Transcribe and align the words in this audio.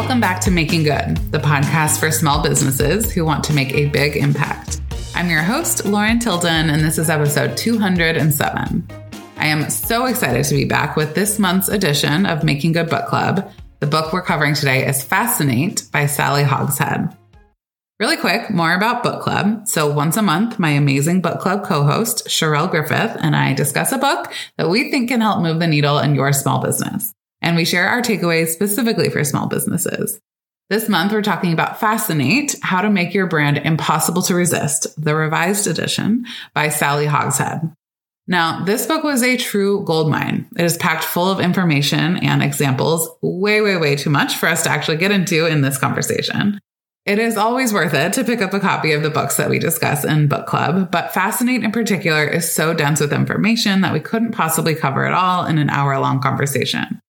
Welcome 0.00 0.20
back 0.20 0.38
to 0.42 0.52
Making 0.52 0.84
Good, 0.84 1.16
the 1.32 1.40
podcast 1.40 1.98
for 1.98 2.12
small 2.12 2.40
businesses 2.40 3.10
who 3.10 3.24
want 3.24 3.42
to 3.42 3.52
make 3.52 3.74
a 3.74 3.86
big 3.86 4.16
impact. 4.16 4.80
I'm 5.16 5.28
your 5.28 5.42
host, 5.42 5.84
Lauren 5.84 6.20
Tilden, 6.20 6.70
and 6.70 6.80
this 6.80 6.98
is 6.98 7.10
episode 7.10 7.56
207. 7.56 8.88
I 9.38 9.46
am 9.48 9.68
so 9.68 10.06
excited 10.06 10.44
to 10.44 10.54
be 10.54 10.66
back 10.66 10.94
with 10.94 11.16
this 11.16 11.40
month's 11.40 11.68
edition 11.68 12.26
of 12.26 12.44
Making 12.44 12.74
Good 12.74 12.88
Book 12.88 13.06
Club. 13.08 13.50
The 13.80 13.88
book 13.88 14.12
we're 14.12 14.22
covering 14.22 14.54
today 14.54 14.86
is 14.86 15.02
Fascinate 15.02 15.88
by 15.92 16.06
Sally 16.06 16.44
Hogshead. 16.44 17.16
Really 17.98 18.16
quick, 18.18 18.50
more 18.50 18.74
about 18.74 19.02
book 19.02 19.20
club. 19.20 19.66
So 19.66 19.92
once 19.92 20.16
a 20.16 20.22
month, 20.22 20.60
my 20.60 20.70
amazing 20.70 21.22
book 21.22 21.40
club 21.40 21.64
co-host, 21.64 22.28
Charelle 22.28 22.70
Griffith, 22.70 23.16
and 23.20 23.34
I 23.34 23.52
discuss 23.52 23.90
a 23.90 23.98
book 23.98 24.32
that 24.58 24.70
we 24.70 24.92
think 24.92 25.08
can 25.08 25.22
help 25.22 25.42
move 25.42 25.58
the 25.58 25.66
needle 25.66 25.98
in 25.98 26.14
your 26.14 26.32
small 26.32 26.62
business 26.62 27.12
and 27.40 27.56
we 27.56 27.64
share 27.64 27.88
our 27.88 28.02
takeaways 28.02 28.48
specifically 28.48 29.10
for 29.10 29.24
small 29.24 29.46
businesses. 29.46 30.20
This 30.70 30.88
month, 30.88 31.12
we're 31.12 31.22
talking 31.22 31.54
about 31.54 31.80
Fascinate 31.80 32.54
How 32.62 32.82
to 32.82 32.90
Make 32.90 33.14
Your 33.14 33.26
Brand 33.26 33.56
Impossible 33.56 34.20
to 34.22 34.34
Resist, 34.34 34.86
the 35.02 35.14
revised 35.14 35.66
edition 35.66 36.26
by 36.52 36.68
Sally 36.68 37.06
Hogshead. 37.06 37.72
Now, 38.26 38.62
this 38.66 38.86
book 38.86 39.02
was 39.02 39.22
a 39.22 39.38
true 39.38 39.82
goldmine. 39.84 40.46
It 40.58 40.64
is 40.64 40.76
packed 40.76 41.04
full 41.04 41.30
of 41.30 41.40
information 41.40 42.18
and 42.18 42.42
examples, 42.42 43.08
way, 43.22 43.62
way, 43.62 43.78
way 43.78 43.96
too 43.96 44.10
much 44.10 44.36
for 44.36 44.46
us 44.46 44.62
to 44.64 44.70
actually 44.70 44.98
get 44.98 45.10
into 45.10 45.46
in 45.46 45.62
this 45.62 45.78
conversation. 45.78 46.60
It 47.06 47.18
is 47.18 47.38
always 47.38 47.72
worth 47.72 47.94
it 47.94 48.12
to 48.12 48.24
pick 48.24 48.42
up 48.42 48.52
a 48.52 48.60
copy 48.60 48.92
of 48.92 49.02
the 49.02 49.08
books 49.08 49.38
that 49.38 49.48
we 49.48 49.58
discuss 49.58 50.04
in 50.04 50.28
book 50.28 50.46
club, 50.46 50.90
but 50.92 51.14
Fascinate 51.14 51.64
in 51.64 51.72
particular 51.72 52.22
is 52.24 52.52
so 52.52 52.74
dense 52.74 53.00
with 53.00 53.14
information 53.14 53.80
that 53.80 53.94
we 53.94 54.00
couldn't 54.00 54.32
possibly 54.32 54.74
cover 54.74 55.06
it 55.06 55.14
all 55.14 55.46
in 55.46 55.56
an 55.56 55.70
hour 55.70 55.98
long 55.98 56.20
conversation. 56.20 57.00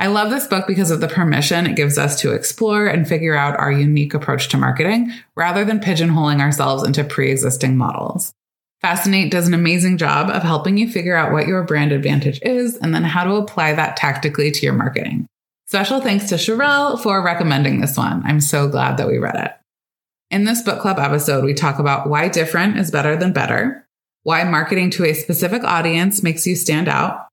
I 0.00 0.06
love 0.06 0.30
this 0.30 0.46
book 0.46 0.68
because 0.68 0.92
of 0.92 1.00
the 1.00 1.08
permission 1.08 1.66
it 1.66 1.74
gives 1.74 1.98
us 1.98 2.20
to 2.20 2.32
explore 2.32 2.86
and 2.86 3.06
figure 3.06 3.34
out 3.34 3.58
our 3.58 3.72
unique 3.72 4.14
approach 4.14 4.48
to 4.50 4.56
marketing 4.56 5.12
rather 5.34 5.64
than 5.64 5.80
pigeonholing 5.80 6.40
ourselves 6.40 6.84
into 6.84 7.02
pre 7.02 7.32
existing 7.32 7.76
models. 7.76 8.32
Fascinate 8.80 9.32
does 9.32 9.48
an 9.48 9.54
amazing 9.54 9.98
job 9.98 10.30
of 10.30 10.44
helping 10.44 10.78
you 10.78 10.88
figure 10.88 11.16
out 11.16 11.32
what 11.32 11.48
your 11.48 11.64
brand 11.64 11.90
advantage 11.90 12.38
is 12.42 12.76
and 12.76 12.94
then 12.94 13.02
how 13.02 13.24
to 13.24 13.34
apply 13.34 13.72
that 13.72 13.96
tactically 13.96 14.52
to 14.52 14.64
your 14.64 14.72
marketing. 14.72 15.26
Special 15.66 16.00
thanks 16.00 16.28
to 16.28 16.36
Charelle 16.36 17.02
for 17.02 17.20
recommending 17.20 17.80
this 17.80 17.96
one. 17.96 18.22
I'm 18.24 18.40
so 18.40 18.68
glad 18.68 18.98
that 18.98 19.08
we 19.08 19.18
read 19.18 19.34
it. 19.34 19.52
In 20.30 20.44
this 20.44 20.62
book 20.62 20.80
club 20.80 21.00
episode, 21.00 21.44
we 21.44 21.54
talk 21.54 21.80
about 21.80 22.08
why 22.08 22.28
different 22.28 22.78
is 22.78 22.92
better 22.92 23.16
than 23.16 23.32
better, 23.32 23.84
why 24.22 24.44
marketing 24.44 24.90
to 24.90 25.04
a 25.04 25.12
specific 25.12 25.64
audience 25.64 26.22
makes 26.22 26.46
you 26.46 26.54
stand 26.54 26.86
out, 26.86 27.27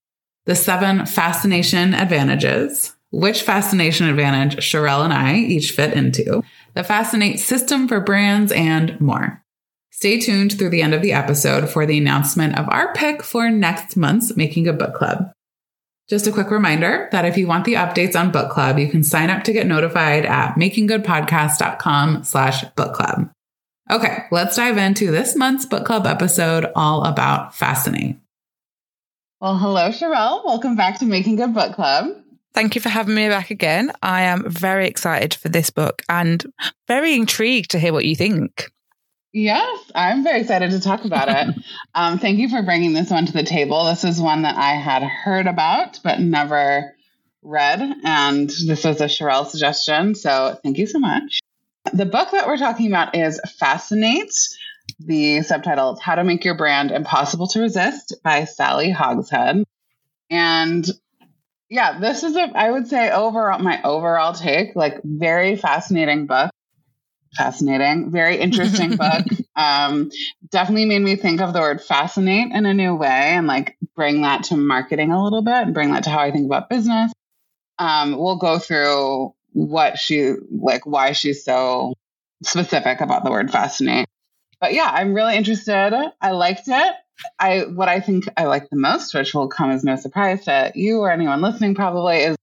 the 0.46 0.56
seven 0.56 1.06
fascination 1.06 1.94
advantages, 1.94 2.96
which 3.12 3.44
fascination 3.44 4.08
advantage 4.08 4.58
Charelle 4.58 5.04
and 5.04 5.14
I 5.14 5.36
each 5.36 5.72
fit 5.72 5.94
into, 5.94 6.44
the 6.74 6.84
Fascinate 6.84 7.40
system 7.40 7.88
for 7.88 8.00
brands, 8.00 8.52
and 8.52 9.00
more. 9.00 9.42
Stay 9.92 10.20
tuned 10.20 10.58
through 10.58 10.70
the 10.70 10.82
end 10.82 10.94
of 10.94 11.02
the 11.02 11.14
episode 11.14 11.70
for 11.70 11.86
the 11.86 11.98
announcement 11.98 12.60
of 12.60 12.68
our 12.70 12.94
pick 12.94 13.24
for 13.24 13.50
next 13.50 13.96
month's 13.96 14.36
Making 14.36 14.68
a 14.68 14.74
Book 14.74 14.94
Club. 14.94 15.32
Just 16.10 16.28
a 16.28 16.32
quick 16.32 16.52
reminder 16.52 17.08
that 17.12 17.26
if 17.26 17.38
you 17.38 17.48
want 17.48 17.66
the 17.66 17.76
updates 17.76 18.20
on 18.20 18.30
book 18.30 18.52
club, 18.52 18.78
you 18.78 18.88
can 18.90 19.04
sign 19.04 19.32
up 19.32 19.44
to 19.46 19.54
get 19.54 19.66
notified 19.66 20.26
at 20.26 20.56
makinggoodpodcast.com 20.56 22.24
slash 22.24 22.64
book 22.76 22.94
club. 22.94 23.32
Okay, 23.90 24.26
let's 24.32 24.56
dive 24.56 24.78
into 24.78 25.10
this 25.10 25.36
month's 25.36 25.66
book 25.66 25.86
club 25.86 26.06
episode 26.06 26.72
all 26.76 27.06
about 27.06 27.56
Fascinate. 27.56 28.18
Well, 29.41 29.57
hello, 29.57 29.90
Charelle. 29.90 30.46
Welcome 30.46 30.78
back 30.78 31.00
to 31.00 31.06
Making 31.06 31.35
Good 31.35 31.53
Book 31.53 31.75
Club. 31.75 32.07
Thank 32.53 32.73
you 32.73 32.79
for 32.79 32.88
having 32.88 33.16
me 33.16 33.28
back 33.28 33.51
again. 33.51 33.91
I 34.01 34.22
am 34.22 34.50
very 34.50 34.88
excited 34.88 35.34
for 35.34 35.50
this 35.50 35.69
book 35.69 36.03
and 36.07 36.41
very 36.88 37.16
intrigued 37.16 37.72
to 37.72 37.79
hear 37.79 37.91
what 37.91 38.06
you 38.06 38.16
think. 38.16 38.72
Yes, 39.34 39.91
I'm 39.94 40.23
very 40.23 40.40
excited 40.40 40.72
to 40.72 40.79
talk 40.79 41.03
about 41.03 41.28
it. 41.28 41.53
um, 41.96 42.18
thank 42.18 42.40
you 42.40 42.47
for 42.47 42.62
bringing 42.62 42.94
this 42.94 43.09
one 43.09 43.25
to 43.25 43.34
the 43.34 43.44
table. 43.44 43.84
This 43.84 44.06
is 44.06 44.22
one 44.22 44.44
that 44.44 44.56
I 44.56 44.75
had 44.75 45.03
heard 45.03 45.47
about 45.47 46.00
but 46.02 46.22
never 46.22 46.96
read, 47.44 47.81
and 48.06 48.50
this 48.50 48.85
was 48.85 49.02
a 49.02 49.09
Charelle 49.09 49.46
suggestion. 49.46 50.16
So 50.16 50.57
thank 50.63 50.78
you 50.78 50.88
so 50.88 51.00
much. 51.00 51.41
The 51.91 52.06
book 52.06 52.31
that 52.31 52.47
we're 52.47 52.56
talking 52.56 52.88
about 52.88 53.17
is 53.17 53.41
Fascinate 53.59 54.34
the 55.00 55.42
subtitle 55.42 55.94
is 55.94 56.00
How 56.00 56.16
to 56.16 56.24
Make 56.24 56.46
Your 56.46 56.56
Brand 56.56 56.92
Impossible 56.92 57.48
to 57.48 57.62
Resist 57.62 58.16
by 58.24 58.46
Sally 58.46 58.90
Hogshead. 58.90 59.64
And 60.30 60.88
yeah, 61.70 62.00
this 62.00 62.24
is 62.24 62.36
a, 62.36 62.52
I 62.56 62.72
would 62.72 62.88
say, 62.88 63.12
overall, 63.12 63.60
my 63.60 63.82
overall 63.84 64.34
take, 64.34 64.76
like 64.76 65.02
very 65.04 65.56
fascinating 65.56 66.28
book. 66.28 66.52
Fascinating, 67.36 68.12
very 68.12 68.38
interesting 68.38 68.96
book. 68.96 69.26
Um, 69.56 70.12
definitely 70.50 70.86
made 70.86 71.02
me 71.02 71.16
think 71.18 71.42
of 71.42 71.54
the 71.54 71.60
word 71.60 71.82
fascinate 71.82 72.52
in 72.54 72.66
a 72.66 72.74
new 72.74 72.96
way 72.96 73.08
and 73.08 73.48
like 73.48 73.78
bring 73.96 74.22
that 74.22 74.46
to 74.46 74.58
marketing 74.58 75.12
a 75.12 75.22
little 75.22 75.42
bit 75.42 75.54
and 75.54 75.74
bring 75.74 75.92
that 75.92 76.06
to 76.06 76.10
how 76.10 76.20
I 76.20 76.32
think 76.32 76.46
about 76.46 76.70
business. 76.70 77.12
Um, 77.78 78.18
we'll 78.18 78.38
go 78.38 78.58
through 78.58 79.34
what 79.52 79.98
she, 79.98 80.34
like, 80.50 80.86
why 80.86 81.12
she's 81.12 81.44
so 81.44 81.94
specific 82.44 83.02
about 83.02 83.26
the 83.26 83.32
word 83.32 83.52
fascinate 83.52 84.08
but 84.60 84.74
yeah, 84.74 84.90
I'm 84.92 85.14
really 85.14 85.36
interested. 85.36 85.94
I 86.22 86.32
liked 86.32 86.68
it. 86.68 86.96
I 87.40 87.62
what 87.62 87.88
I 87.88 88.02
think 88.02 88.28
I 88.36 88.46
like 88.46 88.70
the 88.70 88.76
most, 88.78 89.14
which 89.14 89.34
will 89.34 89.48
come 89.48 89.72
as 89.72 89.84
no 89.84 89.96
surprise 89.96 90.46
to 90.46 90.72
you 90.76 91.00
or 91.00 91.12
anyone 91.12 91.42
listening, 91.42 91.76
probably 91.76 92.18
is 92.18 92.36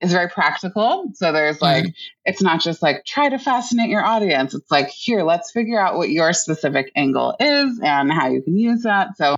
is 0.00 0.12
very 0.12 0.28
practical. 0.28 1.10
So 1.14 1.32
there's 1.32 1.60
like 1.60 1.84
mm-hmm. 1.84 1.92
it's 2.24 2.42
not 2.42 2.60
just 2.60 2.82
like 2.82 3.04
try 3.04 3.28
to 3.28 3.38
fascinate 3.38 3.90
your 3.90 4.04
audience. 4.04 4.54
It's 4.54 4.70
like 4.70 4.88
here, 4.90 5.22
let's 5.22 5.50
figure 5.50 5.80
out 5.80 5.96
what 5.96 6.08
your 6.08 6.32
specific 6.32 6.92
angle 6.94 7.34
is 7.40 7.80
and 7.82 8.12
how 8.12 8.28
you 8.28 8.42
can 8.42 8.56
use 8.56 8.82
that. 8.82 9.16
So 9.16 9.36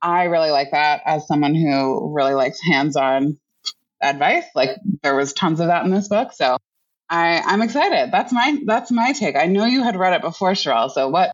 I 0.00 0.24
really 0.24 0.50
like 0.50 0.70
that 0.70 1.02
as 1.04 1.26
someone 1.26 1.54
who 1.54 2.14
really 2.14 2.34
likes 2.34 2.60
hands-on 2.62 3.38
advice. 4.00 4.44
Like 4.54 4.70
there 5.02 5.14
was 5.14 5.32
tons 5.32 5.60
of 5.60 5.66
that 5.66 5.84
in 5.84 5.90
this 5.90 6.08
book. 6.08 6.32
So 6.32 6.56
I, 7.08 7.42
I'm 7.44 7.60
excited. 7.60 8.10
That's 8.12 8.32
my 8.32 8.58
that's 8.64 8.90
my 8.90 9.12
take. 9.12 9.36
I 9.36 9.46
know 9.46 9.66
you 9.66 9.82
had 9.82 9.96
read 9.96 10.14
it 10.14 10.22
before, 10.22 10.52
Charelle. 10.52 10.90
So 10.90 11.08
what 11.08 11.32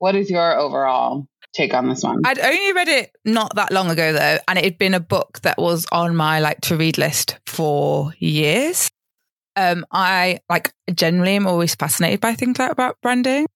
what 0.00 0.16
is 0.16 0.30
your 0.30 0.58
overall 0.58 1.26
take 1.52 1.74
on 1.74 1.88
this 1.88 2.02
one? 2.02 2.22
I'd 2.24 2.38
only 2.38 2.72
read 2.72 2.88
it 2.88 3.12
not 3.24 3.54
that 3.54 3.70
long 3.70 3.90
ago 3.90 4.12
though, 4.12 4.38
and 4.48 4.58
it 4.58 4.64
had 4.64 4.78
been 4.78 4.94
a 4.94 5.00
book 5.00 5.40
that 5.42 5.58
was 5.58 5.86
on 5.92 6.16
my 6.16 6.40
like 6.40 6.62
to 6.62 6.76
read 6.76 6.98
list 6.98 7.38
for 7.46 8.12
years. 8.18 8.90
Um, 9.56 9.84
I 9.92 10.40
like 10.48 10.72
generally 10.92 11.36
am 11.36 11.46
always 11.46 11.74
fascinated 11.74 12.20
by 12.20 12.34
things 12.34 12.58
like 12.58 12.72
about 12.72 12.96
branding. 13.02 13.46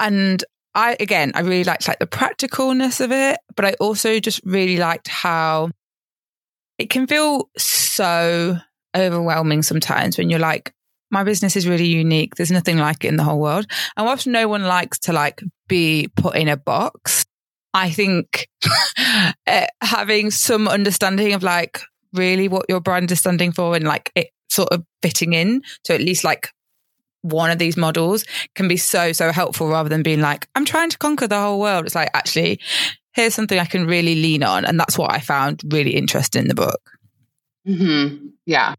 And 0.00 0.44
I 0.74 0.96
again 0.98 1.32
I 1.34 1.40
really 1.40 1.64
liked 1.64 1.88
like 1.88 2.00
the 2.00 2.06
practicalness 2.06 3.00
of 3.00 3.12
it, 3.12 3.38
but 3.54 3.64
I 3.64 3.74
also 3.74 4.18
just 4.18 4.40
really 4.44 4.78
liked 4.78 5.06
how 5.06 5.70
it 6.78 6.90
can 6.90 7.06
feel 7.06 7.50
so 7.56 8.56
overwhelming 8.96 9.62
sometimes 9.62 10.18
when 10.18 10.28
you're 10.28 10.40
like, 10.40 10.72
my 11.10 11.24
business 11.24 11.56
is 11.56 11.68
really 11.68 11.86
unique. 11.86 12.34
There's 12.34 12.50
nothing 12.50 12.78
like 12.78 13.04
it 13.04 13.08
in 13.08 13.16
the 13.16 13.24
whole 13.24 13.40
world. 13.40 13.66
And 13.96 14.06
whilst 14.06 14.26
no 14.26 14.48
one 14.48 14.64
likes 14.64 14.98
to 15.00 15.12
like 15.12 15.42
be 15.68 16.08
put 16.16 16.36
in 16.36 16.48
a 16.48 16.56
box, 16.56 17.24
I 17.74 17.90
think 17.90 18.48
uh, 19.46 19.66
having 19.82 20.30
some 20.30 20.68
understanding 20.68 21.32
of 21.32 21.42
like 21.42 21.80
really 22.12 22.48
what 22.48 22.66
your 22.68 22.80
brand 22.80 23.10
is 23.12 23.20
standing 23.20 23.52
for 23.52 23.76
and 23.76 23.84
like 23.84 24.10
it 24.14 24.28
sort 24.48 24.70
of 24.70 24.84
fitting 25.02 25.34
in 25.34 25.62
to 25.84 25.94
at 25.94 26.00
least 26.00 26.24
like 26.24 26.50
one 27.22 27.50
of 27.50 27.58
these 27.58 27.76
models 27.76 28.24
can 28.54 28.68
be 28.68 28.76
so, 28.76 29.12
so 29.12 29.32
helpful 29.32 29.68
rather 29.68 29.88
than 29.88 30.02
being 30.02 30.20
like, 30.20 30.48
I'm 30.54 30.64
trying 30.64 30.90
to 30.90 30.98
conquer 30.98 31.26
the 31.26 31.40
whole 31.40 31.60
world. 31.60 31.86
It's 31.86 31.94
like, 31.94 32.10
actually, 32.14 32.60
here's 33.12 33.34
something 33.34 33.58
I 33.58 33.64
can 33.64 33.86
really 33.86 34.14
lean 34.14 34.42
on. 34.42 34.64
And 34.64 34.78
that's 34.78 34.96
what 34.96 35.12
I 35.12 35.18
found 35.18 35.62
really 35.66 35.94
interesting 35.94 36.42
in 36.42 36.48
the 36.48 36.54
book. 36.54 36.90
Mm-hmm. 37.66 38.28
Yeah. 38.46 38.74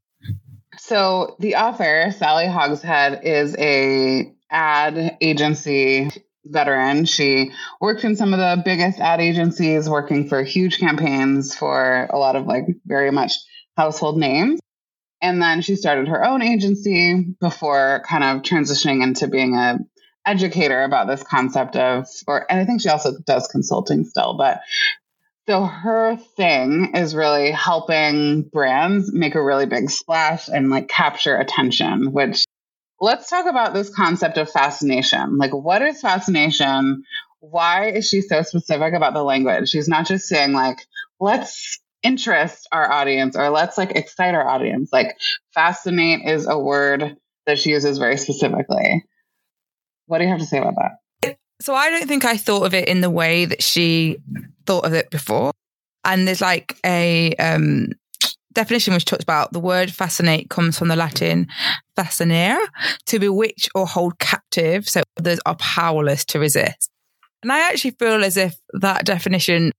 So 0.90 1.36
the 1.38 1.58
author, 1.58 2.12
Sally 2.18 2.48
Hogshead, 2.48 3.24
is 3.24 3.56
a 3.60 4.34
ad 4.50 5.18
agency 5.22 6.10
veteran. 6.44 7.06
She 7.06 7.52
worked 7.80 8.04
in 8.04 8.16
some 8.16 8.34
of 8.34 8.40
the 8.40 8.64
biggest 8.66 9.00
ad 9.00 9.22
agencies, 9.22 9.88
working 9.88 10.28
for 10.28 10.42
huge 10.42 10.80
campaigns 10.80 11.54
for 11.54 12.08
a 12.10 12.18
lot 12.18 12.36
of 12.36 12.48
like 12.48 12.66
very 12.88 13.12
much 13.12 13.34
household 13.78 14.18
names. 14.18 14.60
And 15.22 15.40
then 15.40 15.62
she 15.62 15.76
started 15.76 16.08
her 16.08 16.26
own 16.26 16.42
agency 16.42 17.36
before 17.40 18.02
kind 18.10 18.24
of 18.24 18.42
transitioning 18.42 19.04
into 19.04 19.28
being 19.28 19.54
a 19.54 19.78
educator 20.26 20.82
about 20.82 21.08
this 21.08 21.22
concept 21.22 21.76
of 21.76 22.08
or 22.26 22.52
and 22.52 22.60
I 22.60 22.66
think 22.66 22.82
she 22.82 22.90
also 22.90 23.12
does 23.28 23.48
consulting 23.48 24.06
still, 24.06 24.34
but 24.36 24.62
so 25.50 25.66
her 25.66 26.16
thing 26.38 26.92
is 26.94 27.16
really 27.16 27.50
helping 27.50 28.44
brands 28.44 29.12
make 29.12 29.34
a 29.34 29.44
really 29.44 29.66
big 29.66 29.90
splash 29.90 30.48
and 30.48 30.70
like 30.70 30.88
capture 30.88 31.36
attention, 31.36 32.12
which 32.12 32.46
let's 33.02 33.28
talk 33.28 33.48
about 33.48 33.74
this 33.74 33.90
concept 33.90 34.38
of 34.38 34.52
fascination. 34.52 35.38
Like, 35.38 35.52
what 35.52 35.82
is 35.82 36.02
fascination? 36.02 37.02
Why 37.40 37.90
is 37.90 38.08
she 38.08 38.22
so 38.22 38.44
specific 38.44 38.94
about 38.94 39.16
the 39.16 39.24
language? 39.24 39.70
She's 39.70 39.88
not 39.88 40.06
just 40.06 40.28
saying, 40.28 40.52
like, 40.52 40.86
let's 41.20 41.80
interest 42.04 42.68
our 42.72 42.92
audience 42.92 43.36
or 43.36 43.50
let's 43.50 43.76
like 43.76 43.96
excite 43.96 44.36
our 44.36 44.48
audience. 44.48 44.92
Like, 44.94 45.18
fascinate 45.56 46.28
is 46.28 46.48
a 46.48 46.60
word 46.60 47.18
that 47.48 47.58
she 47.58 47.72
uses 47.72 47.98
very 47.98 48.18
specifically. 48.18 49.04
What 50.06 50.20
do 50.20 50.26
you 50.26 50.30
have 50.30 50.42
to 50.42 50.46
say 50.46 50.60
about 50.60 50.76
that? 50.76 51.38
So, 51.60 51.74
I 51.74 51.90
don't 51.90 52.08
think 52.08 52.24
I 52.24 52.38
thought 52.38 52.68
of 52.68 52.76
it 52.76 52.88
in 52.88 53.02
the 53.02 53.10
way 53.10 53.46
that 53.46 53.64
she 53.64 54.20
thought 54.70 54.86
of 54.86 54.94
it 54.94 55.10
before. 55.10 55.52
And 56.06 56.28
there's 56.28 56.42
like 56.42 56.78
a 56.86 57.34
um, 57.40 57.90
definition 58.54 58.94
which 58.94 59.06
talks 59.06 59.24
about 59.24 59.52
the 59.52 59.60
word 59.60 59.92
fascinate 59.92 60.52
comes 60.52 60.78
from 60.78 60.90
the 60.90 60.96
Latin 60.96 61.48
fascinare, 61.98 62.60
to 63.08 63.20
bewitch 63.20 63.68
or 63.74 63.88
hold 63.88 64.20
captive, 64.20 64.88
so 64.88 65.02
others 65.18 65.40
are 65.48 65.56
powerless 65.56 66.24
to 66.26 66.40
resist. 66.40 66.92
And 67.42 67.52
I 67.52 67.68
actually 67.70 67.92
feel 67.92 68.24
as 68.24 68.38
if 68.38 68.56
that 68.74 69.06
definition, 69.06 69.72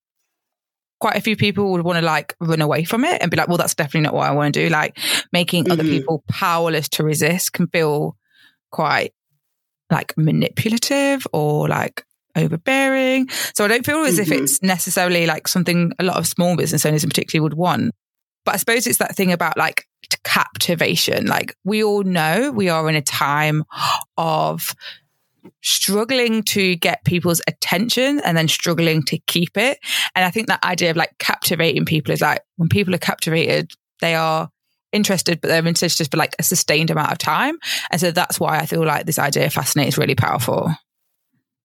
quite 0.98 1.16
a 1.16 1.20
few 1.20 1.36
people 1.36 1.70
would 1.70 1.84
want 1.84 2.00
to 2.00 2.04
like 2.04 2.34
run 2.40 2.60
away 2.60 2.82
from 2.82 3.04
it 3.04 3.22
and 3.22 3.30
be 3.30 3.36
like, 3.36 3.46
well, 3.46 3.58
that's 3.58 3.76
definitely 3.76 4.02
not 4.02 4.14
what 4.14 4.28
I 4.28 4.32
want 4.32 4.52
to 4.54 4.60
do. 4.60 4.68
Like 4.70 4.98
making 5.32 5.64
mm-hmm. 5.64 5.72
other 5.72 5.84
people 5.84 6.24
powerless 6.28 6.88
to 6.90 7.04
resist 7.04 7.52
can 7.52 7.68
feel 7.68 8.16
quite 8.72 9.12
like 9.88 10.16
manipulative 10.16 11.26
or 11.32 11.68
like 11.68 12.04
overbearing. 12.40 13.28
So 13.54 13.64
I 13.64 13.68
don't 13.68 13.86
feel 13.86 13.98
as 14.04 14.18
mm-hmm. 14.18 14.32
if 14.32 14.40
it's 14.40 14.62
necessarily 14.62 15.26
like 15.26 15.48
something 15.48 15.92
a 15.98 16.04
lot 16.04 16.16
of 16.16 16.26
small 16.26 16.56
business 16.56 16.84
owners 16.86 17.04
in 17.04 17.10
particular 17.10 17.42
would 17.42 17.54
want. 17.54 17.92
But 18.44 18.54
I 18.54 18.56
suppose 18.58 18.86
it's 18.86 18.98
that 18.98 19.14
thing 19.14 19.32
about 19.32 19.56
like 19.56 19.86
captivation. 20.24 21.26
Like 21.26 21.56
we 21.64 21.84
all 21.84 22.02
know 22.02 22.50
we 22.50 22.68
are 22.68 22.88
in 22.88 22.96
a 22.96 23.02
time 23.02 23.64
of 24.16 24.74
struggling 25.62 26.42
to 26.42 26.76
get 26.76 27.04
people's 27.04 27.40
attention 27.46 28.20
and 28.20 28.36
then 28.36 28.48
struggling 28.48 29.02
to 29.04 29.18
keep 29.18 29.56
it. 29.56 29.78
And 30.14 30.24
I 30.24 30.30
think 30.30 30.48
that 30.48 30.62
idea 30.64 30.90
of 30.90 30.96
like 30.96 31.16
captivating 31.18 31.84
people 31.84 32.12
is 32.12 32.20
like 32.20 32.42
when 32.56 32.68
people 32.68 32.94
are 32.94 32.98
captivated, 32.98 33.72
they 34.00 34.14
are 34.14 34.50
interested, 34.92 35.40
but 35.40 35.48
they're 35.48 35.66
interested 35.66 35.98
just 35.98 36.10
for 36.10 36.16
like 36.16 36.34
a 36.38 36.42
sustained 36.42 36.90
amount 36.90 37.12
of 37.12 37.18
time. 37.18 37.56
And 37.90 38.00
so 38.00 38.10
that's 38.10 38.40
why 38.40 38.58
I 38.58 38.66
feel 38.66 38.84
like 38.84 39.06
this 39.06 39.18
idea 39.18 39.46
of 39.46 39.52
fascinate 39.52 39.88
is 39.88 39.98
really 39.98 40.14
powerful. 40.14 40.74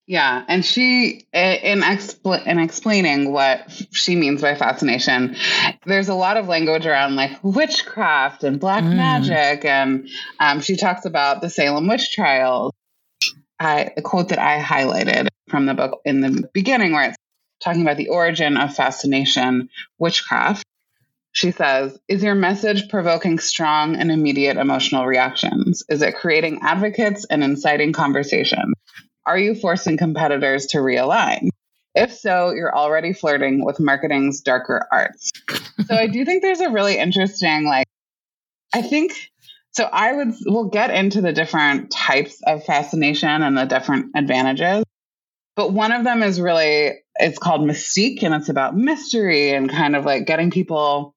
Yeah, 0.08 0.44
and 0.48 0.64
she 0.64 1.26
in 1.34 1.82
expl- 1.82 2.46
in 2.46 2.60
explaining 2.60 3.32
what 3.32 3.72
she 3.92 4.16
means 4.16 4.42
by 4.42 4.54
fascination, 4.54 5.36
there's 5.86 6.10
a 6.10 6.14
lot 6.14 6.38
of 6.38 6.48
language 6.48 6.86
around 6.86 7.16
like 7.16 7.32
witchcraft 7.42 8.44
and 8.44 8.60
black 8.60 8.84
mm. 8.84 8.96
magic, 8.96 9.66
and 9.66 10.08
um, 10.40 10.62
she 10.62 10.76
talks 10.76 11.06
about 11.06 11.42
the 11.42 11.50
Salem 11.50 11.88
witch 11.88 12.12
trials. 12.14 12.72
I, 13.60 13.92
the 13.96 14.02
quote 14.04 14.30
that 14.30 14.38
I 14.38 14.62
highlighted 14.62 15.28
from 15.50 15.66
the 15.66 15.74
book 15.74 16.02
in 16.06 16.22
the 16.22 16.50
beginning, 16.54 16.92
where 16.92 17.10
it's 17.10 17.18
talking 17.64 17.82
about 17.82 17.98
the 17.98 18.10
origin 18.10 18.58
of 18.58 18.76
fascination, 18.76 19.70
witchcraft. 19.98 20.64
She 21.32 21.52
says, 21.52 21.98
Is 22.08 22.24
your 22.24 22.36
message 22.36 22.90
provoking 22.90 23.40
strong 23.40 23.96
and 23.96 24.12
immediate 24.12 24.58
emotional 24.58 25.06
reactions? 25.06 25.84
Is 25.90 26.02
it 26.02 26.16
creating 26.16 26.60
advocates 26.62 27.26
and 27.30 27.44
inciting 27.44 27.92
conversation? 27.92 28.74
Are 29.26 29.38
you 29.38 29.56
forcing 29.56 29.98
competitors 29.98 30.68
to 30.68 30.78
realign? 30.78 31.50
If 31.96 32.14
so, 32.14 32.52
you're 32.52 32.76
already 32.76 33.14
flirting 33.14 33.64
with 33.64 33.80
marketing's 33.80 34.42
darker 34.42 34.86
arts. 34.92 35.32
so 35.88 35.96
I 35.96 36.08
do 36.08 36.26
think 36.26 36.42
there's 36.42 36.60
a 36.60 36.70
really 36.70 36.98
interesting, 36.98 37.66
like, 37.66 37.88
I 38.74 38.82
think 38.82 39.14
so. 39.72 39.86
I 39.86 40.12
would, 40.12 40.34
we'll 40.46 40.70
get 40.70 40.92
into 40.92 41.22
the 41.22 41.32
different 41.32 41.92
types 41.92 42.42
of 42.46 42.66
fascination 42.66 43.42
and 43.42 43.58
the 43.58 43.66
different 43.66 44.12
advantages. 44.16 44.84
But 45.56 45.72
one 45.72 45.94
of 45.94 46.04
them 46.04 46.22
is 46.22 46.42
really, 46.42 47.00
it's 47.16 47.40
called 47.40 47.62
mystique 47.62 48.24
and 48.24 48.36
it's 48.36 48.50
about 48.50 48.76
mystery 48.76 49.52
and 49.52 49.70
kind 49.70 49.96
of 49.96 50.04
like 50.04 50.26
getting 50.26 50.52
people 50.52 51.15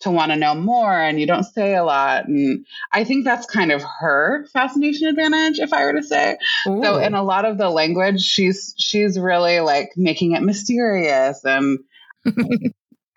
to 0.00 0.10
want 0.10 0.30
to 0.30 0.36
know 0.36 0.54
more 0.54 0.92
and 0.92 1.20
you 1.20 1.26
don't 1.26 1.44
say 1.44 1.74
a 1.74 1.84
lot 1.84 2.28
and 2.28 2.64
i 2.92 3.04
think 3.04 3.24
that's 3.24 3.46
kind 3.46 3.72
of 3.72 3.82
her 4.00 4.46
fascination 4.52 5.08
advantage 5.08 5.58
if 5.58 5.72
i 5.72 5.84
were 5.84 5.92
to 5.92 6.02
say 6.02 6.36
Ooh. 6.68 6.82
so 6.82 6.98
in 6.98 7.14
a 7.14 7.22
lot 7.22 7.44
of 7.44 7.58
the 7.58 7.70
language 7.70 8.20
she's 8.20 8.74
she's 8.78 9.18
really 9.18 9.60
like 9.60 9.90
making 9.96 10.32
it 10.32 10.42
mysterious 10.42 11.44
and 11.44 11.78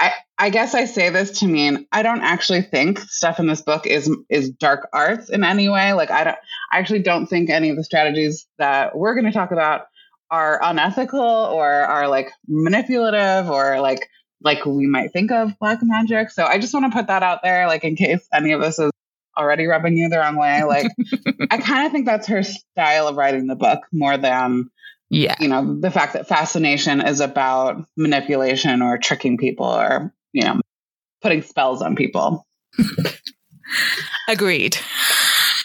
I, 0.02 0.14
I 0.40 0.50
guess 0.50 0.74
I 0.74 0.86
say 0.86 1.12
this 1.12 1.40
to 1.40 1.48
mean 1.48 1.86
I 1.92 2.02
don't 2.02 2.22
actually 2.22 2.64
think 2.64 3.00
stuff 3.00 3.40
in 3.40 3.46
this 3.46 3.62
book 3.62 3.86
is 3.86 4.10
is 4.30 4.50
dark 4.50 4.90
arts 4.92 5.30
in 5.30 5.44
any 5.44 5.70
way. 5.70 5.94
Like 5.94 6.10
I 6.10 6.24
don't 6.24 6.38
I 6.72 6.80
actually 6.80 7.04
don't 7.04 7.28
think 7.28 7.52
any 7.52 7.70
of 7.70 7.78
the 7.78 7.84
strategies 7.84 8.48
that 8.58 8.98
we're 8.98 9.14
going 9.14 9.28
to 9.28 9.32
talk 9.32 9.52
about 9.52 9.86
are 10.32 10.60
unethical 10.64 11.20
or 11.20 11.70
are 11.70 12.08
like 12.08 12.32
manipulative 12.48 13.50
or 13.52 13.80
like 13.80 14.08
like 14.44 14.66
we 14.66 14.88
might 14.88 15.14
think 15.14 15.32
of 15.32 15.58
black 15.60 15.80
magic. 15.82 16.32
So 16.32 16.46
I 16.46 16.60
just 16.60 16.74
want 16.74 16.92
to 16.92 16.98
put 16.98 17.08
that 17.08 17.24
out 17.24 17.42
there, 17.44 17.68
like 17.68 17.84
in 17.84 17.96
case 17.96 18.28
any 18.34 18.54
of 18.54 18.62
this 18.62 18.80
is 18.80 18.92
already 19.38 19.66
rubbing 19.66 19.98
you 19.98 20.10
the 20.10 20.18
wrong 20.18 20.36
way. 20.36 20.64
Like 20.64 20.88
I 21.52 21.58
kind 21.58 21.86
of 21.86 21.92
think 21.92 22.06
that's 22.06 22.28
her 22.28 22.44
style 22.44 23.08
of 23.08 23.16
writing 23.16 23.48
the 23.48 23.56
book 23.56 23.82
more 23.92 24.18
than 24.18 24.70
yeah, 25.14 25.36
you 25.42 25.50
know, 25.50 25.78
the 25.78 25.92
fact 25.92 26.14
that 26.14 26.30
fascination 26.30 27.02
is 27.02 27.20
about 27.20 27.84
manipulation 27.98 28.82
or 28.82 28.98
tricking 28.98 29.38
people 29.38 29.66
or, 29.66 30.14
you 30.32 30.46
know, 30.46 30.62
putting 31.22 31.42
spells 31.42 31.82
on 31.82 31.98
people. 31.98 32.48
Agreed. 34.30 34.78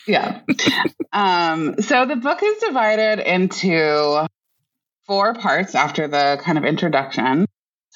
Yeah. 0.08 0.40
um, 1.12 1.80
so 1.80 2.06
the 2.06 2.16
book 2.16 2.40
is 2.42 2.58
divided 2.58 3.20
into 3.20 4.26
four 5.06 5.34
parts 5.34 5.76
after 5.76 6.08
the 6.08 6.40
kind 6.42 6.58
of 6.58 6.64
introduction. 6.64 7.45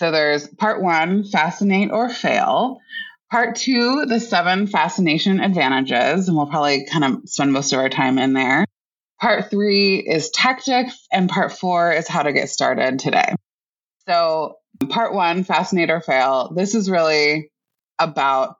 So 0.00 0.10
there's 0.10 0.48
part 0.48 0.80
one, 0.82 1.24
fascinate 1.24 1.90
or 1.90 2.08
fail. 2.08 2.78
Part 3.30 3.56
two, 3.56 4.06
the 4.06 4.18
seven 4.18 4.66
fascination 4.66 5.40
advantages, 5.40 6.26
and 6.26 6.38
we'll 6.38 6.46
probably 6.46 6.86
kind 6.86 7.04
of 7.04 7.28
spend 7.28 7.52
most 7.52 7.74
of 7.74 7.80
our 7.80 7.90
time 7.90 8.16
in 8.16 8.32
there. 8.32 8.64
Part 9.20 9.50
three 9.50 9.96
is 9.96 10.30
tactics, 10.30 11.06
and 11.12 11.28
part 11.28 11.52
four 11.52 11.92
is 11.92 12.08
how 12.08 12.22
to 12.22 12.32
get 12.32 12.48
started 12.48 12.98
today. 12.98 13.34
So, 14.08 14.56
part 14.88 15.12
one, 15.12 15.44
fascinate 15.44 15.90
or 15.90 16.00
fail, 16.00 16.50
this 16.56 16.74
is 16.74 16.88
really 16.88 17.50
about 17.98 18.56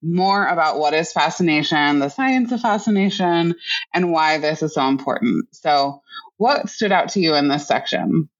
more 0.00 0.46
about 0.46 0.78
what 0.78 0.94
is 0.94 1.12
fascination, 1.12 1.98
the 1.98 2.08
science 2.08 2.52
of 2.52 2.62
fascination, 2.62 3.54
and 3.92 4.12
why 4.12 4.38
this 4.38 4.62
is 4.62 4.72
so 4.72 4.88
important. 4.88 5.44
So, 5.52 6.00
what 6.38 6.70
stood 6.70 6.90
out 6.90 7.10
to 7.10 7.20
you 7.20 7.34
in 7.34 7.48
this 7.48 7.68
section? 7.68 8.30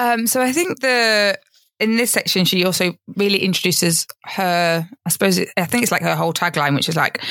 Um, 0.00 0.26
so 0.26 0.40
I 0.40 0.50
think 0.52 0.80
the 0.80 1.38
in 1.78 1.96
this 1.96 2.10
section 2.10 2.46
she 2.46 2.64
also 2.64 2.94
really 3.16 3.38
introduces 3.38 4.06
her. 4.24 4.88
I 5.04 5.08
suppose 5.10 5.36
it, 5.36 5.50
I 5.58 5.66
think 5.66 5.82
it's 5.82 5.92
like 5.92 6.02
her 6.02 6.16
whole 6.16 6.32
tagline, 6.32 6.74
which 6.74 6.88
is 6.88 6.96
like 6.96 7.22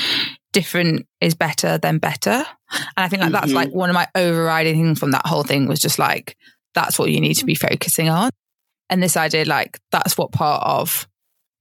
different 0.54 1.08
is 1.20 1.34
better 1.34 1.80
than 1.80 1.98
better, 1.98 2.46
and 2.72 2.86
I 2.96 3.08
think 3.08 3.22
like 3.22 3.32
mm-hmm. 3.32 3.42
that's 3.42 3.54
like 3.54 3.72
one 3.74 3.90
of 3.90 3.96
my 3.96 4.08
overriding 4.14 4.76
things 4.76 5.00
from 5.00 5.12
that 5.12 5.26
whole 5.26 5.44
thing 5.44 5.68
was 5.68 5.80
just 5.80 5.98
like 5.98 6.38
that's 6.76 7.00
what 7.00 7.10
you 7.10 7.20
need 7.20 7.36
to 7.36 7.46
be 7.46 7.56
focusing 7.56 8.08
on, 8.08 8.30
and 8.90 9.02
this 9.02 9.18
idea 9.18 9.46
like 9.46 9.80
that's 9.92 10.16
what 10.16 10.32
part 10.32 10.62
of 10.64 11.08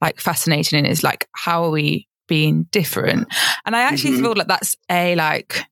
like 0.03 0.21
fascinating 0.21 0.85
is 0.85 1.03
like 1.03 1.27
how 1.33 1.65
are 1.65 1.71
we 1.71 2.07
being 2.27 2.65
different, 2.71 3.29
and 3.65 3.75
I 3.75 3.81
actually 3.81 4.13
mm-hmm. 4.13 4.25
feel 4.25 4.35
like 4.35 4.49
that's 4.49 4.77
a 4.91 5.15
like 5.17 5.65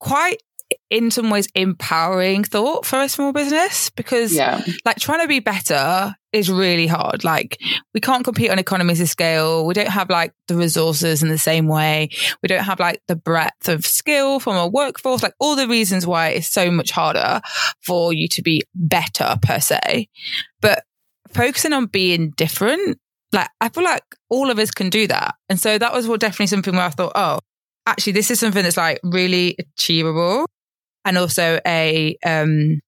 quite 0.00 0.38
in 0.90 1.10
some 1.10 1.30
ways 1.30 1.48
empowering 1.54 2.44
thought 2.44 2.86
for 2.86 3.00
a 3.00 3.08
small 3.08 3.32
business 3.32 3.90
because 3.90 4.32
Yeah. 4.32 4.64
like 4.84 4.98
trying 4.98 5.20
to 5.20 5.28
be 5.28 5.40
better 5.40 6.14
is 6.32 6.50
really 6.50 6.86
hard. 6.86 7.24
Like 7.24 7.60
we 7.92 8.00
can't 8.00 8.24
compete 8.24 8.50
on 8.50 8.58
economies 8.58 9.00
of 9.00 9.08
scale. 9.08 9.66
We 9.66 9.74
don't 9.74 9.88
have 9.88 10.10
like 10.10 10.32
the 10.48 10.56
resources 10.56 11.22
in 11.22 11.28
the 11.28 11.38
same 11.38 11.68
way. 11.68 12.08
We 12.42 12.48
don't 12.48 12.64
have 12.64 12.80
like 12.80 13.00
the 13.08 13.16
breadth 13.16 13.68
of 13.68 13.84
skill 13.84 14.40
from 14.40 14.56
a 14.56 14.66
workforce, 14.66 15.22
like 15.22 15.34
all 15.38 15.56
the 15.56 15.68
reasons 15.68 16.06
why 16.06 16.28
it's 16.30 16.48
so 16.50 16.70
much 16.70 16.90
harder 16.90 17.40
for 17.82 18.12
you 18.12 18.28
to 18.28 18.42
be 18.42 18.62
better 18.74 19.36
per 19.42 19.60
se. 19.60 20.08
But 20.60 20.84
focusing 21.32 21.72
on 21.72 21.86
being 21.86 22.30
different, 22.30 22.98
like 23.32 23.48
I 23.60 23.68
feel 23.68 23.84
like 23.84 24.04
all 24.28 24.50
of 24.50 24.58
us 24.58 24.70
can 24.70 24.90
do 24.90 25.06
that. 25.08 25.34
And 25.48 25.58
so 25.60 25.78
that 25.78 25.92
was 25.92 26.06
what 26.08 26.20
definitely 26.20 26.46
something 26.48 26.74
where 26.74 26.86
I 26.86 26.90
thought, 26.90 27.12
oh, 27.14 27.38
actually 27.86 28.12
this 28.14 28.30
is 28.30 28.40
something 28.40 28.62
that's 28.62 28.76
like 28.78 28.98
really 29.04 29.56
achievable 29.58 30.46
and 31.04 31.18
also 31.18 31.60
a 31.66 32.16
um 32.24 32.80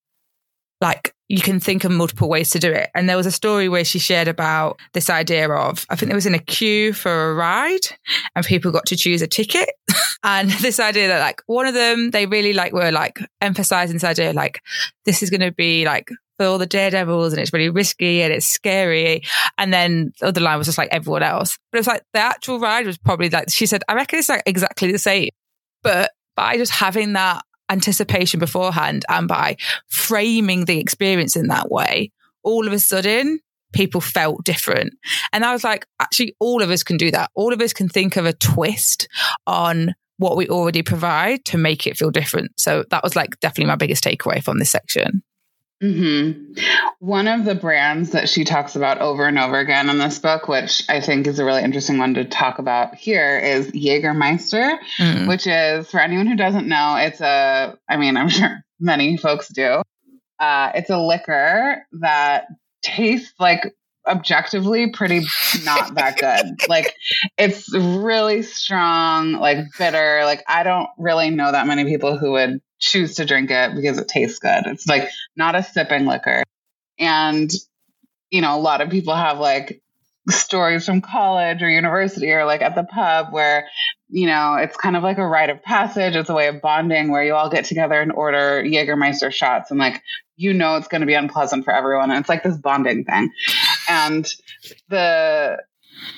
like 0.81 1.13
you 1.29 1.41
can 1.41 1.59
think 1.59 1.83
of 1.83 1.91
multiple 1.91 2.29
ways 2.29 2.49
to 2.51 2.59
do 2.59 2.71
it. 2.71 2.89
And 2.95 3.09
there 3.09 3.17
was 3.17 3.25
a 3.25 3.31
story 3.31 3.67
where 3.67 3.83
she 3.83 3.99
shared 3.99 4.27
about 4.27 4.79
this 4.93 5.09
idea 5.09 5.49
of, 5.49 5.85
I 5.89 5.95
think 5.95 6.09
there 6.09 6.15
was 6.15 6.25
in 6.25 6.33
a 6.33 6.39
queue 6.39 6.93
for 6.93 7.31
a 7.31 7.33
ride 7.33 7.85
and 8.35 8.45
people 8.45 8.71
got 8.71 8.85
to 8.87 8.95
choose 8.95 9.21
a 9.21 9.27
ticket. 9.27 9.69
and 10.23 10.49
this 10.49 10.79
idea 10.79 11.09
that 11.09 11.19
like 11.19 11.41
one 11.47 11.67
of 11.67 11.73
them, 11.73 12.11
they 12.11 12.27
really 12.27 12.53
like 12.53 12.71
were 12.71 12.91
like 12.91 13.19
emphasizing 13.41 13.95
this 13.95 14.05
idea, 14.05 14.31
like 14.31 14.61
this 15.05 15.21
is 15.21 15.29
going 15.29 15.41
to 15.41 15.51
be 15.51 15.83
like 15.83 16.09
for 16.37 16.45
all 16.45 16.57
the 16.57 16.65
daredevils 16.65 17.33
and 17.33 17.41
it's 17.41 17.51
really 17.51 17.69
risky 17.69 18.21
and 18.21 18.31
it's 18.31 18.45
scary. 18.45 19.23
And 19.57 19.73
then 19.73 20.13
the 20.21 20.27
other 20.27 20.41
line 20.41 20.57
was 20.57 20.67
just 20.67 20.77
like 20.77 20.89
everyone 20.93 21.23
else. 21.23 21.57
But 21.71 21.77
it 21.77 21.81
was 21.81 21.87
like 21.87 22.03
the 22.13 22.19
actual 22.19 22.59
ride 22.59 22.85
was 22.85 22.97
probably 22.97 23.29
like, 23.29 23.49
she 23.49 23.65
said, 23.65 23.83
I 23.89 23.95
reckon 23.95 24.19
it's 24.19 24.29
like 24.29 24.43
exactly 24.45 24.93
the 24.93 24.99
same. 24.99 25.29
But 25.83 26.11
by 26.37 26.55
just 26.55 26.71
having 26.71 27.13
that 27.13 27.43
anticipation 27.69 28.39
beforehand 28.39 29.05
and 29.09 29.27
by 29.27 29.57
framing 29.87 30.65
the 30.65 30.79
experience 30.79 31.35
in 31.35 31.47
that 31.47 31.69
way, 31.69 32.11
all 32.43 32.67
of 32.67 32.73
a 32.73 32.79
sudden 32.79 33.39
people 33.73 34.01
felt 34.01 34.43
different. 34.43 34.93
And 35.33 35.43
I 35.43 35.53
was 35.53 35.63
like, 35.63 35.85
actually, 35.99 36.35
all 36.39 36.61
of 36.61 36.71
us 36.71 36.83
can 36.83 36.97
do 36.97 37.11
that. 37.11 37.29
All 37.35 37.53
of 37.53 37.61
us 37.61 37.73
can 37.73 37.89
think 37.89 38.15
of 38.15 38.25
a 38.25 38.33
twist 38.33 39.07
on 39.45 39.93
what 40.17 40.37
we 40.37 40.47
already 40.47 40.81
provide 40.81 41.45
to 41.45 41.57
make 41.57 41.85
it 41.85 41.97
feel 41.97 42.09
different. 42.09 42.51
So 42.59 42.83
that 42.89 43.03
was 43.03 43.15
like 43.15 43.39
definitely 43.39 43.67
my 43.67 43.75
biggest 43.75 44.03
takeaway 44.03 44.43
from 44.43 44.57
this 44.59 44.71
section. 44.71 45.21
Hmm 45.81 46.31
One 46.99 47.27
of 47.27 47.45
the 47.45 47.55
brands 47.55 48.11
that 48.11 48.29
she 48.29 48.43
talks 48.43 48.75
about 48.75 48.99
over 48.99 49.25
and 49.25 49.37
over 49.37 49.59
again 49.59 49.89
in 49.89 49.97
this 49.99 50.17
book, 50.19 50.47
which 50.47 50.83
I 50.89 51.01
think 51.01 51.27
is 51.27 51.39
a 51.39 51.45
really 51.45 51.63
interesting 51.63 51.97
one 51.99 52.15
to 52.15 52.25
talk 52.25 52.57
about 52.59 52.95
here, 52.95 53.37
is 53.37 53.71
Jägermeister, 53.71 54.77
Mm. 54.99 55.27
which 55.27 55.45
is 55.45 55.89
for 55.89 55.99
anyone 55.99 56.27
who 56.27 56.35
doesn't 56.35 56.67
know, 56.67 56.95
it's 56.97 57.21
a, 57.21 57.77
I 57.87 57.97
mean, 57.97 58.17
I'm 58.17 58.29
sure 58.29 58.63
many 58.79 59.17
folks 59.17 59.49
do. 59.49 59.81
Uh, 60.39 60.71
it's 60.75 60.89
a 60.89 60.97
liquor 60.99 61.85
that 61.99 62.45
tastes 62.83 63.33
like 63.39 63.73
objectively 64.07 64.91
pretty 64.91 65.21
not 65.63 65.95
that 65.95 66.17
good. 66.17 66.61
like 66.69 66.93
it's 67.37 67.73
really 67.75 68.41
strong, 68.41 69.33
like 69.33 69.57
bitter. 69.77 70.21
Like 70.25 70.43
I 70.47 70.63
don't 70.63 70.87
really 70.97 71.29
know 71.29 71.51
that 71.51 71.67
many 71.67 71.85
people 71.85 72.17
who 72.17 72.31
would 72.31 72.61
choose 72.79 73.15
to 73.15 73.25
drink 73.25 73.51
it 73.51 73.75
because 73.75 73.97
it 73.97 74.07
tastes 74.07 74.39
good. 74.39 74.65
It's 74.65 74.87
like 74.87 75.09
not 75.35 75.55
a 75.55 75.63
sipping 75.63 76.05
liquor. 76.05 76.43
And, 76.99 77.51
you 78.29 78.41
know, 78.41 78.57
a 78.57 78.61
lot 78.61 78.81
of 78.81 78.89
people 78.89 79.15
have 79.15 79.39
like 79.39 79.81
stories 80.29 80.85
from 80.85 81.01
college 81.01 81.63
or 81.63 81.69
university 81.69 82.31
or 82.31 82.45
like 82.45 82.61
at 82.61 82.75
the 82.75 82.83
pub 82.83 83.31
where, 83.31 83.67
you 84.09 84.27
know, 84.27 84.55
it's 84.55 84.75
kind 84.75 84.97
of 84.97 85.03
like 85.03 85.17
a 85.17 85.25
rite 85.25 85.49
of 85.49 85.63
passage. 85.63 86.15
It's 86.15 86.29
a 86.29 86.33
way 86.33 86.47
of 86.47 86.61
bonding 86.61 87.11
where 87.11 87.23
you 87.23 87.33
all 87.33 87.49
get 87.49 87.65
together 87.65 88.01
and 88.01 88.11
order 88.11 88.63
Jägermeister 88.63 89.31
shots 89.31 89.71
and 89.71 89.79
like, 89.79 90.01
you 90.35 90.53
know, 90.53 90.75
it's 90.75 90.87
going 90.87 91.01
to 91.01 91.07
be 91.07 91.13
unpleasant 91.13 91.65
for 91.65 91.73
everyone. 91.73 92.11
And 92.11 92.19
it's 92.19 92.29
like 92.29 92.43
this 92.43 92.57
bonding 92.57 93.05
thing. 93.05 93.31
And 93.89 94.27
the, 94.89 95.57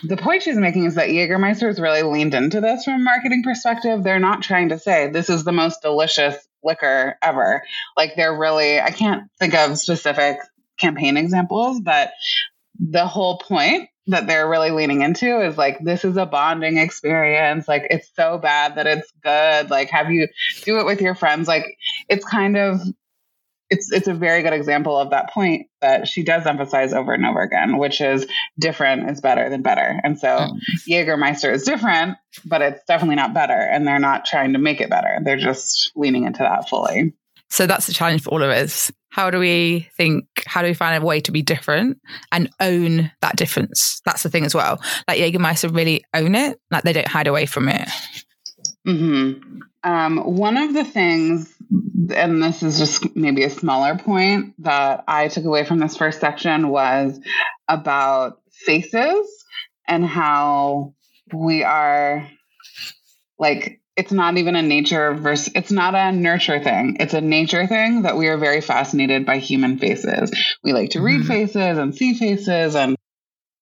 the 0.04 0.18
point 0.18 0.44
she's 0.44 0.58
making 0.58 0.86
is 0.86 0.96
that 0.96 1.10
Jägermeister 1.10 1.68
has 1.68 1.80
really 1.80 2.04
leaned 2.04 2.34
into 2.34 2.62
this 2.62 2.84
from 2.84 2.96
a 2.96 3.00
marketing 3.00 3.44
perspective. 3.44 4.04
They're 4.04 4.20
not 4.20 4.42
trying 4.42 4.70
to 4.70 4.80
say 4.80 5.10
this 5.10 5.30
is 5.30 5.44
the 5.44 5.52
most 5.52 5.82
delicious 5.82 6.36
liquor 6.64 7.18
ever. 7.22 7.64
Like 7.98 8.16
they're 8.16 8.38
really, 8.38 8.80
I 8.80 8.92
can't 8.92 9.30
think 9.40 9.54
of 9.54 9.78
specific 9.78 10.38
campaign 10.78 11.18
examples, 11.18 11.82
but 11.82 12.12
the 12.80 13.06
whole 13.06 13.38
point 13.40 13.90
that 14.08 14.26
they're 14.26 14.50
really 14.50 14.72
leaning 14.72 15.02
into 15.02 15.42
is 15.42 15.58
like 15.58 15.78
this 15.84 16.04
is 16.04 16.18
a 16.18 16.26
bonding 16.26 16.78
experience 16.78 17.68
like 17.68 17.86
it's 17.92 18.10
so 18.16 18.40
bad 18.40 18.76
that 18.76 18.88
it's 18.88 19.12
good 19.22 19.70
like 19.70 19.90
have 19.90 20.10
you 20.10 20.28
do 20.64 20.80
it 20.80 20.86
with 20.86 21.00
your 21.00 21.14
friends 21.14 21.48
like 21.48 21.78
it's 22.08 22.26
kind 22.26 22.58
of 22.58 22.82
it's 23.70 23.92
it's 23.92 24.08
a 24.08 24.14
very 24.14 24.42
good 24.42 24.54
example 24.54 24.98
of 24.98 25.12
that 25.12 25.32
point 25.32 25.68
that 25.82 26.08
she 26.08 26.24
does 26.24 26.46
emphasize 26.46 26.94
over 26.94 27.14
and 27.14 27.26
over 27.26 27.42
again 27.42 27.78
which 27.78 28.02
is 28.02 28.26
different 28.60 29.10
is 29.10 29.22
better 29.22 29.50
than 29.50 29.62
better 29.62 30.00
and 30.04 30.20
so. 30.20 30.38
Hmm. 30.38 30.58
Jägermeister 30.90 31.54
is 31.54 31.64
different 31.64 32.18
but 32.46 32.62
it's 32.62 32.84
definitely 32.88 33.16
not 33.16 33.34
better 33.34 33.54
and 33.54 33.88
they're 33.88 34.00
not 34.00 34.26
trying 34.26 34.54
to 34.54 34.60
make 34.60 34.82
it 34.82 34.90
better 34.90 35.20
they're 35.24 35.38
just 35.38 35.92
leaning 35.96 36.26
into 36.26 36.40
that 36.40 36.70
fully 36.70 37.14
So 37.50 37.66
that's 37.66 37.88
the 37.88 37.94
challenge 37.94 38.24
for 38.24 38.30
all 38.30 38.44
of 38.44 38.50
us. 38.50 38.92
How 39.12 39.32
do 39.32 39.40
we 39.40 39.90
think, 39.98 40.26
how 40.46 40.62
do 40.62 40.68
we 40.68 40.76
find 40.76 41.02
a 41.02 41.06
way 41.06 41.20
to 41.22 41.32
be 41.32 41.42
different 41.42 41.98
and 42.32 42.48
own 42.60 43.12
that 43.22 43.36
difference? 43.38 44.02
That's 44.06 44.22
the 44.22 44.30
thing 44.30 44.46
as 44.46 44.54
well. 44.54 44.80
Like 45.08 45.20
Jägermeister 45.20 45.76
really 45.76 46.04
own 46.14 46.36
it. 46.36 46.60
Like 46.70 46.84
they 46.84 46.94
don't 46.94 47.08
hide 47.08 47.28
away 47.28 47.48
from 47.48 47.68
it. 47.70 47.90
Hmm 48.86 49.34
Um, 49.84 50.18
one 50.18 50.58
of 50.58 50.74
the 50.74 50.84
things, 50.84 51.54
and 52.14 52.44
this 52.44 52.64
is 52.64 52.78
just 52.78 53.16
maybe 53.16 53.44
a 53.44 53.50
smaller 53.50 53.98
point 53.98 54.56
that 54.64 55.04
I 55.08 55.30
took 55.30 55.46
away 55.46 55.64
from 55.66 55.80
this 55.80 55.96
first 55.96 56.20
section 56.20 56.68
was 56.70 57.20
about 57.68 58.42
faces 58.52 59.46
and 59.88 60.06
how 60.06 60.94
we 61.34 61.64
are 61.64 62.30
like, 63.38 63.80
it's 63.96 64.12
not 64.12 64.38
even 64.38 64.56
a 64.56 64.62
nature 64.62 65.14
versus, 65.14 65.52
it's 65.56 65.72
not 65.72 65.96
a 65.96 66.12
nurture 66.12 66.62
thing. 66.62 66.98
It's 67.00 67.14
a 67.14 67.22
nature 67.22 67.68
thing 67.68 68.04
that 68.04 68.18
we 68.18 68.28
are 68.28 68.38
very 68.38 68.62
fascinated 68.62 69.26
by 69.26 69.40
human 69.40 69.78
faces. 69.78 70.32
We 70.64 70.74
like 70.74 70.92
to 70.92 71.02
read 71.02 71.22
Mhm. 71.22 71.28
faces 71.28 71.78
and 71.78 71.96
see 71.96 72.14
faces 72.14 72.76
and 72.76 72.96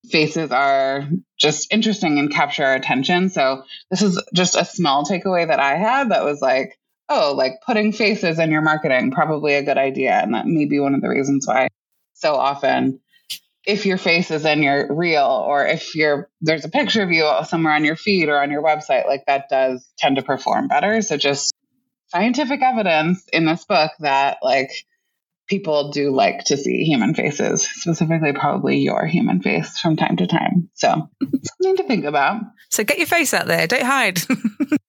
faces 0.10 0.52
are 0.52 1.08
just 1.38 1.72
interesting 1.72 2.20
and 2.20 2.32
capture 2.32 2.66
our 2.66 2.76
attention. 2.76 3.30
So 3.30 3.64
this 3.90 4.02
is 4.02 4.22
just 4.34 4.56
a 4.56 4.66
small 4.66 5.06
takeaway 5.06 5.48
that 5.48 5.60
I 5.60 5.76
had 5.76 6.12
that 6.12 6.26
was 6.26 6.42
like, 6.42 6.78
oh, 7.10 7.34
like 7.36 7.62
putting 7.66 7.92
faces 7.92 8.40
in 8.40 8.52
your 8.52 8.62
marketing, 8.62 9.12
probably 9.12 9.56
a 9.56 9.64
good 9.64 9.78
idea. 9.78 10.12
And 10.12 10.34
that 10.34 10.46
may 10.46 10.66
be 10.66 10.80
one 10.80 10.96
of 10.96 11.02
the 11.02 11.10
reasons 11.10 11.48
why 11.48 11.70
so 12.14 12.36
often 12.36 13.00
if 13.66 13.86
your 13.86 13.98
face 13.98 14.32
is 14.32 14.46
in 14.46 14.64
your 14.64 14.96
reel 14.96 15.46
or 15.46 15.66
if 15.66 15.94
you're 15.94 16.30
there's 16.42 16.64
a 16.64 16.70
picture 16.70 17.04
of 17.04 17.12
you 17.12 17.30
somewhere 17.46 17.74
on 17.74 17.84
your 17.84 17.98
feed 17.98 18.30
or 18.30 18.42
on 18.42 18.50
your 18.50 18.64
website, 18.64 19.06
like 19.06 19.26
that 19.28 19.50
does 19.50 19.86
tend 19.98 20.16
to 20.16 20.24
perform 20.24 20.70
better. 20.70 21.02
So 21.02 21.18
just 21.18 21.54
scientific 22.08 22.62
evidence 22.64 23.28
in 23.34 23.46
this 23.46 23.66
book 23.66 23.92
that 24.00 24.38
like 24.42 24.72
people 25.48 25.92
do 25.92 26.12
like 26.12 26.44
to 26.46 26.58
see 26.58 26.84
human 26.84 27.14
faces, 27.14 27.68
specifically 27.68 28.34
probably 28.34 28.78
your 28.80 29.06
human 29.06 29.42
face 29.42 29.80
from 29.80 29.96
time 29.96 30.18
to 30.18 30.28
time. 30.28 30.70
So 30.74 31.10
something 31.44 31.78
to 31.78 31.84
think 31.84 32.06
about. 32.06 32.42
So 32.70 32.84
get 32.84 32.98
your 32.98 33.08
face 33.08 33.34
out 33.34 33.48
there. 33.48 33.68
Don't 33.68 33.84
hide. 33.84 34.20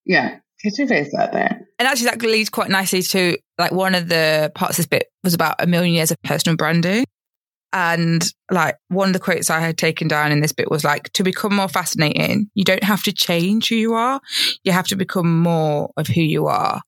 Yeah. 0.08 0.38
Get 0.64 0.76
your 0.78 0.88
face 0.88 1.14
out 1.14 1.32
there. 1.32 1.68
And 1.78 1.86
actually, 1.86 2.06
that 2.06 2.20
leads 2.22 2.48
quite 2.48 2.70
nicely 2.70 3.02
to 3.02 3.36
like 3.58 3.70
one 3.70 3.94
of 3.94 4.08
the 4.08 4.50
parts 4.56 4.72
of 4.72 4.76
this 4.78 4.86
bit 4.86 5.06
was 5.22 5.34
about 5.34 5.56
a 5.60 5.66
million 5.68 5.94
years 5.94 6.10
of 6.10 6.20
personal 6.22 6.56
branding. 6.56 7.04
And 7.72 8.26
like 8.50 8.76
one 8.88 9.10
of 9.10 9.12
the 9.12 9.20
quotes 9.20 9.50
I 9.50 9.60
had 9.60 9.76
taken 9.76 10.08
down 10.08 10.32
in 10.32 10.40
this 10.40 10.52
bit 10.52 10.70
was 10.70 10.82
like, 10.82 11.12
to 11.12 11.22
become 11.22 11.54
more 11.54 11.68
fascinating, 11.68 12.50
you 12.54 12.64
don't 12.64 12.82
have 12.82 13.02
to 13.04 13.12
change 13.12 13.68
who 13.68 13.76
you 13.76 13.92
are. 13.92 14.20
You 14.64 14.72
have 14.72 14.88
to 14.88 14.96
become 14.96 15.42
more 15.42 15.90
of 15.96 16.08
who 16.08 16.22
you 16.22 16.46
are. 16.46 16.80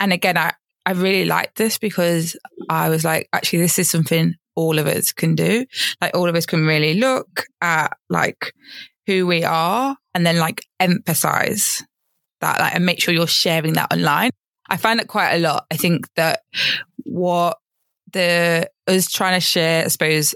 And 0.00 0.12
again, 0.12 0.36
I, 0.36 0.52
I 0.86 0.92
really 0.92 1.24
like 1.24 1.54
this 1.54 1.78
because 1.78 2.36
I 2.70 2.88
was 2.88 3.04
like, 3.04 3.28
actually, 3.32 3.58
this 3.58 3.78
is 3.78 3.90
something 3.90 4.36
all 4.54 4.78
of 4.78 4.86
us 4.86 5.12
can 5.12 5.34
do. 5.34 5.66
Like 6.00 6.16
all 6.16 6.28
of 6.28 6.36
us 6.36 6.46
can 6.46 6.64
really 6.64 6.94
look 6.94 7.44
at 7.60 7.92
like 8.08 8.54
who 9.06 9.26
we 9.26 9.42
are 9.44 9.96
and 10.14 10.24
then 10.24 10.38
like 10.38 10.62
emphasize 10.80 11.82
that 12.40 12.60
like, 12.60 12.74
and 12.74 12.86
make 12.86 13.00
sure 13.00 13.12
you're 13.12 13.26
sharing 13.26 13.74
that 13.74 13.92
online. 13.92 14.30
I 14.68 14.76
find 14.76 15.00
it 15.00 15.08
quite 15.08 15.34
a 15.34 15.38
lot. 15.38 15.66
I 15.70 15.76
think 15.76 16.06
that 16.14 16.42
what 17.04 17.58
the 18.12 18.70
us 18.86 19.10
trying 19.10 19.34
to 19.34 19.44
share, 19.44 19.84
I 19.84 19.88
suppose, 19.88 20.34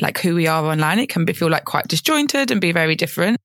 like 0.00 0.18
who 0.18 0.34
we 0.34 0.46
are 0.46 0.64
online, 0.64 0.98
it 0.98 1.08
can 1.08 1.24
be 1.24 1.32
feel 1.32 1.50
like 1.50 1.64
quite 1.64 1.88
disjointed 1.88 2.50
and 2.50 2.60
be 2.60 2.72
very 2.72 2.96
different. 2.96 3.38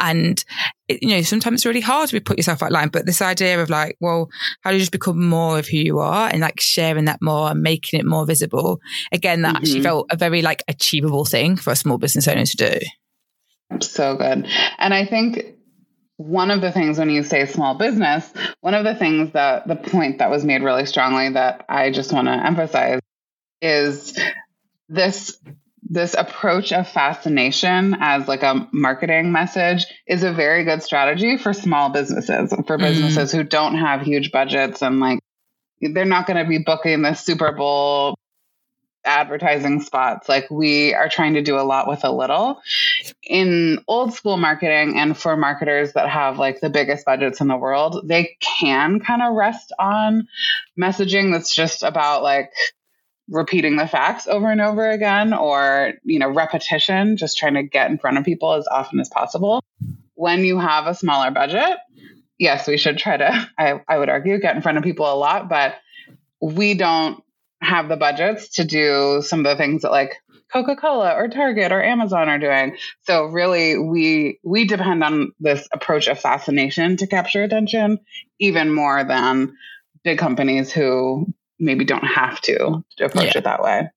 And 0.00 0.44
it, 0.88 1.02
you 1.02 1.10
know, 1.10 1.22
sometimes 1.22 1.60
it's 1.60 1.66
really 1.66 1.80
hard 1.80 2.10
to 2.10 2.20
put 2.20 2.36
yourself 2.36 2.62
online. 2.62 2.88
But 2.88 3.06
this 3.06 3.22
idea 3.22 3.62
of 3.62 3.70
like, 3.70 3.96
well, 4.00 4.28
how 4.62 4.70
do 4.70 4.76
you 4.76 4.80
just 4.80 4.92
become 4.92 5.24
more 5.24 5.58
of 5.58 5.66
who 5.68 5.78
you 5.78 5.98
are 6.00 6.28
and 6.28 6.40
like 6.40 6.60
sharing 6.60 7.04
that 7.06 7.22
more 7.22 7.50
and 7.50 7.62
making 7.62 8.00
it 8.00 8.06
more 8.06 8.26
visible? 8.26 8.80
Again, 9.12 9.42
that 9.42 9.56
actually 9.56 9.80
Mhm. 9.80 9.84
felt 9.84 10.06
a 10.10 10.16
very 10.16 10.42
like 10.42 10.62
achievable 10.68 11.24
thing 11.24 11.56
for 11.56 11.70
a 11.70 11.76
small 11.76 11.98
business 11.98 12.28
owner 12.28 12.44
to 12.44 12.56
do. 12.56 12.78
So 13.80 14.16
good. 14.16 14.46
And 14.78 14.94
I 14.94 15.06
think 15.06 15.54
one 16.16 16.50
of 16.50 16.60
the 16.60 16.70
things 16.70 16.98
when 16.98 17.10
you 17.10 17.22
say 17.22 17.46
small 17.46 17.74
business, 17.74 18.32
one 18.60 18.74
of 18.74 18.84
the 18.84 18.94
things 18.94 19.32
that 19.32 19.66
the 19.66 19.76
point 19.76 20.18
that 20.18 20.30
was 20.30 20.44
made 20.44 20.62
really 20.62 20.86
strongly 20.86 21.30
that 21.30 21.64
I 21.68 21.90
just 21.90 22.12
want 22.12 22.28
to 22.28 22.32
emphasize 22.32 23.00
is 23.60 24.16
this 24.88 25.38
this 25.94 26.14
approach 26.14 26.72
of 26.72 26.88
fascination 26.88 27.96
as 28.00 28.26
like 28.26 28.42
a 28.42 28.68
marketing 28.72 29.30
message 29.32 29.86
is 30.06 30.24
a 30.24 30.32
very 30.32 30.64
good 30.64 30.82
strategy 30.82 31.38
for 31.38 31.52
small 31.52 31.90
businesses 31.90 32.50
for 32.50 32.76
mm-hmm. 32.76 32.82
businesses 32.82 33.32
mm. 33.32 33.36
who 33.36 33.44
don't 33.44 33.76
have 33.76 34.02
huge 34.02 34.32
budgets 34.32 34.82
and 34.82 35.00
like 35.00 35.20
they're 35.80 36.04
not 36.04 36.26
going 36.26 36.42
to 36.42 36.48
be 36.48 36.58
booking 36.58 37.02
the 37.02 37.14
super 37.14 37.52
bowl 37.52 38.16
advertising 39.04 39.80
spots. 39.80 40.28
Like 40.28 40.50
we 40.50 40.94
are 40.94 41.08
trying 41.08 41.34
to 41.34 41.42
do 41.42 41.58
a 41.58 41.62
lot 41.62 41.86
with 41.88 42.04
a 42.04 42.10
little. 42.10 42.60
In 43.22 43.78
old 43.86 44.14
school 44.14 44.36
marketing 44.36 44.98
and 44.98 45.16
for 45.16 45.36
marketers 45.36 45.92
that 45.92 46.08
have 46.08 46.38
like 46.38 46.60
the 46.60 46.70
biggest 46.70 47.04
budgets 47.04 47.40
in 47.40 47.48
the 47.48 47.56
world, 47.56 48.02
they 48.08 48.36
can 48.40 49.00
kind 49.00 49.22
of 49.22 49.34
rest 49.34 49.72
on 49.78 50.26
messaging 50.80 51.32
that's 51.32 51.54
just 51.54 51.82
about 51.82 52.22
like 52.22 52.50
repeating 53.28 53.76
the 53.76 53.88
facts 53.88 54.26
over 54.26 54.50
and 54.50 54.60
over 54.60 54.88
again 54.88 55.32
or, 55.32 55.94
you 56.02 56.18
know, 56.18 56.28
repetition, 56.28 57.16
just 57.16 57.38
trying 57.38 57.54
to 57.54 57.62
get 57.62 57.90
in 57.90 57.98
front 57.98 58.18
of 58.18 58.24
people 58.24 58.54
as 58.54 58.66
often 58.66 59.00
as 59.00 59.08
possible. 59.08 59.62
When 60.14 60.44
you 60.44 60.58
have 60.58 60.86
a 60.86 60.94
smaller 60.94 61.30
budget, 61.30 61.78
yes, 62.38 62.68
we 62.68 62.76
should 62.76 62.98
try 62.98 63.16
to, 63.16 63.48
I, 63.58 63.80
I 63.88 63.98
would 63.98 64.08
argue, 64.08 64.38
get 64.38 64.56
in 64.56 64.62
front 64.62 64.78
of 64.78 64.84
people 64.84 65.10
a 65.10 65.16
lot, 65.16 65.48
but 65.48 65.76
we 66.40 66.74
don't 66.74 67.22
have 67.62 67.88
the 67.88 67.96
budgets 67.96 68.50
to 68.50 68.64
do 68.64 69.22
some 69.24 69.40
of 69.40 69.44
the 69.44 69.56
things 69.56 69.82
that 69.82 69.90
like 69.90 70.16
Coca-Cola 70.52 71.14
or 71.14 71.28
Target 71.28 71.72
or 71.72 71.82
Amazon 71.82 72.28
are 72.28 72.38
doing. 72.38 72.76
So 73.02 73.24
really 73.24 73.78
we 73.78 74.38
we 74.44 74.66
depend 74.66 75.02
on 75.02 75.32
this 75.40 75.66
approach 75.72 76.06
of 76.06 76.20
fascination 76.20 76.98
to 76.98 77.06
capture 77.06 77.42
attention 77.42 77.98
even 78.38 78.72
more 78.72 79.02
than 79.02 79.56
big 80.04 80.18
companies 80.18 80.70
who 80.70 81.26
maybe 81.58 81.84
don't 81.84 82.04
have 82.04 82.40
to 82.42 82.82
approach 83.00 83.34
yeah. 83.34 83.38
it 83.38 83.44
that 83.44 83.62
way. 83.62 83.90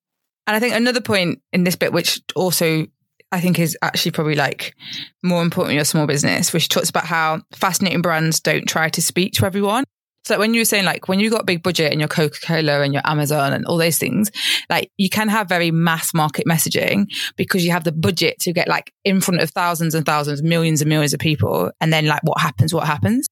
And 0.45 0.55
I 0.55 0.59
think 0.59 0.75
another 0.75 1.01
point 1.01 1.41
in 1.51 1.63
this 1.63 1.75
bit 1.75 1.91
which 1.91 2.21
also 2.35 2.85
I 3.31 3.41
think 3.41 3.59
is 3.59 3.77
actually 3.81 4.11
probably 4.11 4.35
like 4.35 4.73
more 5.21 5.41
important 5.41 5.71
in 5.71 5.75
your 5.75 5.85
small 5.85 6.07
business, 6.07 6.53
which 6.53 6.69
talks 6.69 6.89
about 6.89 7.05
how 7.05 7.41
fascinating 7.53 8.01
brands 8.01 8.39
don't 8.39 8.67
try 8.67 8.89
to 8.89 9.01
speak 9.01 9.33
to 9.33 9.45
everyone. 9.45 9.83
So 10.23 10.33
like 10.33 10.39
when 10.39 10.53
you 10.53 10.61
were 10.61 10.65
saying 10.65 10.85
like 10.85 11.07
when 11.07 11.19
you 11.19 11.29
got 11.29 11.45
big 11.45 11.63
budget 11.63 11.91
and 11.91 12.01
your 12.01 12.09
Coca 12.09 12.37
Cola 12.41 12.81
and 12.81 12.93
your 12.93 13.01
Amazon 13.05 13.53
and 13.53 13.65
all 13.65 13.77
those 13.77 13.97
things, 13.97 14.29
like 14.69 14.91
you 14.97 15.09
can 15.09 15.29
have 15.29 15.47
very 15.47 15.71
mass 15.71 16.13
market 16.13 16.45
messaging 16.45 17.05
because 17.37 17.65
you 17.65 17.71
have 17.71 17.85
the 17.85 17.93
budget 17.93 18.37
to 18.39 18.53
get 18.53 18.67
like 18.67 18.93
in 19.05 19.21
front 19.21 19.41
of 19.41 19.49
thousands 19.51 19.95
and 19.95 20.05
thousands, 20.05 20.43
millions 20.43 20.81
and 20.81 20.89
millions 20.89 21.13
of 21.13 21.19
people, 21.19 21.71
and 21.79 21.93
then 21.93 22.07
like 22.07 22.23
what 22.23 22.41
happens, 22.41 22.73
what 22.73 22.87
happens. 22.87 23.27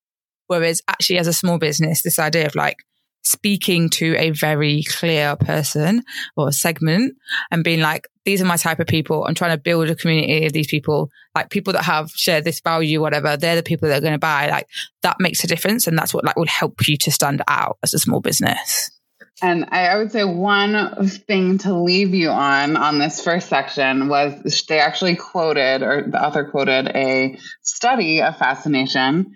Whereas 0.48 0.82
actually 0.88 1.17
as 1.17 1.27
a 1.27 1.34
small 1.34 1.58
business, 1.58 2.01
this 2.01 2.20
idea 2.20 2.46
of 2.46 2.55
like 2.55 2.77
speaking 3.25 3.89
to 3.89 4.15
a 4.17 4.29
very 4.29 4.84
clear 4.84 5.36
person 5.36 6.03
or 6.38 6.51
segment 6.51 7.15
and 7.51 7.63
being 7.63 7.79
like, 7.79 8.08
these 8.24 8.41
are 8.41 8.46
my 8.46 8.58
type 8.58 8.79
of 8.79 8.88
people. 8.88 9.25
I'm 9.25 9.36
trying 9.36 9.55
to 9.55 9.62
build 9.62 9.89
a 9.89 9.96
community 9.96 10.46
of 10.46 10.53
these 10.53 10.67
people, 10.67 11.10
like 11.36 11.50
people 11.50 11.74
that 11.74 11.84
have 11.84 12.12
shared 12.12 12.44
this 12.44 12.60
value, 12.62 13.01
whatever. 13.01 13.38
They're 13.38 13.55
the 13.55 13.63
people 13.63 13.89
that 13.89 13.98
are 13.98 14.01
going 14.01 14.13
to 14.13 14.20
buy. 14.20 14.50
Like 14.50 14.67
that 15.01 15.17
makes 15.20 15.44
a 15.44 15.48
difference. 15.48 15.88
And 15.88 15.98
that's 15.98 16.13
what 16.13 16.25
like 16.25 16.38
would 16.38 16.50
help 16.50 16.88
you 16.88 16.98
to 16.98 17.12
stand 17.12 17.41
out 17.48 17.77
as 17.84 17.94
a 17.94 18.00
small 18.00 18.22
business. 18.22 18.91
And 19.41 19.65
I, 19.70 19.98
would 19.98 20.13
say 20.13 20.24
one 20.24 21.08
thing 21.08 21.58
to 21.60 21.74
leave 21.74 22.13
you 22.13 22.29
on 22.29 22.77
on 22.77 23.00
this 23.00 23.22
first 23.22 23.50
section 23.50 24.08
was 24.08 24.63
they 24.70 24.79
actually 24.79 25.17
quoted, 25.17 25.84
or 25.84 26.05
the 26.10 26.24
author 26.24 26.46
quoted, 26.46 26.88
a 26.88 27.38
study 27.62 28.22
of 28.22 28.38
fascination 28.38 29.36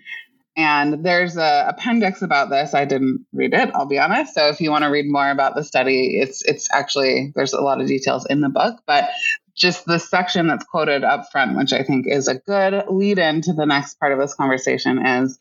and 0.60 1.06
there's 1.06 1.38
a 1.38 1.68
appendix 1.70 2.22
about 2.22 2.50
this. 2.50 2.74
I 2.74 2.84
didn't 2.84 3.26
read 3.32 3.54
it, 3.54 3.72
I'll 3.74 3.88
be 3.88 3.98
honest. 3.98 4.34
So 4.34 4.50
if 4.50 4.60
you 4.60 4.72
want 4.72 4.84
to 4.84 4.90
read 4.90 5.06
more 5.08 5.32
about 5.32 5.56
the 5.56 5.64
study, 5.64 6.20
it's 6.20 6.44
it's 6.44 6.68
actually 6.74 7.32
there's 7.34 7.54
a 7.54 7.62
lot 7.62 7.80
of 7.80 7.88
details 7.88 8.26
in 8.26 8.42
the 8.42 8.50
book, 8.50 8.76
but 8.86 9.10
just 9.56 9.86
the 9.86 10.00
section 10.00 10.48
that's 10.48 10.66
quoted 10.66 11.06
up 11.06 11.32
front, 11.32 11.56
which 11.56 11.72
I 11.72 11.84
think 11.84 12.08
is 12.08 12.28
a 12.28 12.36
good 12.36 12.84
lead 12.90 13.20
in 13.20 13.42
to 13.44 13.54
the 13.54 13.66
next 13.66 14.00
part 14.02 14.12
of 14.12 14.20
this 14.20 14.36
conversation, 14.36 15.06
is 15.06 15.40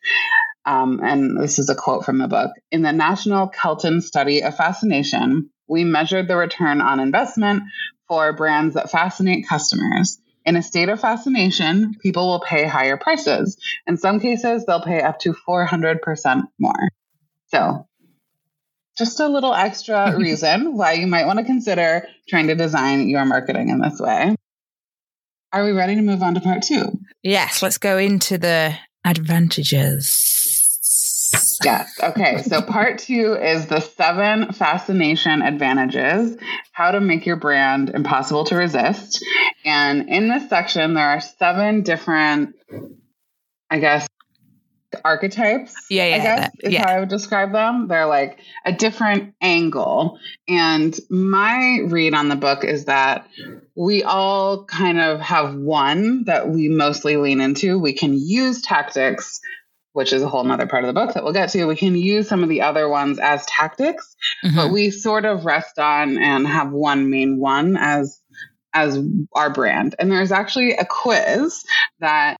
um, 0.64 1.00
and 1.02 1.42
this 1.42 1.58
is 1.58 1.68
a 1.68 1.74
quote 1.74 2.04
from 2.04 2.18
the 2.18 2.28
book 2.28 2.52
In 2.70 2.82
the 2.82 2.92
National 2.92 3.48
Kelton 3.48 4.00
Study 4.00 4.44
of 4.44 4.56
Fascination, 4.56 5.50
we 5.66 5.82
measured 5.82 6.28
the 6.28 6.36
return 6.36 6.80
on 6.80 7.00
investment 7.00 7.64
for 8.06 8.32
brands 8.32 8.74
that 8.74 8.92
fascinate 8.92 9.48
customers. 9.48 10.20
In 10.48 10.56
a 10.56 10.62
state 10.62 10.88
of 10.88 10.98
fascination, 10.98 11.94
people 12.02 12.26
will 12.26 12.40
pay 12.40 12.64
higher 12.64 12.96
prices. 12.96 13.58
In 13.86 13.98
some 13.98 14.18
cases, 14.18 14.64
they'll 14.64 14.80
pay 14.80 15.02
up 15.02 15.18
to 15.18 15.34
400% 15.46 16.42
more. 16.58 16.88
So, 17.48 17.86
just 18.96 19.20
a 19.20 19.28
little 19.28 19.52
extra 19.52 20.16
reason 20.18 20.74
why 20.74 20.94
you 20.94 21.06
might 21.06 21.26
want 21.26 21.38
to 21.38 21.44
consider 21.44 22.08
trying 22.30 22.46
to 22.46 22.54
design 22.54 23.10
your 23.10 23.26
marketing 23.26 23.68
in 23.68 23.78
this 23.78 24.00
way. 24.00 24.34
Are 25.52 25.66
we 25.66 25.72
ready 25.72 25.96
to 25.96 26.02
move 26.02 26.22
on 26.22 26.32
to 26.32 26.40
part 26.40 26.62
two? 26.62 26.98
Yes, 27.22 27.62
let's 27.62 27.76
go 27.76 27.98
into 27.98 28.38
the 28.38 28.74
advantages. 29.04 30.37
Yes. 31.64 31.98
Okay. 32.02 32.42
So 32.42 32.62
part 32.62 32.98
two 32.98 33.34
is 33.34 33.66
the 33.66 33.80
seven 33.80 34.52
fascination 34.52 35.42
advantages, 35.42 36.36
how 36.72 36.92
to 36.92 37.00
make 37.00 37.26
your 37.26 37.36
brand 37.36 37.90
impossible 37.90 38.44
to 38.44 38.56
resist. 38.56 39.24
And 39.64 40.08
in 40.08 40.28
this 40.28 40.48
section, 40.48 40.94
there 40.94 41.08
are 41.08 41.20
seven 41.20 41.82
different, 41.82 42.54
I 43.70 43.78
guess, 43.78 44.06
archetypes. 45.04 45.74
Yeah, 45.90 46.06
yeah. 46.06 46.14
I 46.14 46.18
guess 46.18 46.40
that, 46.40 46.52
is 46.62 46.72
yeah. 46.72 46.86
how 46.86 46.96
I 46.96 47.00
would 47.00 47.08
describe 47.08 47.52
them. 47.52 47.88
They're 47.88 48.06
like 48.06 48.38
a 48.64 48.72
different 48.72 49.34
angle. 49.40 50.18
And 50.48 50.98
my 51.10 51.80
read 51.86 52.14
on 52.14 52.28
the 52.28 52.36
book 52.36 52.64
is 52.64 52.86
that 52.86 53.28
we 53.76 54.02
all 54.02 54.64
kind 54.64 55.00
of 55.00 55.20
have 55.20 55.54
one 55.54 56.24
that 56.24 56.48
we 56.48 56.68
mostly 56.68 57.16
lean 57.16 57.40
into. 57.40 57.78
We 57.78 57.92
can 57.92 58.14
use 58.14 58.62
tactics 58.62 59.40
which 59.98 60.12
is 60.12 60.22
a 60.22 60.28
whole 60.28 60.48
other 60.48 60.68
part 60.68 60.84
of 60.84 60.86
the 60.86 60.92
book 60.92 61.14
that 61.14 61.24
we'll 61.24 61.32
get 61.32 61.48
to. 61.48 61.64
We 61.64 61.74
can 61.74 61.96
use 61.96 62.28
some 62.28 62.44
of 62.44 62.48
the 62.48 62.62
other 62.62 62.88
ones 62.88 63.18
as 63.18 63.44
tactics, 63.46 64.14
mm-hmm. 64.44 64.54
but 64.54 64.70
we 64.70 64.92
sort 64.92 65.24
of 65.24 65.44
rest 65.44 65.76
on 65.80 66.18
and 66.18 66.46
have 66.46 66.70
one 66.70 67.10
main 67.10 67.40
one 67.40 67.76
as 67.76 68.20
as 68.72 68.96
our 69.34 69.52
brand. 69.52 69.96
And 69.98 70.08
there's 70.08 70.30
actually 70.30 70.74
a 70.74 70.84
quiz 70.84 71.64
that 71.98 72.36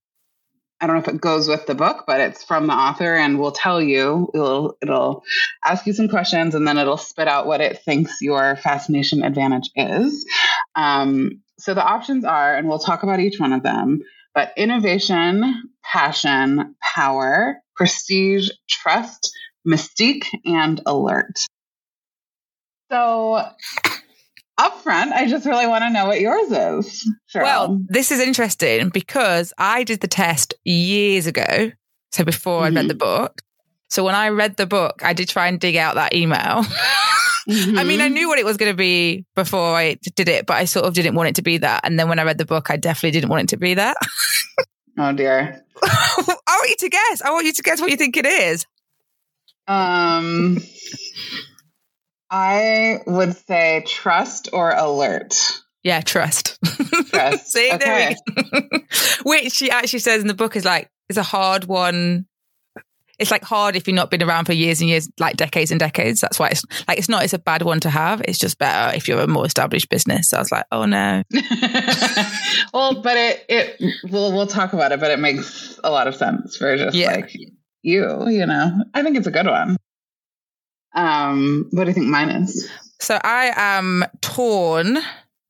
I 0.79 0.87
don't 0.87 0.95
know 0.95 1.01
if 1.01 1.09
it 1.09 1.19
goes 1.19 1.49
with 1.49 1.65
the 1.65 1.75
book, 1.75 2.05
but 2.07 2.21
it's 2.21 2.45
from 2.45 2.67
the 2.67 2.73
author 2.73 3.13
and 3.13 3.37
will 3.37 3.51
tell 3.51 3.81
you, 3.81 4.31
it'll, 4.33 4.77
it'll 4.81 5.23
ask 5.65 5.85
you 5.85 5.91
some 5.91 6.07
questions 6.07 6.55
and 6.55 6.65
then 6.65 6.77
it'll 6.77 6.95
spit 6.95 7.27
out 7.27 7.45
what 7.45 7.59
it 7.59 7.83
thinks 7.83 8.21
your 8.21 8.55
fascination 8.55 9.21
advantage 9.21 9.69
is. 9.75 10.25
Um, 10.77 11.41
so 11.57 11.73
the 11.73 11.83
options 11.83 12.23
are, 12.23 12.55
and 12.55 12.69
we'll 12.69 12.79
talk 12.79 13.03
about 13.03 13.19
each 13.19 13.37
one 13.37 13.51
of 13.51 13.63
them, 13.63 13.99
but 14.39 14.53
innovation, 14.55 15.69
passion, 15.83 16.73
power, 16.95 17.57
prestige, 17.75 18.49
trust, 18.69 19.33
mystique, 19.67 20.27
and 20.45 20.79
alert. 20.85 21.39
So, 22.89 23.33
up 24.57 24.81
front, 24.81 25.11
I 25.11 25.27
just 25.27 25.45
really 25.45 25.67
want 25.67 25.83
to 25.83 25.89
know 25.89 26.05
what 26.05 26.21
yours 26.21 26.49
is. 26.51 27.05
Charelle. 27.35 27.43
Well, 27.43 27.81
this 27.89 28.13
is 28.13 28.21
interesting 28.21 28.87
because 28.87 29.51
I 29.57 29.83
did 29.83 29.99
the 29.99 30.07
test 30.07 30.53
years 30.63 31.27
ago. 31.27 31.73
So, 32.13 32.23
before 32.23 32.61
mm-hmm. 32.61 32.77
I 32.77 32.79
read 32.79 32.89
the 32.89 32.93
mm-hmm. 32.93 33.23
book. 33.23 33.41
So, 33.89 34.05
when 34.05 34.15
I 34.15 34.29
read 34.29 34.55
the 34.55 34.67
book, 34.67 35.01
I 35.03 35.11
did 35.11 35.27
try 35.27 35.49
and 35.49 35.59
dig 35.59 35.75
out 35.75 35.95
that 35.95 36.15
email. 36.15 36.63
Mm-hmm. 37.47 37.77
I 37.77 37.83
mean, 37.83 38.01
I 38.01 38.05
mm-hmm. 38.05 38.13
knew 38.13 38.27
what 38.27 38.39
it 38.39 38.45
was 38.45 38.57
going 38.57 38.71
to 38.71 38.77
be 38.77 39.25
before 39.35 39.75
I 39.75 39.97
did 40.15 40.27
it, 40.27 40.45
but 40.45 40.55
I 40.57 40.65
sort 40.65 40.85
of 40.85 40.93
didn't 40.93 41.15
want 41.15 41.29
it 41.29 41.35
to 41.35 41.41
be 41.41 41.59
that. 41.59 41.81
And 41.83 41.99
then 41.99 42.09
when 42.09 42.19
I 42.19 42.23
read 42.23 42.37
the 42.37 42.45
book, 42.45 42.69
I 42.69 42.77
definitely 42.77 43.11
didn't 43.11 43.29
want 43.29 43.43
it 43.43 43.49
to 43.49 43.57
be 43.57 43.75
that. 43.75 43.97
oh 44.97 45.13
dear. 45.13 45.63
I 45.81 46.33
want 46.47 46.69
you 46.69 46.75
to 46.79 46.89
guess. 46.89 47.21
I 47.21 47.31
want 47.31 47.45
you 47.45 47.53
to 47.53 47.61
guess 47.61 47.79
what 47.79 47.89
you 47.89 47.97
think 47.97 48.17
it 48.17 48.25
is. 48.25 48.65
Um, 49.67 50.57
I 52.29 52.99
would 53.05 53.35
say 53.35 53.83
trust 53.87 54.49
or 54.51 54.71
alert. 54.71 55.61
Yeah, 55.83 56.01
trust. 56.01 56.57
Trust. 57.09 57.53
See, 57.53 57.71
okay. 57.73 58.15
Which 59.23 59.53
she 59.53 59.71
actually 59.71 59.99
says 59.99 60.21
in 60.21 60.27
the 60.27 60.33
book 60.33 60.55
is 60.55 60.65
like, 60.65 60.89
is 61.07 61.17
a 61.17 61.23
hard 61.23 61.65
one 61.65 62.25
it's 63.19 63.31
like 63.31 63.43
hard 63.43 63.75
if 63.75 63.87
you've 63.87 63.95
not 63.95 64.09
been 64.09 64.23
around 64.23 64.45
for 64.45 64.53
years 64.53 64.79
and 64.81 64.89
years, 64.89 65.09
like 65.19 65.37
decades 65.37 65.71
and 65.71 65.79
decades. 65.79 66.21
That's 66.21 66.39
why 66.39 66.49
it's 66.49 66.63
like 66.87 66.97
it's 66.97 67.09
not 67.09 67.23
it's 67.23 67.33
a 67.33 67.39
bad 67.39 67.61
one 67.61 67.79
to 67.81 67.89
have. 67.89 68.21
It's 68.25 68.39
just 68.39 68.57
better 68.57 68.95
if 68.95 69.07
you're 69.07 69.19
a 69.19 69.27
more 69.27 69.45
established 69.45 69.89
business. 69.89 70.29
So 70.29 70.37
I 70.37 70.39
was 70.39 70.51
like, 70.51 70.65
oh 70.71 70.85
no. 70.85 71.23
well, 72.73 73.01
but 73.01 73.17
it 73.17 73.45
it 73.49 73.81
we'll 74.09 74.31
we'll 74.31 74.47
talk 74.47 74.73
about 74.73 74.91
it, 74.91 74.99
but 74.99 75.11
it 75.11 75.19
makes 75.19 75.79
a 75.83 75.91
lot 75.91 76.07
of 76.07 76.15
sense 76.15 76.55
for 76.55 76.75
just 76.77 76.95
yeah. 76.95 77.11
like 77.11 77.33
you, 77.81 78.27
you 78.27 78.45
know. 78.45 78.83
I 78.93 79.03
think 79.03 79.17
it's 79.17 79.27
a 79.27 79.31
good 79.31 79.47
one. 79.47 79.77
Um, 80.95 81.67
what 81.71 81.83
do 81.83 81.89
you 81.89 81.93
think 81.93 82.07
mine 82.07 82.29
is? 82.29 82.69
So 82.99 83.19
I 83.23 83.53
am 83.55 84.05
torn 84.21 84.97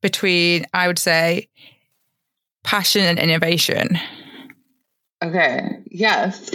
between, 0.02 0.66
I 0.74 0.88
would 0.88 1.00
say, 1.00 1.50
passion 2.64 3.02
and 3.02 3.20
innovation. 3.20 4.00
Okay. 5.24 5.80
Yes. 5.92 6.50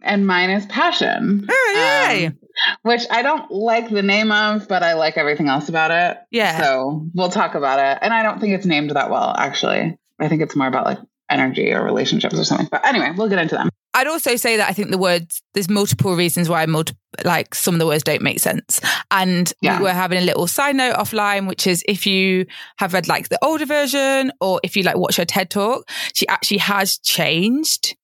And 0.00 0.26
mine 0.26 0.50
is 0.50 0.66
passion. 0.66 1.46
Oh, 1.48 2.08
yay. 2.10 2.26
Um, 2.26 2.38
which 2.82 3.02
I 3.10 3.22
don't 3.22 3.50
like 3.50 3.90
the 3.90 4.02
name 4.02 4.30
of, 4.30 4.68
but 4.68 4.82
I 4.82 4.94
like 4.94 5.16
everything 5.16 5.48
else 5.48 5.68
about 5.68 5.90
it. 5.90 6.18
Yeah. 6.30 6.60
So 6.60 7.06
we'll 7.14 7.30
talk 7.30 7.54
about 7.54 7.78
it. 7.78 7.98
And 8.02 8.12
I 8.12 8.22
don't 8.22 8.40
think 8.40 8.54
it's 8.54 8.66
named 8.66 8.90
that 8.90 9.10
well, 9.10 9.34
actually. 9.36 9.98
I 10.20 10.28
think 10.28 10.42
it's 10.42 10.56
more 10.56 10.66
about 10.66 10.84
like 10.84 10.98
energy 11.28 11.72
or 11.72 11.82
relationships 11.82 12.38
or 12.38 12.44
something. 12.44 12.68
But 12.70 12.86
anyway, 12.86 13.12
we'll 13.16 13.28
get 13.28 13.38
into 13.38 13.56
them. 13.56 13.70
I'd 13.94 14.06
also 14.06 14.36
say 14.36 14.56
that 14.58 14.68
I 14.68 14.72
think 14.72 14.90
the 14.90 14.98
words 14.98 15.42
there's 15.54 15.68
multiple 15.68 16.14
reasons 16.14 16.48
why 16.48 16.64
multi- 16.66 16.94
like 17.24 17.54
some 17.54 17.74
of 17.74 17.80
the 17.80 17.86
words 17.86 18.04
don't 18.04 18.22
make 18.22 18.38
sense. 18.38 18.80
And 19.10 19.52
Yeah. 19.60 19.78
we 19.78 19.84
were 19.84 19.92
having 19.92 20.18
a 20.18 20.24
little 20.24 20.46
side 20.46 20.76
note 20.76 20.94
offline, 20.96 21.48
which 21.48 21.66
is 21.66 21.82
if 21.88 22.06
you 22.06 22.46
have 22.76 22.92
read 22.92 23.08
like 23.08 23.28
the 23.28 23.38
older 23.42 23.66
version 23.66 24.30
or 24.40 24.60
if 24.62 24.76
you 24.76 24.82
like 24.84 24.96
watch 24.96 25.16
her 25.16 25.24
TED 25.24 25.50
talk, 25.50 25.88
she 26.12 26.28
actually 26.28 26.58
has 26.58 26.98
changed 26.98 27.96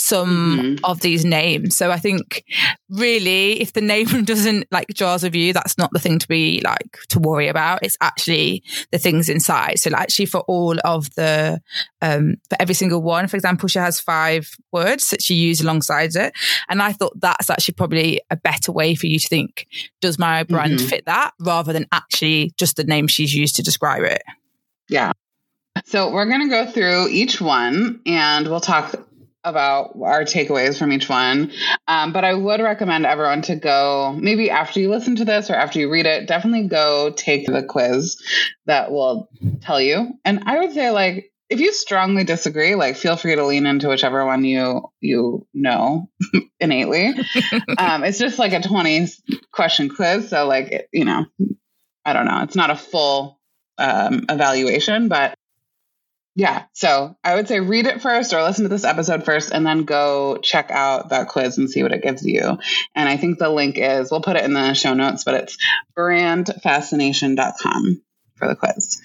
some 0.00 0.58
Mhm. 0.58 0.80
of 0.84 1.00
these 1.00 1.24
names. 1.24 1.76
So 1.76 1.90
I 1.90 1.98
think 1.98 2.44
really 2.88 3.60
if 3.60 3.72
the 3.72 3.80
name 3.80 4.06
doesn't 4.24 4.66
like 4.70 4.88
jars 4.94 5.24
of 5.24 5.34
you, 5.34 5.52
that's 5.52 5.76
not 5.78 5.90
the 5.92 5.98
thing 5.98 6.18
to 6.18 6.28
be 6.28 6.60
like 6.64 6.98
to 7.08 7.18
worry 7.18 7.48
about. 7.48 7.80
It's 7.82 7.96
actually 8.00 8.62
the 8.92 8.98
things 8.98 9.28
inside. 9.28 9.78
So 9.78 9.90
like, 9.90 10.00
actually 10.02 10.26
for 10.26 10.40
all 10.48 10.76
of 10.84 11.14
the 11.14 11.60
um 12.02 12.36
for 12.48 12.56
every 12.60 12.74
single 12.74 13.02
one, 13.02 13.28
for 13.28 13.36
example, 13.36 13.68
she 13.68 13.78
has 13.78 14.00
five 14.00 14.48
words 14.72 15.10
that 15.10 15.22
she 15.22 15.34
used 15.34 15.62
alongside 15.62 16.14
it. 16.16 16.32
And 16.68 16.82
I 16.82 16.92
thought 16.92 17.20
that's 17.20 17.50
actually 17.50 17.74
probably 17.74 18.20
a 18.30 18.36
better 18.36 18.72
way 18.72 18.94
for 18.94 19.06
you 19.06 19.18
to 19.18 19.28
think, 19.28 19.66
does 20.00 20.18
my 20.18 20.42
brand 20.44 20.78
Mhm. 20.80 20.88
fit 20.88 21.04
that 21.06 21.32
rather 21.40 21.72
than 21.72 21.86
actually 21.92 22.52
just 22.56 22.76
the 22.76 22.84
name 22.84 23.06
she's 23.06 23.34
used 23.34 23.56
to 23.56 23.62
describe 23.62 24.02
it. 24.04 24.22
Yeah. 24.88 25.12
So 25.86 26.10
we're 26.10 26.26
going 26.26 26.40
to 26.42 26.48
go 26.48 26.66
through 26.70 27.08
each 27.08 27.40
one 27.40 28.00
and 28.06 28.48
we'll 28.48 28.60
talk 28.60 28.94
about 29.44 29.96
our 30.02 30.24
takeaways 30.24 30.78
from 30.78 30.92
each 30.92 31.08
one. 31.08 31.52
Um, 31.88 32.12
but 32.12 32.24
I 32.24 32.34
would 32.34 32.60
recommend 32.60 33.06
everyone 33.06 33.42
to 33.42 33.56
go, 33.56 34.16
maybe 34.18 34.50
after 34.50 34.80
you 34.80 34.90
listen 34.90 35.16
to 35.16 35.24
this 35.24 35.50
or 35.50 35.54
after 35.54 35.78
you 35.78 35.90
read 35.90 36.06
it, 36.06 36.26
definitely 36.26 36.68
go 36.68 37.10
take 37.10 37.46
the 37.46 37.62
quiz 37.62 38.22
that 38.66 38.92
will 38.92 39.28
tell 39.62 39.80
you. 39.80 40.12
And 40.24 40.42
I 40.46 40.58
would 40.58 40.72
say, 40.72 40.90
like, 40.90 41.32
if 41.48 41.58
you 41.58 41.72
strongly 41.72 42.22
disagree, 42.22 42.76
like, 42.76 42.96
feel 42.96 43.16
free 43.16 43.34
to 43.34 43.44
lean 43.44 43.66
into 43.66 43.88
whichever 43.88 44.24
one 44.24 44.44
you 44.44 44.88
you 45.00 45.46
know 45.52 46.08
innately. 46.60 47.08
um, 47.78 48.04
it's 48.04 48.18
just 48.18 48.38
like 48.38 48.52
a 48.52 48.62
twenty 48.62 49.08
question 49.52 49.88
quiz, 49.88 50.28
so 50.28 50.46
like, 50.46 50.68
it, 50.68 50.88
you 50.92 51.04
know, 51.04 51.26
I 52.04 52.12
don't 52.12 52.26
know, 52.26 52.42
it's 52.42 52.54
not 52.54 52.70
a 52.70 52.76
full 52.76 53.40
um, 53.78 54.26
evaluation, 54.28 55.08
but 55.08 55.34
yeah. 56.34 56.64
So 56.72 57.16
I 57.24 57.34
would 57.34 57.48
say 57.48 57.60
read 57.60 57.86
it 57.86 58.02
first 58.02 58.32
or 58.32 58.42
listen 58.42 58.62
to 58.62 58.68
this 58.68 58.84
episode 58.84 59.24
first 59.24 59.52
and 59.52 59.66
then 59.66 59.84
go 59.84 60.38
check 60.38 60.70
out 60.70 61.10
that 61.10 61.28
quiz 61.28 61.58
and 61.58 61.68
see 61.68 61.82
what 61.82 61.92
it 61.92 62.02
gives 62.02 62.24
you. 62.24 62.58
And 62.94 63.08
I 63.08 63.16
think 63.16 63.38
the 63.38 63.50
link 63.50 63.78
is, 63.78 64.10
we'll 64.10 64.22
put 64.22 64.36
it 64.36 64.44
in 64.44 64.52
the 64.52 64.74
show 64.74 64.94
notes, 64.94 65.24
but 65.24 65.34
it's 65.34 65.58
brandfascination.com 65.96 68.02
for 68.36 68.48
the 68.48 68.56
quiz. 68.56 69.00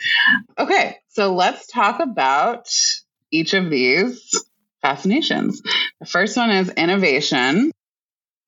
Okay. 0.58 0.98
So 1.10 1.34
let's 1.34 1.68
talk 1.68 2.00
about 2.00 2.70
each 3.32 3.54
of 3.54 3.70
these 3.70 4.32
fascinations. 4.82 5.62
The 6.00 6.06
first 6.06 6.38
one 6.38 6.52
is 6.52 6.70
innovation. 6.70 7.72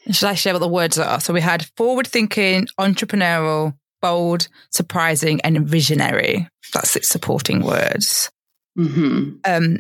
Should 0.10 0.30
I 0.30 0.36
share 0.36 0.54
what 0.54 0.60
the 0.60 0.68
words 0.68 1.00
are? 1.00 1.20
So 1.20 1.34
we 1.34 1.42
had 1.42 1.66
forward 1.76 2.08
thinking, 2.08 2.68
entrepreneurial, 2.80 3.76
bold, 4.02 4.48
surprising, 4.70 5.42
and 5.42 5.68
visionary. 5.68 6.48
That's 6.74 6.96
its 6.96 7.10
supporting 7.10 7.64
words. 7.64 8.30
Hmm 8.78 9.32
Um, 9.44 9.80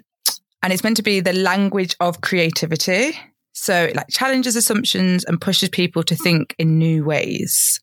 and 0.63 0.73
it's 0.73 0.83
meant 0.83 0.97
to 0.97 1.03
be 1.03 1.19
the 1.19 1.33
language 1.33 1.95
of 1.99 2.21
creativity. 2.21 3.17
So 3.53 3.85
it 3.85 3.95
like 3.95 4.07
challenges 4.09 4.55
assumptions 4.55 5.23
and 5.23 5.39
pushes 5.39 5.69
people 5.69 6.03
to 6.03 6.15
think 6.15 6.55
in 6.59 6.77
new 6.77 7.05
ways. 7.05 7.79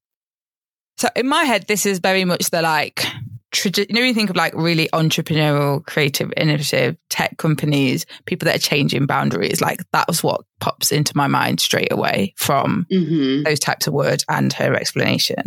So 0.99 1.09
in 1.17 1.27
my 1.29 1.45
head, 1.45 1.67
this 1.67 1.87
is 1.87 1.99
very 1.99 2.25
much 2.25 2.51
the 2.51 2.63
like, 2.63 3.05
tradi- 3.53 3.89
you 3.89 3.95
know, 3.95 4.01
you 4.01 4.15
think 4.15 4.31
of 4.31 4.37
like 4.37 4.55
really 4.55 4.89
entrepreneurial, 4.93 5.85
creative, 5.87 6.33
innovative 6.37 6.97
tech 7.11 7.37
companies, 7.39 8.07
people 8.27 8.47
that 8.47 8.57
are 8.57 8.61
changing 8.61 9.07
boundaries, 9.07 9.61
like 9.61 9.81
that 9.93 10.07
was 10.07 10.23
what 10.23 10.43
pops 10.61 10.93
into 10.93 11.17
my 11.17 11.27
mind 11.27 11.61
straight 11.61 11.93
away 11.93 12.35
from 12.37 12.87
hmm 12.91 13.43
those 13.45 13.59
types 13.59 13.87
of 13.87 13.93
words 13.93 14.25
and 14.29 14.53
her 14.53 14.75
explanation. 14.75 15.43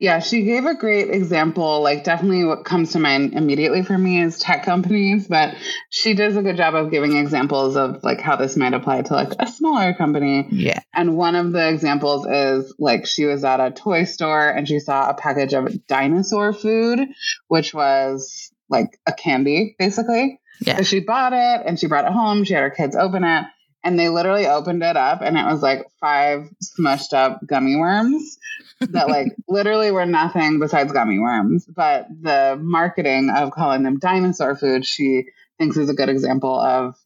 Yeah, 0.00 0.20
she 0.20 0.44
gave 0.44 0.64
a 0.64 0.74
great 0.74 1.10
example. 1.10 1.82
Like, 1.82 2.04
definitely 2.04 2.44
what 2.44 2.64
comes 2.64 2.92
to 2.92 2.98
mind 2.98 3.34
immediately 3.34 3.82
for 3.82 3.98
me 3.98 4.22
is 4.22 4.38
tech 4.38 4.64
companies, 4.64 5.28
but 5.28 5.54
she 5.90 6.14
does 6.14 6.38
a 6.38 6.42
good 6.42 6.56
job 6.56 6.74
of 6.74 6.90
giving 6.90 7.18
examples 7.18 7.76
of 7.76 8.02
like 8.02 8.18
how 8.18 8.36
this 8.36 8.56
might 8.56 8.72
apply 8.72 9.02
to 9.02 9.12
like 9.12 9.32
a 9.38 9.46
smaller 9.46 9.92
company. 9.92 10.48
Yeah. 10.50 10.80
And 10.94 11.18
one 11.18 11.36
of 11.36 11.52
the 11.52 11.68
examples 11.68 12.26
is 12.26 12.74
like 12.78 13.04
she 13.04 13.26
was 13.26 13.44
at 13.44 13.60
a 13.60 13.70
toy 13.70 14.04
store 14.04 14.48
and 14.48 14.66
she 14.66 14.78
saw 14.78 15.10
a 15.10 15.14
package 15.14 15.52
of 15.52 15.86
dinosaur 15.86 16.54
food, 16.54 17.00
which 17.48 17.74
was 17.74 18.50
like 18.70 18.98
a 19.06 19.12
candy, 19.12 19.76
basically. 19.78 20.40
Yeah. 20.62 20.78
So 20.78 20.82
she 20.82 21.00
bought 21.00 21.34
it 21.34 21.66
and 21.66 21.78
she 21.78 21.88
brought 21.88 22.06
it 22.06 22.12
home. 22.12 22.44
She 22.44 22.54
had 22.54 22.62
her 22.62 22.70
kids 22.70 22.96
open 22.96 23.22
it 23.22 23.44
and 23.82 23.98
they 23.98 24.08
literally 24.08 24.46
opened 24.46 24.82
it 24.82 24.96
up 24.96 25.22
and 25.22 25.36
it 25.36 25.44
was 25.44 25.62
like 25.62 25.86
five 26.00 26.50
smushed 26.62 27.12
up 27.12 27.40
gummy 27.46 27.76
worms 27.76 28.38
that 28.80 29.08
like 29.08 29.28
literally 29.48 29.90
were 29.90 30.06
nothing 30.06 30.58
besides 30.58 30.92
gummy 30.92 31.18
worms. 31.18 31.66
But 31.66 32.06
the 32.08 32.58
marketing 32.60 33.30
of 33.30 33.52
calling 33.52 33.82
them 33.82 33.98
dinosaur 33.98 34.56
food, 34.56 34.84
she 34.84 35.26
thinks 35.58 35.76
is 35.76 35.90
a 35.90 35.94
good 35.94 36.08
example 36.08 36.58
of 36.58 36.96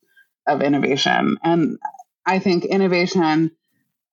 of 0.46 0.62
innovation. 0.62 1.38
And 1.42 1.78
I 2.26 2.38
think 2.38 2.64
innovation 2.64 3.50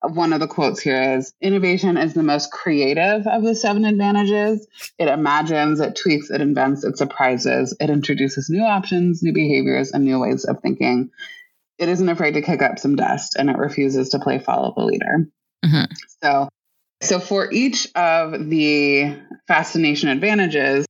one 0.02 0.32
of 0.32 0.40
the 0.40 0.48
quotes 0.48 0.80
here 0.80 1.16
is 1.16 1.32
innovation 1.40 1.96
is 1.96 2.14
the 2.14 2.22
most 2.22 2.50
creative 2.50 3.26
of 3.26 3.42
the 3.42 3.54
seven 3.54 3.84
advantages. 3.84 4.66
It 4.98 5.08
imagines, 5.08 5.80
it 5.80 5.96
tweaks, 5.96 6.30
it 6.30 6.40
invents, 6.40 6.84
it 6.84 6.98
surprises, 6.98 7.76
it 7.80 7.88
introduces 7.88 8.50
new 8.50 8.62
options, 8.62 9.22
new 9.22 9.32
behaviors, 9.32 9.92
and 9.92 10.04
new 10.04 10.18
ways 10.18 10.44
of 10.44 10.60
thinking. 10.60 11.10
It 11.82 11.88
isn't 11.88 12.08
afraid 12.08 12.34
to 12.34 12.42
kick 12.42 12.62
up 12.62 12.78
some 12.78 12.94
dust 12.94 13.34
and 13.36 13.50
it 13.50 13.58
refuses 13.58 14.10
to 14.10 14.20
play 14.20 14.38
follow 14.38 14.72
the 14.76 14.84
leader. 14.84 15.26
Mhm. 15.64 15.88
So, 16.22 16.48
so 17.02 17.18
for 17.18 17.50
each 17.50 17.88
of 17.96 18.48
the 18.48 19.16
fascination 19.48 20.08
advantages, 20.08 20.86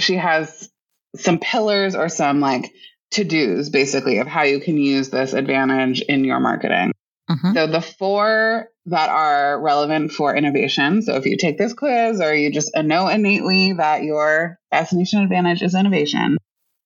she 0.00 0.16
has 0.16 0.68
some 1.14 1.38
pillars 1.38 1.94
or 1.94 2.08
some 2.08 2.40
like 2.40 2.72
to 3.12 3.22
dos 3.22 3.70
basically 3.70 4.18
of 4.18 4.26
how 4.26 4.42
you 4.42 4.58
can 4.58 4.76
use 4.76 5.10
this 5.10 5.34
advantage 5.34 6.00
in 6.00 6.24
your 6.24 6.40
marketing. 6.40 6.90
Mhm. 7.30 7.54
So 7.54 7.66
the 7.68 7.80
four 7.80 8.66
that 8.86 9.10
are 9.10 9.60
relevant 9.60 10.10
for 10.10 10.34
innovation. 10.34 11.00
So 11.02 11.14
if 11.14 11.26
you 11.26 11.36
take 11.36 11.58
this 11.58 11.74
quiz 11.74 12.20
or 12.20 12.34
you 12.34 12.50
just 12.50 12.72
know 12.76 13.06
innately 13.06 13.74
that 13.74 14.02
your 14.02 14.58
fascination 14.72 15.22
advantage 15.22 15.62
is 15.62 15.76
innovation, 15.76 16.38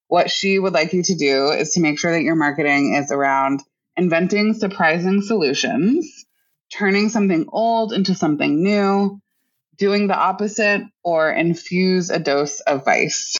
what 0.09 0.31
she 0.31 0.59
would 0.59 0.73
like 0.73 0.93
you 0.93 1.03
to 1.03 1.15
do 1.15 1.51
is 1.51 1.71
to 1.71 1.81
make 1.81 1.99
sure 1.99 2.11
that 2.13 2.23
your 2.23 2.35
marketing 2.35 2.95
is 2.95 3.13
around 3.13 3.63
inventing 3.97 4.55
surprising 4.55 5.23
solutions, 5.23 6.25
turning 6.73 7.11
something 7.11 7.47
old 7.49 7.93
into 7.93 8.15
something 8.15 8.63
new, 8.63 9.21
doing 9.77 10.07
the 10.07 10.17
opposite, 10.17 10.83
or 11.05 11.31
infuse 11.31 12.11
a 12.11 12.19
dose 12.19 12.61
of 12.61 12.85
vice. 12.85 13.37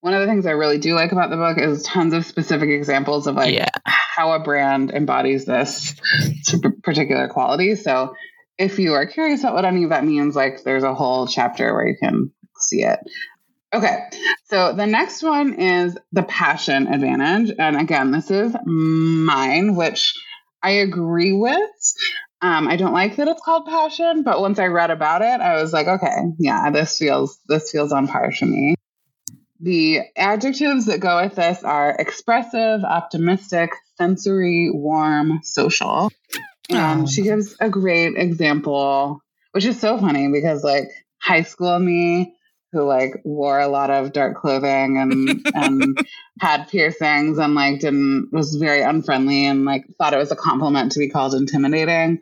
One 0.00 0.14
of 0.14 0.20
the 0.20 0.26
things 0.26 0.46
I 0.46 0.52
really 0.52 0.78
do 0.78 0.94
like 0.94 1.12
about 1.12 1.30
the 1.30 1.36
book 1.36 1.58
is 1.58 1.82
tons 1.82 2.14
of 2.14 2.24
specific 2.24 2.70
examples 2.70 3.26
of 3.26 3.36
like 3.36 3.54
yeah. 3.54 3.68
how 3.84 4.32
a 4.32 4.40
brand 4.40 4.90
embodies 4.90 5.44
this 5.44 5.94
particular 6.82 7.28
quality. 7.28 7.76
So 7.76 8.14
if 8.58 8.78
you 8.78 8.94
are 8.94 9.06
curious 9.06 9.40
about 9.40 9.54
what 9.54 9.64
any 9.66 9.84
of 9.84 9.90
that 9.90 10.04
means, 10.04 10.34
like 10.34 10.64
there's 10.64 10.84
a 10.84 10.94
whole 10.94 11.26
chapter 11.26 11.72
where 11.74 11.86
you 11.86 11.96
can 12.00 12.32
see 12.58 12.82
it. 12.82 12.98
Okay, 13.72 14.08
so 14.46 14.72
the 14.72 14.86
next 14.86 15.22
one 15.22 15.54
is 15.54 15.96
the 16.10 16.24
passion 16.24 16.88
advantage. 16.88 17.54
And 17.56 17.76
again, 17.76 18.10
this 18.10 18.30
is 18.30 18.54
mine, 18.64 19.76
which 19.76 20.12
I 20.60 20.70
agree 20.72 21.32
with. 21.32 21.70
Um, 22.42 22.66
I 22.66 22.76
don't 22.76 22.92
like 22.92 23.16
that 23.16 23.28
it's 23.28 23.42
called 23.42 23.66
passion, 23.66 24.22
but 24.24 24.40
once 24.40 24.58
I 24.58 24.66
read 24.66 24.90
about 24.90 25.22
it, 25.22 25.40
I 25.40 25.60
was 25.60 25.72
like, 25.72 25.86
okay, 25.86 26.16
yeah, 26.38 26.70
this 26.70 26.98
feels 26.98 27.38
this 27.46 27.70
feels 27.70 27.92
on 27.92 28.08
par 28.08 28.32
for 28.32 28.46
me. 28.46 28.74
The 29.60 30.00
adjectives 30.16 30.86
that 30.86 31.00
go 31.00 31.22
with 31.22 31.36
this 31.36 31.62
are 31.62 31.94
expressive, 31.96 32.82
optimistic, 32.82 33.70
sensory, 33.98 34.70
warm, 34.72 35.40
social. 35.42 36.10
And 36.70 37.02
Oh. 37.02 37.06
she 37.06 37.22
gives 37.22 37.54
a 37.60 37.68
great 37.68 38.16
example, 38.16 39.20
which 39.52 39.66
is 39.66 39.78
so 39.78 39.98
funny 39.98 40.28
because 40.32 40.64
like 40.64 40.88
high 41.18 41.42
school 41.42 41.78
me 41.78 42.34
who 42.72 42.82
like 42.84 43.20
wore 43.24 43.58
a 43.58 43.68
lot 43.68 43.90
of 43.90 44.12
dark 44.12 44.36
clothing 44.36 44.98
and 44.98 45.46
and 45.54 45.98
had 46.40 46.68
piercings 46.68 47.38
and 47.38 47.54
like 47.54 47.80
didn't 47.80 48.28
was 48.32 48.54
very 48.56 48.82
unfriendly 48.82 49.46
and 49.46 49.64
like 49.64 49.84
thought 49.98 50.14
it 50.14 50.18
was 50.18 50.32
a 50.32 50.36
compliment 50.36 50.92
to 50.92 50.98
be 50.98 51.08
called 51.10 51.34
intimidating 51.34 52.20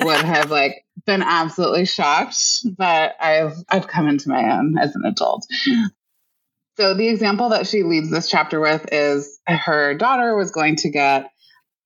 would 0.00 0.22
have 0.22 0.50
like 0.50 0.84
been 1.06 1.22
absolutely 1.22 1.84
shocked 1.84 2.38
but 2.76 3.14
i've 3.20 3.56
i've 3.68 3.86
come 3.88 4.08
into 4.08 4.28
my 4.28 4.56
own 4.58 4.76
as 4.78 4.94
an 4.94 5.02
adult 5.04 5.46
So 6.76 6.94
the 6.94 7.08
example 7.08 7.48
that 7.48 7.66
she 7.66 7.82
leads 7.82 8.08
this 8.08 8.28
chapter 8.28 8.60
with 8.60 8.86
is 8.92 9.40
her 9.48 9.94
daughter 9.94 10.36
was 10.36 10.52
going 10.52 10.76
to 10.76 10.90
get 10.90 11.28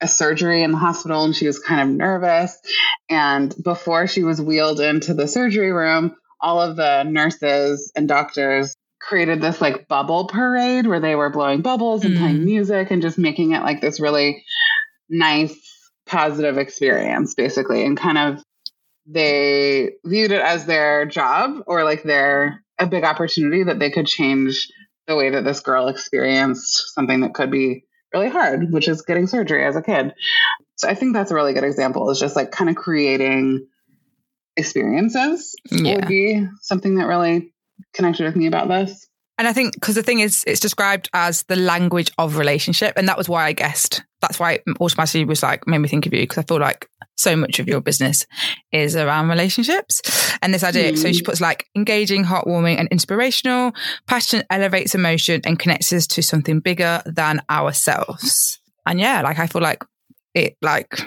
a 0.03 0.09
surgery 0.09 0.63
in 0.63 0.73
the 0.73 0.77
hospital 0.77 1.25
and 1.25 1.35
she 1.35 1.47
was 1.47 1.59
kind 1.59 1.81
of 1.81 1.97
nervous. 1.97 2.59
And 3.09 3.55
before 3.63 4.07
she 4.07 4.23
was 4.23 4.41
wheeled 4.41 4.81
into 4.81 5.15
the 5.15 5.29
surgery 5.29 5.73
room, 5.73 6.15
all 6.43 6.61
of 6.61 6.77
the 6.77 7.05
nurses 7.05 7.93
and 7.95 8.09
doctors 8.09 8.75
created 9.01 9.41
this 9.41 9.61
like 9.61 9.89
bubble 9.89 10.27
parade 10.27 10.87
where 10.87 11.01
they 11.01 11.15
were 11.15 11.31
blowing 11.31 11.61
bubbles 11.61 12.05
and 12.05 12.15
mm. 12.15 12.19
playing 12.19 12.45
music 12.45 12.91
and 12.91 13.03
just 13.03 13.19
making 13.19 13.53
it 13.53 13.63
like 13.63 13.81
this 13.81 14.01
really 14.01 14.45
nice, 15.09 15.57
positive 16.07 16.59
experience, 16.59 17.35
basically. 17.35 17.85
And 17.85 17.97
kind 17.97 18.19
of 18.19 18.43
they 19.07 19.91
viewed 20.05 20.31
it 20.31 20.41
as 20.41 20.67
their 20.67 21.07
job 21.07 21.63
or 21.67 21.85
like 21.85 22.03
their 22.03 22.63
a 22.79 22.87
big 22.87 23.05
opportunity 23.05 23.65
that 23.65 23.79
they 23.79 23.91
could 23.91 24.07
change 24.07 24.69
the 25.07 25.17
way 25.17 25.31
that 25.31 25.45
this 25.45 25.61
girl 25.61 25.89
experienced 25.89 26.95
something 26.95 27.21
that 27.21 27.35
could 27.35 27.51
be 27.51 27.85
really 28.15 28.29
hard, 28.29 28.73
which 28.73 28.89
is 28.89 29.03
getting 29.03 29.27
surgery 29.27 29.65
as 29.65 29.77
a 29.77 29.83
kid. 29.83 30.13
So 30.77 30.89
I 30.89 30.95
think 30.95 31.15
that's 31.15 31.31
a 31.31 31.35
really 31.35 31.55
good 31.55 31.65
example 31.65 32.11
is 32.11 32.21
just 32.21 32.37
like 32.37 32.51
kind 32.51 32.71
of 32.71 32.77
creating 32.77 33.67
experiences 34.57 35.55
yeah. 35.71 35.97
would 35.97 36.09
be 36.09 36.47
something 36.61 36.97
that 36.97 37.07
really 37.07 37.53
connected 37.95 38.25
with 38.25 38.37
me 38.37 38.47
about 38.47 38.69
this. 38.69 39.09
And 39.39 39.49
I 39.49 39.53
think 39.53 39.75
because 39.75 39.95
the 39.95 40.03
thing 40.03 40.21
is, 40.21 40.45
it's 40.47 40.61
described 40.61 41.09
as 41.15 41.43
the 41.45 41.57
language 41.57 42.13
of 42.19 42.37
relationship. 42.37 42.95
And 42.97 43.09
that 43.09 43.19
was 43.19 43.29
why 43.29 43.47
I 43.47 43.53
guessed. 43.53 44.05
That's 44.21 44.39
why 44.39 44.53
it 44.53 44.63
automatically 44.79 45.25
was 45.25 45.43
like, 45.43 45.67
made 45.67 45.79
me 45.79 45.89
think 45.89 46.07
of 46.07 46.13
you 46.13 46.21
because 46.21 46.39
I 46.39 46.43
feel 46.43 46.61
like 46.61 46.89
so 47.17 47.35
much 47.35 47.59
of 47.59 47.67
your 47.67 47.81
business 47.81 48.27
is 48.71 48.95
around 48.95 49.29
relationships. 49.29 50.01
And 50.43 50.53
this 50.53 50.63
idea, 50.63 50.93
mm. 50.93 50.99
so 50.99 51.11
she 51.13 51.21
hmm. 51.21 51.25
puts 51.25 51.41
like 51.41 51.67
engaging, 51.75 52.25
heartwarming, 52.25 52.79
and 52.79 52.89
inspirational. 52.89 53.73
Passion 54.07 54.45
elevates 54.51 54.95
emotion 54.95 55.41
and 55.45 55.59
connects 55.59 55.93
us 55.93 56.07
to 56.09 56.23
something 56.23 56.61
bigger 56.61 57.03
than 57.07 57.43
ourselves. 57.51 58.61
And 58.87 59.01
yeah, 59.01 59.23
like 59.23 59.39
I 59.39 59.47
feel 59.47 59.63
like 59.63 59.83
it 60.35 60.57
like 60.63 61.01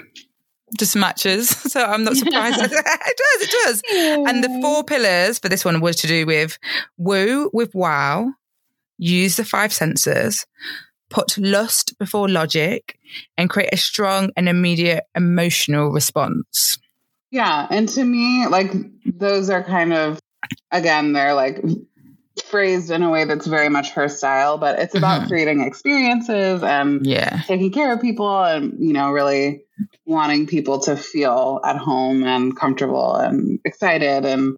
just 0.78 0.96
matches. 0.96 1.50
So 1.76 1.84
I'm 1.84 2.04
not 2.04 2.16
surprised. 2.16 2.60
it 2.62 2.72
does, 2.72 3.42
it 3.42 3.52
does. 3.66 3.82
And 4.30 4.44
the 4.44 4.60
four 4.62 4.84
pillars 4.84 5.40
for 5.40 5.50
this 5.50 5.66
one 5.66 5.82
was 5.82 5.98
to 5.98 6.08
do 6.08 6.26
with 6.26 6.58
woo 6.98 7.50
with 7.52 7.76
wow, 7.76 8.32
use 8.98 9.36
the 9.36 9.44
five 9.44 9.74
senses, 9.74 10.46
put 11.10 11.38
lust 11.38 11.98
before 12.00 12.30
logic, 12.30 12.98
and 13.38 13.50
create 13.50 13.74
a 13.74 13.78
strong 13.78 14.32
and 14.38 14.48
immediate 14.48 15.04
emotional 15.16 15.90
response. 15.90 16.78
Yeah. 17.32 17.68
And 17.70 17.90
to 17.90 18.04
me, 18.06 18.48
like 18.48 18.72
those 19.06 19.50
are 19.50 19.64
kind 19.64 19.92
of, 19.92 20.20
again, 20.72 21.12
they're 21.12 21.34
like 21.34 21.62
phrased 22.43 22.91
in 22.91 23.02
a 23.02 23.10
way 23.10 23.26
that's 23.26 23.48
very 23.48 23.69
much 23.69 23.91
her 23.91 24.10
style, 24.10 24.58
but 24.58 24.80
it's 24.80 24.95
about 24.95 25.21
mm-hmm. 25.21 25.30
creating 25.30 25.62
experiences 25.62 26.63
and 26.63 27.06
yeah. 27.06 27.41
taking 27.45 27.71
care 27.71 27.93
of 27.93 28.02
people 28.02 28.43
and, 28.43 28.76
you 28.80 28.93
know, 28.93 29.12
really 29.12 29.63
wanting 30.06 30.48
people 30.48 30.80
to 30.80 30.95
feel 30.95 31.62
at 31.63 31.78
home 31.78 32.24
and 32.24 32.56
comfortable 32.58 33.15
and 33.15 33.60
excited 33.65 34.26
and 34.26 34.56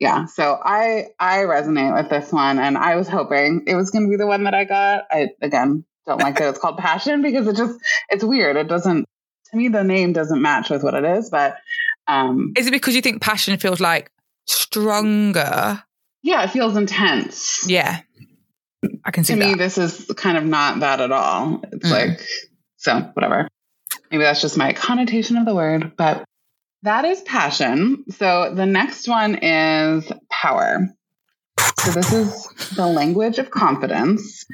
yeah 0.00 0.26
so 0.26 0.58
i 0.62 1.06
i 1.18 1.38
resonate 1.38 1.94
with 1.96 2.10
this 2.10 2.32
one 2.32 2.58
and 2.58 2.76
i 2.76 2.96
was 2.96 3.08
hoping 3.08 3.62
it 3.66 3.74
was 3.74 3.90
going 3.90 4.04
to 4.04 4.10
be 4.10 4.16
the 4.16 4.26
one 4.26 4.44
that 4.44 4.54
i 4.54 4.64
got 4.64 5.04
i 5.10 5.28
again 5.40 5.84
don't 6.06 6.20
like 6.20 6.36
that 6.38 6.48
it's 6.48 6.58
called 6.58 6.76
passion 6.76 7.22
because 7.22 7.46
it 7.46 7.56
just 7.56 7.78
it's 8.10 8.24
weird 8.24 8.56
it 8.56 8.68
doesn't 8.68 9.06
to 9.50 9.56
me 9.56 9.68
the 9.68 9.84
name 9.84 10.12
doesn't 10.12 10.42
match 10.42 10.70
with 10.70 10.82
what 10.82 10.94
it 10.94 11.04
is 11.04 11.30
but 11.30 11.56
um 12.06 12.52
is 12.56 12.66
it 12.66 12.72
because 12.72 12.94
you 12.94 13.02
think 13.02 13.22
passion 13.22 13.56
feels 13.56 13.80
like 13.80 14.10
stronger 14.46 15.82
yeah 16.24 16.42
it 16.42 16.48
feels 16.50 16.76
intense 16.76 17.64
yeah 17.68 18.00
i 19.04 19.12
can 19.12 19.22
see 19.22 19.34
to 19.34 19.38
that. 19.38 19.46
me 19.46 19.54
this 19.54 19.78
is 19.78 20.10
kind 20.16 20.36
of 20.36 20.44
not 20.44 20.80
that 20.80 21.00
at 21.00 21.12
all 21.12 21.62
it's 21.70 21.88
mm. 21.88 21.92
like 21.92 22.20
so 22.76 22.98
whatever 23.14 23.48
Maybe 24.14 24.22
that's 24.22 24.40
just 24.40 24.56
my 24.56 24.72
connotation 24.72 25.36
of 25.36 25.44
the 25.44 25.56
word, 25.56 25.96
but 25.96 26.24
that 26.82 27.04
is 27.04 27.20
passion. 27.22 28.04
So 28.10 28.54
the 28.54 28.64
next 28.64 29.08
one 29.08 29.34
is 29.42 30.08
power. 30.30 30.86
So 31.80 31.90
this 31.90 32.12
is 32.12 32.48
the 32.76 32.86
language 32.86 33.38
of 33.38 33.50
confidence. 33.50 34.44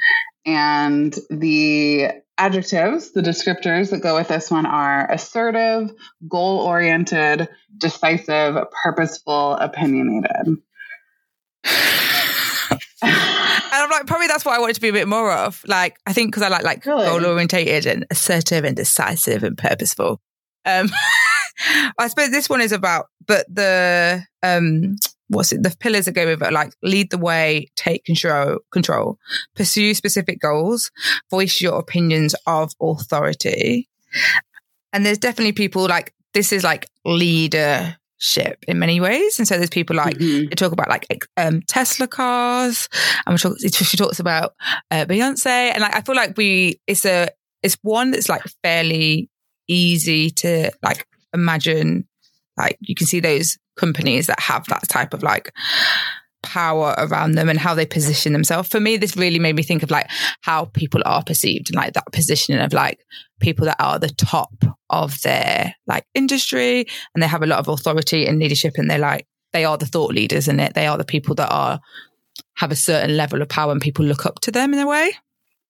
And 0.46 1.14
the 1.28 2.08
adjectives, 2.38 3.12
the 3.12 3.20
descriptors 3.20 3.90
that 3.90 4.00
go 4.00 4.14
with 4.14 4.28
this 4.28 4.50
one 4.50 4.64
are 4.64 5.12
assertive, 5.12 5.92
goal 6.26 6.60
oriented, 6.60 7.50
decisive, 7.76 8.56
purposeful, 8.82 9.56
opinionated. 9.56 10.56
And 13.72 13.84
I'm 13.84 13.90
like, 13.90 14.06
probably 14.06 14.26
that's 14.26 14.44
what 14.44 14.56
I 14.56 14.58
wanted 14.58 14.74
to 14.74 14.80
be 14.80 14.88
a 14.88 14.92
bit 14.92 15.08
more 15.08 15.32
of. 15.32 15.62
Like, 15.66 15.96
I 16.06 16.12
think 16.12 16.32
because 16.32 16.42
I 16.42 16.48
like 16.48 16.64
like 16.64 16.84
really? 16.84 17.04
goal 17.04 17.24
orientated 17.24 17.86
and 17.86 18.04
assertive 18.10 18.64
and 18.64 18.76
decisive 18.76 19.44
and 19.44 19.56
purposeful. 19.56 20.20
Um, 20.66 20.90
I 21.98 22.08
suppose 22.08 22.30
this 22.30 22.48
one 22.48 22.60
is 22.60 22.72
about, 22.72 23.06
but 23.26 23.46
the 23.48 24.22
um, 24.42 24.96
what's 25.28 25.52
it? 25.52 25.62
The 25.62 25.74
pillars 25.78 26.06
that 26.06 26.12
go 26.12 26.26
with 26.26 26.42
it, 26.42 26.52
like 26.52 26.72
lead 26.82 27.10
the 27.10 27.18
way, 27.18 27.68
take 27.76 28.04
control, 28.04 28.58
control, 28.72 29.18
pursue 29.54 29.94
specific 29.94 30.40
goals, 30.40 30.90
voice 31.30 31.60
your 31.60 31.78
opinions 31.78 32.34
of 32.46 32.72
authority. 32.80 33.88
And 34.92 35.06
there's 35.06 35.18
definitely 35.18 35.52
people 35.52 35.86
like 35.86 36.12
this 36.34 36.52
is 36.52 36.64
like 36.64 36.86
leader 37.04 37.96
ship 38.20 38.64
in 38.68 38.78
many 38.78 39.00
ways. 39.00 39.38
And 39.38 39.48
so 39.48 39.56
there's 39.56 39.70
people 39.70 39.96
like 39.96 40.16
mm-hmm. 40.18 40.48
they 40.48 40.54
talk 40.54 40.72
about 40.72 40.88
like 40.88 41.06
um, 41.36 41.62
Tesla 41.62 42.06
cars, 42.06 42.88
and 43.26 43.38
talk, 43.38 43.58
she 43.58 43.96
talks 43.96 44.20
about 44.20 44.54
uh, 44.90 45.06
Beyonce, 45.06 45.46
and 45.46 45.80
like 45.80 45.94
I 45.94 46.02
feel 46.02 46.14
like 46.14 46.36
we 46.36 46.80
it's 46.86 47.04
a 47.04 47.28
it's 47.62 47.76
one 47.82 48.12
that's 48.12 48.28
like 48.28 48.42
fairly 48.62 49.28
easy 49.68 50.30
to 50.30 50.70
like 50.82 51.06
imagine. 51.34 52.06
Like 52.56 52.76
you 52.80 52.94
can 52.94 53.06
see 53.06 53.20
those 53.20 53.58
companies 53.76 54.26
that 54.26 54.38
have 54.38 54.66
that 54.66 54.86
type 54.88 55.14
of 55.14 55.22
like 55.22 55.52
power 56.42 56.94
around 56.98 57.32
them 57.32 57.48
and 57.48 57.58
how 57.58 57.74
they 57.74 57.86
position 57.86 58.32
themselves. 58.32 58.68
For 58.68 58.80
me, 58.80 58.96
this 58.96 59.16
really 59.16 59.38
made 59.38 59.56
me 59.56 59.62
think 59.62 59.82
of 59.82 59.90
like 59.90 60.08
how 60.40 60.66
people 60.66 61.02
are 61.04 61.22
perceived 61.22 61.70
and 61.70 61.76
like 61.76 61.94
that 61.94 62.12
positioning 62.12 62.60
of 62.60 62.72
like 62.72 63.00
people 63.40 63.66
that 63.66 63.80
are 63.80 63.98
the 63.98 64.08
top 64.08 64.52
of 64.88 65.20
their 65.22 65.74
like 65.86 66.04
industry 66.14 66.86
and 67.14 67.22
they 67.22 67.26
have 67.26 67.42
a 67.42 67.46
lot 67.46 67.58
of 67.58 67.68
authority 67.68 68.26
and 68.26 68.38
leadership 68.38 68.74
and 68.76 68.90
they're 68.90 68.98
like, 68.98 69.26
they 69.52 69.64
are 69.64 69.76
the 69.76 69.86
thought 69.86 70.12
leaders 70.12 70.48
in 70.48 70.60
it. 70.60 70.74
They 70.74 70.86
are 70.86 70.98
the 70.98 71.04
people 71.04 71.34
that 71.36 71.50
are 71.50 71.80
have 72.56 72.70
a 72.70 72.76
certain 72.76 73.16
level 73.16 73.42
of 73.42 73.48
power 73.48 73.72
and 73.72 73.80
people 73.80 74.04
look 74.04 74.26
up 74.26 74.40
to 74.40 74.50
them 74.50 74.72
in 74.72 74.80
a 74.80 74.86
way. 74.86 75.12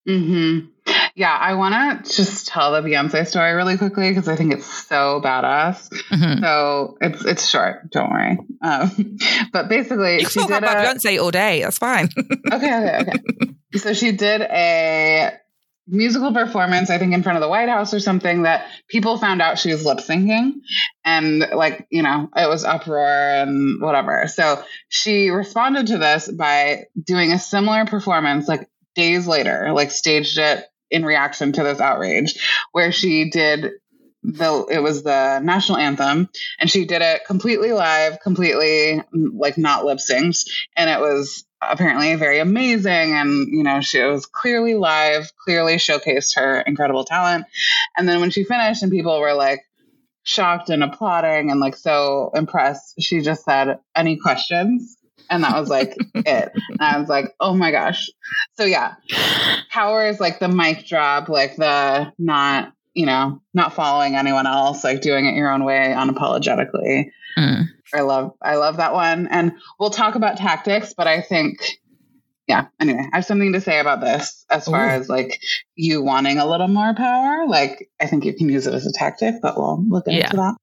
Mm-hmm. 0.08 0.66
Yeah, 1.14 1.36
I 1.36 1.54
want 1.54 2.04
to 2.04 2.12
just 2.12 2.46
tell 2.46 2.72
the 2.72 2.80
Beyonce 2.80 3.26
story 3.26 3.52
really 3.52 3.76
quickly 3.76 4.10
because 4.10 4.28
I 4.28 4.36
think 4.36 4.52
it's 4.52 4.86
so 4.86 5.20
badass. 5.22 5.88
Mm-hmm. 6.10 6.42
So 6.42 6.96
it's 7.00 7.24
it's 7.24 7.48
short. 7.48 7.90
Don't 7.90 8.10
worry. 8.10 8.38
Um, 8.62 9.18
but 9.52 9.68
basically, 9.68 10.20
you 10.20 10.26
can 10.26 10.48
talk 10.48 10.58
about 10.58 10.76
a, 10.76 10.88
Beyonce 10.88 11.20
all 11.22 11.30
day. 11.30 11.62
That's 11.62 11.78
fine. 11.78 12.08
okay, 12.52 12.54
okay, 12.54 12.98
okay. 13.00 13.78
so 13.78 13.92
she 13.92 14.12
did 14.12 14.42
a 14.42 15.32
musical 15.90 16.32
performance, 16.32 16.88
I 16.88 16.98
think 16.98 17.12
in 17.12 17.22
front 17.22 17.36
of 17.36 17.42
the 17.42 17.48
White 17.48 17.68
House 17.68 17.92
or 17.92 18.00
something, 18.00 18.42
that 18.42 18.66
people 18.88 19.18
found 19.18 19.42
out 19.42 19.58
she 19.58 19.72
was 19.72 19.84
lip 19.84 19.98
syncing. 19.98 20.60
And 21.04 21.40
like, 21.40 21.86
you 21.90 22.02
know, 22.02 22.28
it 22.34 22.48
was 22.48 22.64
uproar 22.64 23.06
and 23.06 23.80
whatever. 23.80 24.26
So 24.28 24.62
she 24.88 25.30
responded 25.30 25.88
to 25.88 25.98
this 25.98 26.30
by 26.30 26.84
doing 27.02 27.32
a 27.32 27.38
similar 27.38 27.84
performance 27.86 28.48
like 28.48 28.68
days 28.94 29.26
later, 29.26 29.72
like 29.72 29.90
staged 29.90 30.38
it 30.38 30.64
in 30.90 31.04
reaction 31.04 31.52
to 31.52 31.62
this 31.62 31.80
outrage, 31.80 32.38
where 32.72 32.92
she 32.92 33.30
did 33.30 33.72
the 34.22 34.66
it 34.70 34.80
was 34.80 35.02
the 35.02 35.38
national 35.40 35.78
anthem 35.78 36.28
and 36.58 36.70
she 36.70 36.84
did 36.84 37.00
it 37.00 37.24
completely 37.26 37.72
live 37.72 38.20
completely 38.20 39.02
mm, 39.14 39.30
like 39.34 39.56
not 39.56 39.86
lip 39.86 39.98
synced 39.98 40.50
and 40.76 40.90
it 40.90 41.00
was 41.00 41.46
apparently 41.62 42.14
very 42.14 42.38
amazing 42.38 43.12
and 43.12 43.48
you 43.48 43.62
know 43.62 43.80
she 43.80 44.02
was 44.02 44.26
clearly 44.26 44.74
live 44.74 45.30
clearly 45.44 45.76
showcased 45.76 46.36
her 46.36 46.60
incredible 46.60 47.04
talent. 47.04 47.44
And 47.96 48.08
then 48.08 48.20
when 48.20 48.30
she 48.30 48.44
finished 48.44 48.82
and 48.82 48.90
people 48.90 49.20
were 49.20 49.34
like 49.34 49.60
shocked 50.22 50.70
and 50.70 50.82
applauding 50.82 51.50
and 51.50 51.60
like 51.60 51.76
so 51.76 52.30
impressed 52.34 52.94
she 53.00 53.20
just 53.20 53.44
said 53.44 53.78
any 53.96 54.16
questions 54.16 54.96
and 55.30 55.44
that 55.44 55.58
was 55.58 55.70
like 55.70 55.96
it. 56.14 56.52
And 56.54 56.80
I 56.80 56.98
was 56.98 57.08
like, 57.08 57.34
oh 57.38 57.54
my 57.54 57.70
gosh. 57.70 58.10
So 58.54 58.64
yeah, 58.64 58.94
power 59.70 60.06
is 60.06 60.20
like 60.20 60.40
the 60.40 60.48
mic 60.48 60.86
drop, 60.86 61.28
like 61.28 61.56
the 61.56 62.12
not, 62.18 62.72
you 62.92 63.06
know, 63.06 63.40
not 63.54 63.72
following 63.72 64.16
anyone 64.16 64.46
else, 64.46 64.82
like 64.82 65.00
doing 65.00 65.26
it 65.26 65.36
your 65.36 65.50
own 65.50 65.64
way 65.64 65.94
unapologetically. 65.96 67.12
Mm. 67.38 67.66
I 67.94 68.00
love, 68.00 68.32
I 68.42 68.56
love 68.56 68.78
that 68.78 68.92
one. 68.92 69.28
And 69.28 69.52
we'll 69.78 69.90
talk 69.90 70.16
about 70.16 70.36
tactics, 70.36 70.92
but 70.94 71.06
I 71.06 71.22
think, 71.22 71.78
yeah, 72.48 72.66
anyway, 72.80 73.06
I 73.12 73.18
have 73.18 73.24
something 73.24 73.52
to 73.52 73.60
say 73.60 73.78
about 73.78 74.00
this 74.00 74.44
as 74.50 74.66
far 74.66 74.84
Ooh. 74.84 74.90
as 74.90 75.08
like 75.08 75.40
you 75.76 76.02
wanting 76.02 76.38
a 76.38 76.46
little 76.46 76.66
more 76.66 76.92
power. 76.94 77.46
Like, 77.46 77.88
I 78.00 78.06
think 78.06 78.24
you 78.24 78.34
can 78.34 78.48
use 78.48 78.66
it 78.66 78.74
as 78.74 78.86
a 78.86 78.92
tactic, 78.92 79.36
but 79.40 79.56
we'll 79.56 79.84
look 79.88 80.08
into 80.08 80.18
yeah. 80.18 80.32
that. 80.32 80.56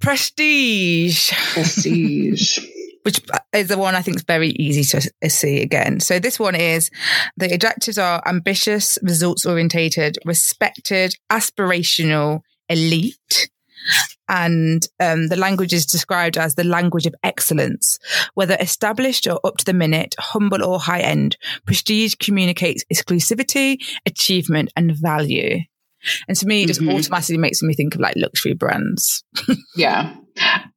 Prestige. 0.00 1.30
Prestige. 1.52 2.58
which 3.02 3.20
is 3.52 3.68
the 3.68 3.78
one 3.78 3.94
I 3.94 4.02
think 4.02 4.16
is 4.16 4.24
very 4.24 4.50
easy 4.50 4.84
to 4.98 5.30
see 5.30 5.62
again. 5.62 6.00
So 6.00 6.18
this 6.18 6.38
one 6.38 6.54
is 6.54 6.90
the 7.36 7.52
adjectives 7.52 7.98
are 7.98 8.22
ambitious, 8.26 8.98
results 9.02 9.46
orientated, 9.46 10.18
respected, 10.24 11.14
aspirational, 11.30 12.40
elite. 12.68 13.50
And 14.28 14.86
um, 15.00 15.28
the 15.28 15.36
language 15.36 15.72
is 15.72 15.86
described 15.86 16.36
as 16.36 16.54
the 16.54 16.64
language 16.64 17.06
of 17.06 17.14
excellence, 17.24 17.98
whether 18.34 18.56
established 18.60 19.26
or 19.26 19.40
up 19.44 19.56
to 19.56 19.64
the 19.64 19.72
minute, 19.72 20.14
humble 20.18 20.62
or 20.62 20.78
high 20.78 21.00
end. 21.00 21.36
Prestige 21.66 22.14
communicates 22.16 22.84
exclusivity, 22.92 23.78
achievement, 24.06 24.70
and 24.76 24.94
value. 24.94 25.60
And 26.28 26.36
to 26.36 26.46
me, 26.46 26.62
it 26.62 26.68
just 26.68 26.80
mm-hmm. 26.80 26.96
automatically 26.96 27.38
makes 27.38 27.62
me 27.62 27.74
think 27.74 27.94
of 27.94 28.00
like 28.00 28.14
luxury 28.16 28.54
brands. 28.54 29.24
yeah. 29.76 30.14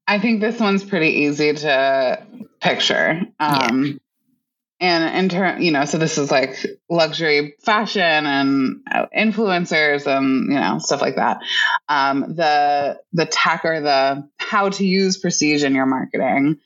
I 0.08 0.20
think 0.20 0.42
this 0.42 0.60
one's 0.60 0.84
pretty 0.84 1.22
easy 1.22 1.54
to 1.54 2.26
picture. 2.62 3.22
Um, 3.39 3.86
yeah. 3.86 3.94
And 4.80 5.18
in 5.18 5.30
turn, 5.30 5.62
you 5.62 5.72
know, 5.72 5.86
so 5.86 5.98
this 5.98 6.18
is 6.18 6.30
like 6.30 6.58
luxury 6.89 7.56
fashion 7.62 8.02
and 8.02 8.82
uh, 8.92 9.06
influencers 9.18 10.06
and 10.08 10.52
you 10.52 10.60
know 10.60 10.78
stuff 10.80 11.02
like 11.02 11.16
that. 11.16 11.38
Um, 11.88 12.36
the 12.36 13.00
the 13.13 13.26
tech 13.26 13.63
or 13.63 13.80
the 13.80 14.28
how 14.38 14.70
to 14.70 14.86
use 14.86 15.18
prestige 15.18 15.63
in 15.63 15.74
your 15.74 15.86
marketing. 15.86 16.60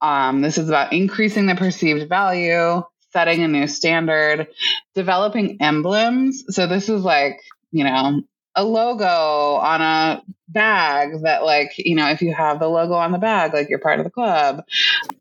Um, 0.00 0.40
this 0.40 0.56
is 0.56 0.68
about 0.68 0.92
increasing 0.92 1.46
the 1.46 1.56
perceived 1.56 2.08
value, 2.08 2.82
setting 3.12 3.42
a 3.42 3.48
new 3.48 3.66
standard, 3.66 4.46
developing 4.94 5.56
emblems. 5.60 6.44
So 6.54 6.68
this 6.68 6.88
is 6.88 7.02
like 7.02 7.40
you 7.72 7.82
know 7.82 8.22
a 8.56 8.64
logo 8.64 9.04
on 9.04 9.80
a 9.80 10.22
bag 10.48 11.22
that 11.22 11.44
like 11.44 11.72
you 11.76 11.96
know 11.96 12.08
if 12.08 12.22
you 12.22 12.32
have 12.32 12.60
the 12.60 12.68
logo 12.68 12.94
on 12.94 13.10
the 13.12 13.18
bag 13.18 13.52
like 13.52 13.68
you're 13.68 13.78
part 13.78 13.98
of 13.98 14.04
the 14.04 14.10
club 14.10 14.62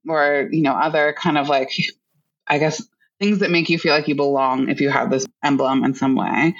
or 0.08 0.48
you 0.52 0.62
know 0.62 0.74
other 0.74 1.16
kind 1.18 1.38
of 1.38 1.50
like 1.50 1.72
i 2.48 2.60
guess 2.60 2.84
things 3.24 3.40
that 3.40 3.52
make 3.52 3.70
you 3.70 3.80
feel 3.80 3.94
like 3.94 4.08
you 4.08 4.16
belong 4.16 4.70
if 4.70 4.82
you 4.82 4.90
have 4.90 5.10
this 5.10 5.26
emblem 5.44 5.84
in 5.84 5.94
some 5.94 6.16
way 6.16 6.56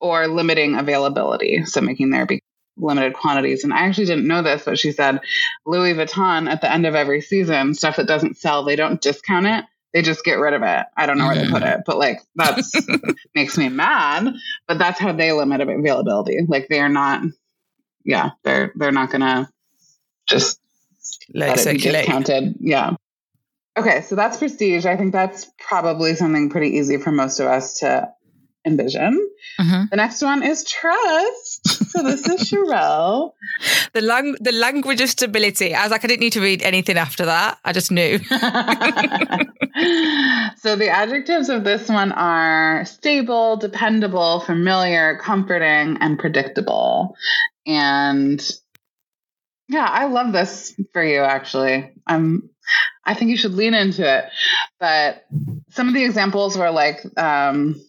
or 0.00 0.28
limiting 0.28 0.76
availability. 0.76 1.64
So 1.64 1.80
making 1.80 2.10
there 2.10 2.24
be 2.26 2.40
limited 2.76 3.14
quantities. 3.14 3.64
And 3.64 3.72
i 3.72 3.86
actually 3.86 4.06
didn't 4.06 4.26
know 4.26 4.42
this 4.42 4.64
but 4.64 4.78
she 4.78 4.92
said 4.92 5.20
louis 5.64 5.94
vuitton 5.94 6.48
at 6.48 6.60
the 6.60 6.70
end 6.70 6.86
of 6.86 6.94
every 6.94 7.20
season 7.20 7.74
stuff 7.74 7.96
that 7.96 8.08
doesn't 8.08 8.36
sell 8.36 8.64
they 8.64 8.74
don't 8.76 9.00
discount 9.00 9.46
it 9.46 9.64
they 9.94 10.02
just 10.02 10.24
get 10.24 10.34
rid 10.34 10.52
of 10.54 10.62
it. 10.62 10.86
I 10.96 11.06
don't 11.06 11.16
know 11.16 11.28
where 11.28 11.36
they 11.36 11.48
put 11.48 11.62
it, 11.62 11.82
but 11.86 11.96
like 11.96 12.20
that's 12.34 12.72
makes 13.34 13.56
me 13.56 13.68
mad. 13.68 14.34
But 14.66 14.78
that's 14.78 14.98
how 14.98 15.12
they 15.12 15.32
limit 15.32 15.60
availability. 15.60 16.40
Like 16.46 16.66
they're 16.68 16.88
not, 16.88 17.22
yeah, 18.04 18.30
they're 18.42 18.72
they're 18.74 18.92
not 18.92 19.10
gonna 19.10 19.48
just 20.28 20.60
let, 21.32 21.56
let 21.56 21.66
it 21.66 21.72
be 21.74 21.90
discounted. 21.90 22.56
Yeah. 22.58 22.96
Okay, 23.76 24.02
so 24.02 24.16
that's 24.16 24.36
prestige. 24.36 24.84
I 24.84 24.96
think 24.96 25.12
that's 25.12 25.50
probably 25.58 26.14
something 26.16 26.50
pretty 26.50 26.76
easy 26.76 26.96
for 26.96 27.12
most 27.12 27.38
of 27.38 27.46
us 27.46 27.78
to 27.78 28.12
envision. 28.66 29.30
Mm-hmm. 29.60 29.84
The 29.90 29.96
next 29.96 30.22
one 30.22 30.42
is 30.42 30.64
trust. 30.64 31.90
So 31.90 32.02
this 32.02 32.26
is 32.26 32.50
Charelle. 32.50 33.32
The 33.92 34.00
lang- 34.00 34.36
the 34.40 34.52
language 34.52 35.00
of 35.00 35.10
stability. 35.10 35.74
I 35.74 35.82
was 35.82 35.90
like, 35.90 36.04
I 36.04 36.08
didn't 36.08 36.20
need 36.20 36.32
to 36.32 36.40
read 36.40 36.62
anything 36.62 36.98
after 36.98 37.26
that. 37.26 37.58
I 37.64 37.72
just 37.72 37.90
knew. 37.92 38.18
so 40.56 40.76
the 40.76 40.88
adjectives 40.88 41.48
of 41.48 41.64
this 41.64 41.88
one 41.88 42.12
are 42.12 42.84
stable, 42.84 43.56
dependable, 43.56 44.40
familiar, 44.40 45.18
comforting, 45.18 45.98
and 46.00 46.18
predictable. 46.18 47.16
And 47.66 48.40
yeah, 49.68 49.86
I 49.86 50.06
love 50.06 50.32
this 50.32 50.78
for 50.92 51.02
you 51.02 51.20
actually. 51.20 51.92
I'm 52.06 52.50
I 53.04 53.14
think 53.14 53.30
you 53.30 53.36
should 53.36 53.54
lean 53.54 53.74
into 53.74 54.18
it. 54.18 54.26
But 54.78 55.24
some 55.70 55.88
of 55.88 55.94
the 55.94 56.04
examples 56.04 56.56
were 56.56 56.70
like 56.70 57.00
um 57.18 57.80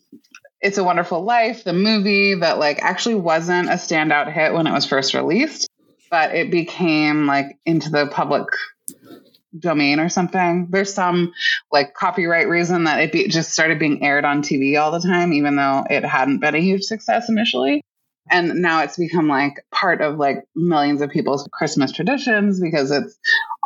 it's 0.62 0.80
a 0.80 0.84
Wonderful 0.84 1.24
Life, 1.24 1.64
the 1.64 1.74
movie 1.74 2.34
that 2.34 2.58
like 2.58 2.82
actually 2.82 3.16
wasn't 3.16 3.70
a 3.70 3.74
standout 3.74 4.34
hit 4.34 4.54
when 4.54 4.66
it 4.66 4.72
was 4.72 4.88
first 4.88 5.14
released, 5.14 5.70
but 6.10 6.34
it 6.34 6.50
became 6.50 7.28
like 7.28 7.60
into 7.64 7.92
the 7.92 8.08
public 8.08 8.48
domain 9.58 10.00
or 10.00 10.10
something. 10.10 10.68
There's 10.70 10.94
some 10.94 11.34
like 11.72 11.94
copyright 11.94 12.48
reason 12.48 12.86
that 12.86 13.00
it 13.00 13.12
be, 13.12 13.28
just 13.28 13.52
started 13.52 13.80
being 13.80 14.04
aired 14.04 14.26
on 14.26 14.42
TV 14.42 14.80
all 14.80 14.92
the 14.92 15.06
time, 15.06 15.34
even 15.34 15.56
though 15.56 15.86
it 15.90 16.04
hadn't 16.04 16.40
been 16.40 16.56
a 16.56 16.60
huge 16.60 16.84
success 16.84 17.30
initially. 17.30 17.82
And 18.30 18.62
now 18.62 18.82
it's 18.84 18.98
become 18.98 19.28
like 19.28 19.64
part 19.72 20.02
of 20.02 20.18
like 20.18 20.46
millions 20.56 21.02
of 21.02 21.12
people's 21.12 21.48
christmas 21.54 21.92
traditions 21.92 22.60
because 22.60 22.90
it's 22.90 23.20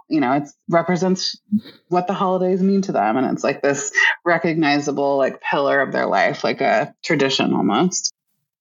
you 0.09 0.19
know 0.19 0.33
it 0.33 0.49
represents 0.67 1.39
what 1.87 2.07
the 2.07 2.13
holidays 2.13 2.61
mean 2.61 2.81
to 2.81 2.91
them. 2.91 3.15
And 3.15 3.31
it's 3.31 3.43
like 3.43 3.61
this 3.61 3.91
recognizable 4.25 5.17
like 5.17 5.41
pillar 5.41 5.79
of 5.79 5.93
their 5.93 6.07
life 6.07 6.43
like 6.43 6.61
a 6.61 6.93
tradition 7.03 7.53
almost 7.53 8.13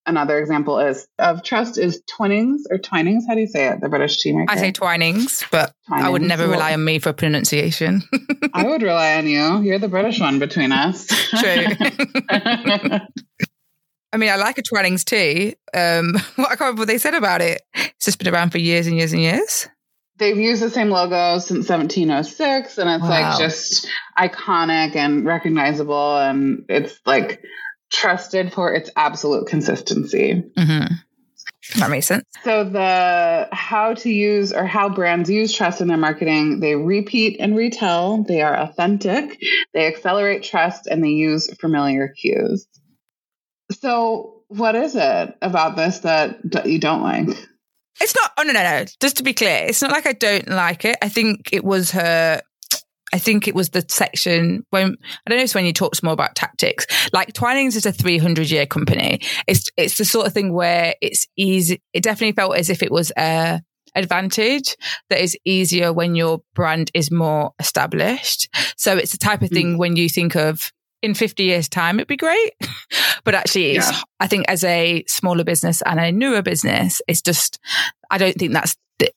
another 0.08 0.38
example 0.38 0.78
is 0.78 1.06
of 1.18 1.42
trust 1.42 1.78
is 1.78 2.02
twinings 2.06 2.62
or 2.70 2.78
twinings 2.78 3.24
how 3.28 3.34
do 3.34 3.40
you 3.40 3.46
say 3.46 3.68
it 3.68 3.80
the 3.80 3.88
british 3.88 4.20
team 4.20 4.44
i 4.48 4.56
say 4.56 4.72
twinings 4.72 5.44
but 5.50 5.72
twinings. 5.86 6.06
i 6.06 6.08
would 6.08 6.22
never 6.22 6.48
rely 6.48 6.72
on 6.72 6.84
me 6.84 6.98
for 6.98 7.12
pronunciation 7.12 8.02
i 8.54 8.66
would 8.66 8.82
rely 8.82 9.16
on 9.16 9.26
you 9.26 9.60
you're 9.60 9.78
the 9.78 9.88
british 9.88 10.18
one 10.20 10.38
between 10.38 10.72
us 10.72 11.06
true 11.30 11.66
I 14.12 14.16
mean, 14.16 14.30
I 14.30 14.36
like 14.36 14.58
a 14.58 14.62
Twinings 14.62 15.04
tea. 15.04 15.56
Um, 15.74 16.14
what 16.36 16.46
I 16.46 16.56
can't 16.56 16.60
remember 16.60 16.80
what 16.80 16.88
they 16.88 16.98
said 16.98 17.14
about 17.14 17.40
it. 17.40 17.62
It's 17.74 18.06
just 18.06 18.18
been 18.18 18.32
around 18.32 18.50
for 18.50 18.58
years 18.58 18.86
and 18.86 18.96
years 18.96 19.12
and 19.12 19.22
years. 19.22 19.68
They've 20.18 20.36
used 20.36 20.62
the 20.62 20.70
same 20.70 20.90
logo 20.90 21.38
since 21.38 21.68
1706, 21.68 22.78
and 22.78 22.90
it's 22.90 23.02
wow. 23.02 23.08
like 23.08 23.38
just 23.38 23.86
iconic 24.18 24.96
and 24.96 25.24
recognizable, 25.24 26.18
and 26.18 26.64
it's 26.68 26.98
like 27.06 27.40
trusted 27.90 28.52
for 28.52 28.72
its 28.74 28.90
absolute 28.96 29.46
consistency. 29.46 30.42
Mm-hmm. 30.56 30.94
That 31.78 31.90
makes 31.90 32.06
sense. 32.06 32.24
So 32.44 32.64
the 32.64 33.48
how 33.52 33.94
to 33.94 34.10
use 34.10 34.52
or 34.52 34.64
how 34.64 34.88
brands 34.88 35.28
use 35.28 35.52
trust 35.52 35.80
in 35.80 35.88
their 35.88 35.98
marketing, 35.98 36.60
they 36.60 36.74
repeat 36.74 37.38
and 37.40 37.56
retell, 37.56 38.22
they 38.22 38.40
are 38.40 38.56
authentic, 38.56 39.38
they 39.74 39.86
accelerate 39.86 40.44
trust, 40.44 40.86
and 40.86 41.04
they 41.04 41.10
use 41.10 41.52
familiar 41.60 42.08
cues. 42.08 42.66
So, 43.70 44.44
what 44.48 44.74
is 44.74 44.96
it 44.96 45.36
about 45.42 45.76
this 45.76 45.98
that, 46.00 46.38
that 46.52 46.66
you 46.66 46.78
don't 46.78 47.02
like? 47.02 47.28
It's 48.00 48.14
not. 48.14 48.32
Oh 48.38 48.42
no, 48.44 48.52
no, 48.52 48.62
no. 48.62 48.84
Just 49.00 49.16
to 49.18 49.22
be 49.22 49.34
clear, 49.34 49.66
it's 49.66 49.82
not 49.82 49.90
like 49.90 50.06
I 50.06 50.12
don't 50.12 50.48
like 50.48 50.84
it. 50.84 50.96
I 51.02 51.08
think 51.08 51.50
it 51.52 51.64
was 51.64 51.90
her. 51.90 52.40
I 53.12 53.18
think 53.18 53.48
it 53.48 53.54
was 53.54 53.70
the 53.70 53.84
section 53.88 54.64
when 54.70 54.96
I 55.26 55.30
don't 55.30 55.38
know. 55.38 55.44
It's 55.44 55.54
when 55.54 55.64
you 55.64 55.72
talked 55.72 56.02
more 56.02 56.12
about 56.12 56.34
tactics. 56.34 56.86
Like 57.12 57.32
Twinings 57.32 57.76
is 57.76 57.86
a 57.86 57.92
300 57.92 58.50
year 58.50 58.66
company. 58.66 59.20
It's 59.46 59.64
it's 59.76 59.98
the 59.98 60.04
sort 60.04 60.26
of 60.26 60.34
thing 60.34 60.52
where 60.52 60.94
it's 61.00 61.26
easy. 61.36 61.80
It 61.92 62.02
definitely 62.02 62.32
felt 62.32 62.56
as 62.56 62.70
if 62.70 62.82
it 62.82 62.92
was 62.92 63.12
a 63.16 63.62
advantage 63.94 64.76
that 65.10 65.20
is 65.20 65.36
easier 65.44 65.92
when 65.92 66.14
your 66.14 66.40
brand 66.54 66.90
is 66.94 67.10
more 67.10 67.52
established. 67.58 68.48
So 68.76 68.96
it's 68.96 69.12
the 69.12 69.18
type 69.18 69.42
of 69.42 69.50
thing 69.50 69.74
mm. 69.74 69.78
when 69.78 69.96
you 69.96 70.08
think 70.08 70.36
of 70.36 70.70
in 71.02 71.14
50 71.14 71.44
years 71.44 71.68
time 71.68 72.00
it'd 72.00 72.08
be 72.08 72.16
great 72.16 72.54
but 73.24 73.32
actually 73.32 73.74
yeah. 73.74 74.00
i 74.18 74.26
think 74.26 74.44
as 74.48 74.64
a 74.64 75.04
smaller 75.06 75.44
business 75.44 75.80
and 75.82 76.00
a 76.00 76.10
newer 76.10 76.42
business 76.42 77.00
it's 77.06 77.22
just 77.22 77.60
i 78.10 78.18
don't 78.18 78.36
think 78.36 78.52
that's 78.52 78.76
the, 78.98 79.08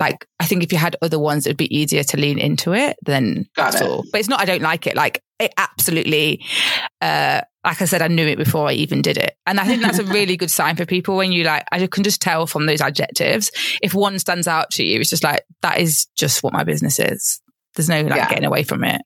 like 0.00 0.26
i 0.40 0.44
think 0.44 0.62
if 0.62 0.72
you 0.72 0.78
had 0.78 0.96
other 1.02 1.18
ones 1.18 1.46
it'd 1.46 1.56
be 1.56 1.76
easier 1.76 2.02
to 2.02 2.16
lean 2.16 2.38
into 2.38 2.72
it 2.72 2.96
than 3.04 3.46
Got 3.56 3.76
it. 3.76 3.82
all 3.82 4.04
but 4.10 4.20
it's 4.20 4.28
not 4.28 4.40
i 4.40 4.44
don't 4.44 4.62
like 4.62 4.86
it 4.86 4.94
like 4.94 5.22
it 5.38 5.52
absolutely 5.56 6.44
uh 7.00 7.40
like 7.64 7.82
i 7.82 7.84
said 7.84 8.02
i 8.02 8.08
knew 8.08 8.26
it 8.26 8.38
before 8.38 8.68
i 8.68 8.72
even 8.72 9.02
did 9.02 9.16
it 9.16 9.36
and 9.46 9.60
i 9.60 9.64
think 9.64 9.82
that's 9.82 9.98
a 9.98 10.04
really 10.12 10.36
good 10.36 10.50
sign 10.50 10.76
for 10.76 10.86
people 10.86 11.16
when 11.16 11.32
you 11.32 11.44
like 11.44 11.64
i 11.72 11.86
can 11.86 12.04
just 12.04 12.20
tell 12.20 12.46
from 12.46 12.66
those 12.66 12.80
adjectives 12.80 13.50
if 13.82 13.94
one 13.94 14.18
stands 14.18 14.48
out 14.48 14.70
to 14.70 14.84
you 14.84 15.00
it's 15.00 15.10
just 15.10 15.24
like 15.24 15.44
that 15.62 15.78
is 15.78 16.06
just 16.16 16.42
what 16.42 16.52
my 16.52 16.64
business 16.64 16.98
is 16.98 17.40
there's 17.74 17.88
no 17.88 18.02
like 18.02 18.16
yeah. 18.16 18.28
getting 18.28 18.44
away 18.44 18.62
from 18.62 18.84
it 18.84 19.02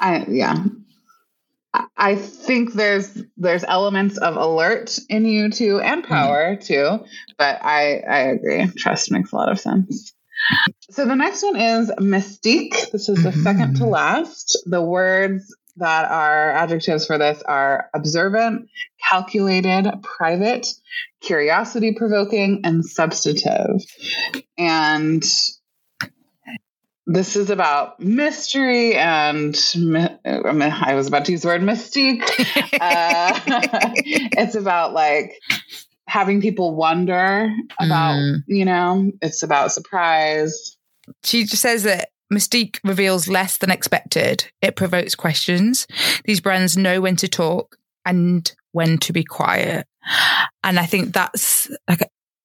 I 0.00 0.24
yeah. 0.28 0.64
I 1.96 2.14
think 2.16 2.72
there's 2.72 3.22
there's 3.36 3.64
elements 3.64 4.18
of 4.18 4.36
alert 4.36 4.98
in 5.08 5.24
you 5.24 5.50
too 5.50 5.80
and 5.80 6.02
mm-hmm. 6.02 6.12
power 6.12 6.56
mm. 6.56 6.64
too, 6.64 7.04
but 7.38 7.58
I 7.62 7.98
I 7.98 8.18
agree. 8.28 8.66
Trust 8.76 9.10
makes 9.10 9.32
a 9.32 9.36
lot 9.36 9.50
of 9.50 9.60
sense. 9.60 10.14
So 10.90 11.04
the 11.04 11.16
next 11.16 11.42
one 11.42 11.56
is 11.56 11.90
mystique. 11.98 12.90
This 12.90 13.08
is 13.08 13.22
the 13.22 13.30
mm-hmm. 13.30 13.42
second 13.42 13.76
to 13.76 13.86
last. 13.86 14.58
The 14.66 14.82
words 14.82 15.54
that 15.76 16.10
are 16.10 16.52
adjectives 16.52 17.06
for 17.06 17.18
this 17.18 17.42
are 17.42 17.90
observant, 17.94 18.68
calculated, 19.10 19.90
private, 20.02 20.66
curiosity 21.20 21.94
provoking, 21.94 22.62
and 22.64 22.84
substantive. 22.84 23.82
And 24.56 25.24
this 27.06 27.36
is 27.36 27.50
about 27.50 28.00
mystery 28.00 28.96
and 28.96 29.54
I 30.24 30.94
was 30.94 31.06
about 31.06 31.24
to 31.26 31.32
use 31.32 31.42
the 31.42 31.48
word 31.48 31.62
mystique. 31.62 32.22
uh, 32.80 33.40
it's 33.46 34.56
about 34.56 34.92
like 34.92 35.40
having 36.08 36.40
people 36.40 36.74
wonder 36.74 37.52
about, 37.78 38.16
mm. 38.16 38.38
you 38.48 38.64
know, 38.64 39.12
it's 39.22 39.42
about 39.42 39.72
surprise. 39.72 40.76
She 41.22 41.44
just 41.44 41.62
says 41.62 41.84
that 41.84 42.10
Mystique 42.32 42.80
reveals 42.82 43.28
less 43.28 43.58
than 43.58 43.70
expected. 43.70 44.50
It 44.60 44.74
provokes 44.74 45.14
questions. 45.14 45.86
These 46.24 46.40
brands 46.40 46.76
know 46.76 47.00
when 47.00 47.14
to 47.16 47.28
talk 47.28 47.76
and 48.04 48.52
when 48.72 48.98
to 48.98 49.12
be 49.12 49.22
quiet. 49.22 49.86
And 50.64 50.78
I 50.78 50.86
think 50.86 51.12
that's 51.12 51.70
like, 51.88 52.02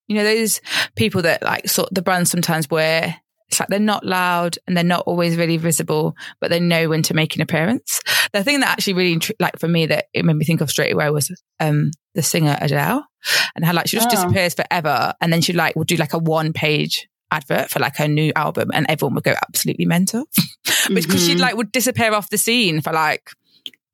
you 0.07 0.15
know, 0.15 0.23
those 0.23 0.61
people 0.95 1.23
that 1.23 1.41
like 1.41 1.67
sort 1.67 1.93
the 1.93 2.03
brands 2.03 2.29
sometimes 2.29 2.69
wear 2.69 3.15
it's 3.51 3.59
like 3.59 3.67
they're 3.67 3.79
not 3.79 4.05
loud 4.05 4.57
and 4.65 4.77
they're 4.77 4.83
not 4.83 5.03
always 5.05 5.35
really 5.35 5.57
visible, 5.57 6.15
but 6.39 6.49
they 6.49 6.59
know 6.61 6.87
when 6.87 7.03
to 7.03 7.13
make 7.13 7.35
an 7.35 7.41
appearance. 7.41 7.99
The 8.31 8.45
thing 8.45 8.61
that 8.61 8.69
actually 8.69 8.93
really, 8.93 9.21
like 9.39 9.59
for 9.59 9.67
me, 9.67 9.87
that 9.87 10.05
it 10.13 10.23
made 10.23 10.37
me 10.37 10.45
think 10.45 10.61
of 10.61 10.69
straight 10.69 10.93
away 10.93 11.09
was 11.09 11.29
um, 11.59 11.91
the 12.15 12.21
singer 12.21 12.57
Adele 12.61 13.05
and 13.53 13.65
how 13.65 13.73
like 13.73 13.87
she 13.87 13.97
just 13.97 14.07
oh. 14.07 14.11
disappears 14.11 14.53
forever. 14.53 15.13
And 15.19 15.33
then 15.33 15.41
she 15.41 15.51
like 15.51 15.75
will 15.75 15.83
do 15.83 15.97
like 15.97 16.13
a 16.13 16.17
one 16.17 16.53
page 16.53 17.09
advert 17.29 17.69
for 17.69 17.79
like 17.79 17.97
her 17.97 18.07
new 18.07 18.31
album 18.35 18.71
and 18.73 18.85
everyone 18.89 19.15
would 19.15 19.23
go 19.23 19.33
absolutely 19.47 19.85
mental 19.85 20.25
because 20.93 21.05
mm-hmm. 21.05 21.17
she 21.17 21.35
like 21.35 21.55
would 21.55 21.71
disappear 21.71 22.13
off 22.13 22.29
the 22.29 22.37
scene 22.37 22.81
for 22.81 22.91
like 22.91 23.31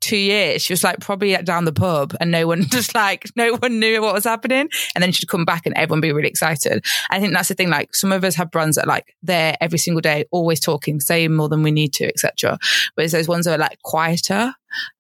two 0.02 0.18
years. 0.18 0.62
She 0.62 0.74
was 0.74 0.84
like 0.84 1.00
probably 1.00 1.36
at 1.36 1.46
down 1.46 1.66
the 1.66 1.74
pub 1.74 2.16
and 2.20 2.32
no 2.32 2.48
one 2.48 2.64
just 2.70 2.96
like, 2.96 3.26
no 3.36 3.56
one 3.56 3.80
knew 3.80 4.02
what 4.02 4.14
was 4.14 4.24
happening. 4.24 4.70
And 4.96 5.02
then 5.02 5.12
she'd 5.12 5.30
come 5.30 5.46
back 5.46 5.66
and 5.66 5.76
everyone 5.76 6.02
be 6.02 6.12
really 6.12 6.30
excited. 6.30 6.86
I 7.10 7.20
think 7.20 7.34
that's 7.34 7.50
the 7.50 7.56
thing. 7.56 7.70
Like 7.70 7.96
some 7.96 8.12
of 8.12 8.24
us 8.24 8.36
have 8.36 8.52
brands 8.52 8.78
that 8.78 8.88
like 8.88 9.16
they're 9.24 9.58
every 9.62 9.80
single 9.80 10.02
day, 10.02 10.26
always 10.32 10.60
talking, 10.60 11.00
saying 11.00 11.34
more 11.34 11.50
than 11.50 11.64
we 11.64 11.72
need 11.72 11.94
to, 11.94 12.06
etc. 12.08 12.58
Whereas 12.96 13.12
those 13.12 13.28
ones 13.28 13.48
are 13.48 13.58
like 13.58 13.82
quieter 13.84 14.54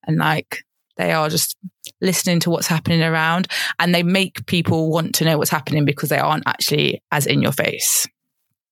and 0.05 0.17
like 0.17 0.63
they 0.97 1.11
are 1.11 1.29
just 1.29 1.55
listening 2.01 2.39
to 2.41 2.49
what's 2.49 2.67
happening 2.67 3.01
around 3.01 3.47
and 3.79 3.93
they 3.93 4.03
make 4.03 4.45
people 4.45 4.91
want 4.91 5.15
to 5.15 5.25
know 5.25 5.37
what's 5.37 5.49
happening 5.49 5.85
because 5.85 6.09
they 6.09 6.17
aren't 6.17 6.47
actually 6.47 7.01
as 7.11 7.25
in 7.25 7.41
your 7.41 7.51
face. 7.51 8.07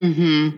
Mm-hmm. 0.03 0.57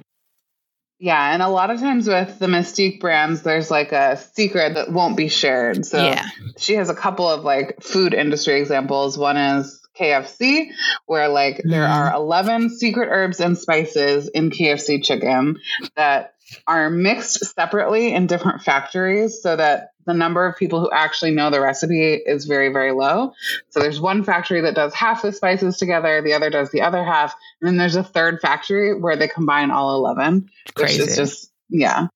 Yeah, 0.99 1.33
and 1.33 1.43
a 1.43 1.47
lot 1.47 1.69
of 1.69 1.79
times 1.79 2.07
with 2.07 2.39
the 2.39 2.47
Mystique 2.47 2.99
brands, 2.99 3.43
there's 3.43 3.69
like 3.69 3.91
a 3.91 4.17
secret 4.17 4.73
that 4.73 4.91
won't 4.91 5.15
be 5.15 5.27
shared. 5.27 5.85
So 5.85 6.03
yeah. 6.03 6.25
she 6.57 6.73
has 6.73 6.89
a 6.89 6.95
couple 6.95 7.29
of 7.29 7.43
like 7.43 7.83
food 7.83 8.15
industry 8.15 8.59
examples. 8.59 9.15
One 9.15 9.37
is 9.37 9.79
KFC, 9.99 10.69
where 11.05 11.27
like 11.27 11.57
mm. 11.57 11.69
there 11.69 11.85
are 11.85 12.13
11 12.13 12.71
secret 12.77 13.09
herbs 13.11 13.39
and 13.39 13.57
spices 13.57 14.27
in 14.27 14.49
KFC 14.49 15.03
chicken 15.03 15.57
that 15.95 16.33
are 16.65 16.89
mixed 16.89 17.45
separately 17.45 18.13
in 18.13 18.25
different 18.25 18.63
factories 18.63 19.41
so 19.41 19.55
that 19.55 19.91
the 20.07 20.13
number 20.13 20.47
of 20.47 20.55
people 20.55 20.79
who 20.79 20.89
actually 20.89 21.31
know 21.31 21.51
the 21.51 21.61
recipe 21.61 22.13
is 22.13 22.45
very, 22.45 22.69
very 22.69 22.93
low. 22.93 23.33
So 23.69 23.81
there's 23.81 23.99
one 23.99 24.23
factory 24.23 24.61
that 24.61 24.73
does 24.73 24.93
half 24.93 25.21
the 25.21 25.33
spices 25.33 25.77
together, 25.77 26.21
the 26.21 26.33
other 26.33 26.49
does 26.49 26.71
the 26.71 26.81
other 26.81 27.03
half. 27.03 27.35
And 27.61 27.67
then 27.67 27.77
there's 27.77 27.97
a 27.97 28.03
third 28.03 28.39
factory 28.41 28.97
where 28.97 29.17
they 29.17 29.27
combine 29.27 29.69
all 29.69 29.95
11, 29.97 30.49
Crazy. 30.75 31.01
which 31.01 31.09
is 31.09 31.15
just, 31.17 31.51
yeah. 31.69 32.07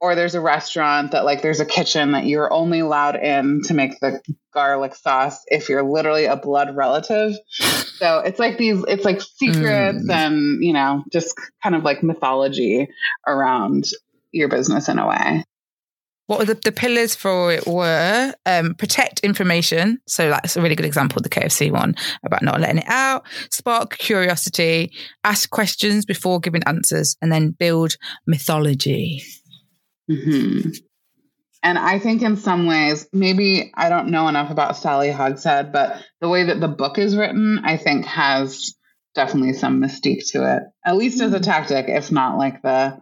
Or 0.00 0.14
there's 0.14 0.34
a 0.34 0.40
restaurant 0.40 1.12
that, 1.12 1.24
like, 1.24 1.42
there's 1.42 1.60
a 1.60 1.66
kitchen 1.66 2.12
that 2.12 2.24
you're 2.26 2.52
only 2.52 2.80
allowed 2.80 3.16
in 3.16 3.60
to 3.64 3.74
make 3.74 4.00
the 4.00 4.20
garlic 4.52 4.94
sauce 4.94 5.44
if 5.46 5.68
you're 5.68 5.82
literally 5.82 6.24
a 6.24 6.36
blood 6.36 6.74
relative. 6.74 7.34
So 7.98 8.18
it's 8.20 8.40
like 8.40 8.58
these, 8.58 8.82
it's 8.88 9.04
like 9.04 9.20
secrets 9.20 10.04
mm. 10.04 10.10
and, 10.12 10.64
you 10.64 10.72
know, 10.72 11.04
just 11.12 11.38
kind 11.62 11.76
of 11.76 11.84
like 11.84 12.02
mythology 12.02 12.88
around 13.26 13.84
your 14.32 14.48
business 14.48 14.88
in 14.88 14.98
a 14.98 15.06
way 15.06 15.44
what 16.30 16.46
the, 16.46 16.54
the 16.54 16.70
pillars 16.70 17.16
for 17.16 17.52
it 17.52 17.66
were 17.66 18.32
um, 18.46 18.74
protect 18.76 19.18
information. 19.20 19.98
So 20.06 20.28
that's 20.30 20.56
a 20.56 20.62
really 20.62 20.76
good 20.76 20.86
example, 20.86 21.20
the 21.20 21.28
KFC 21.28 21.72
one 21.72 21.96
about 22.24 22.44
not 22.44 22.60
letting 22.60 22.78
it 22.78 22.84
out, 22.86 23.26
spark 23.50 23.98
curiosity, 23.98 24.92
ask 25.24 25.50
questions 25.50 26.04
before 26.04 26.38
giving 26.38 26.62
answers, 26.68 27.16
and 27.20 27.32
then 27.32 27.50
build 27.50 27.96
mythology. 28.28 29.24
Mm-hmm. 30.08 30.70
And 31.64 31.76
I 31.76 31.98
think 31.98 32.22
in 32.22 32.36
some 32.36 32.66
ways, 32.66 33.08
maybe 33.12 33.72
I 33.74 33.88
don't 33.88 34.12
know 34.12 34.28
enough 34.28 34.52
about 34.52 34.76
Sally 34.76 35.10
Hogshead, 35.10 35.72
but 35.72 36.00
the 36.20 36.28
way 36.28 36.44
that 36.44 36.60
the 36.60 36.68
book 36.68 36.96
is 36.96 37.16
written, 37.16 37.58
I 37.64 37.76
think 37.76 38.06
has 38.06 38.76
definitely 39.16 39.54
some 39.54 39.82
mystique 39.82 40.30
to 40.30 40.58
it, 40.58 40.62
at 40.86 40.96
least 40.96 41.20
as 41.20 41.32
a 41.32 41.40
mm-hmm. 41.40 41.44
tactic, 41.44 41.86
if 41.88 42.12
not 42.12 42.38
like 42.38 42.62
the 42.62 43.00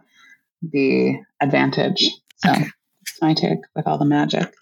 the 0.63 1.13
advantage. 1.39 2.09
So. 2.37 2.49
Okay 2.49 2.69
my 3.21 3.33
take 3.33 3.59
with 3.75 3.87
all 3.87 3.97
the 3.97 4.05
magic. 4.05 4.53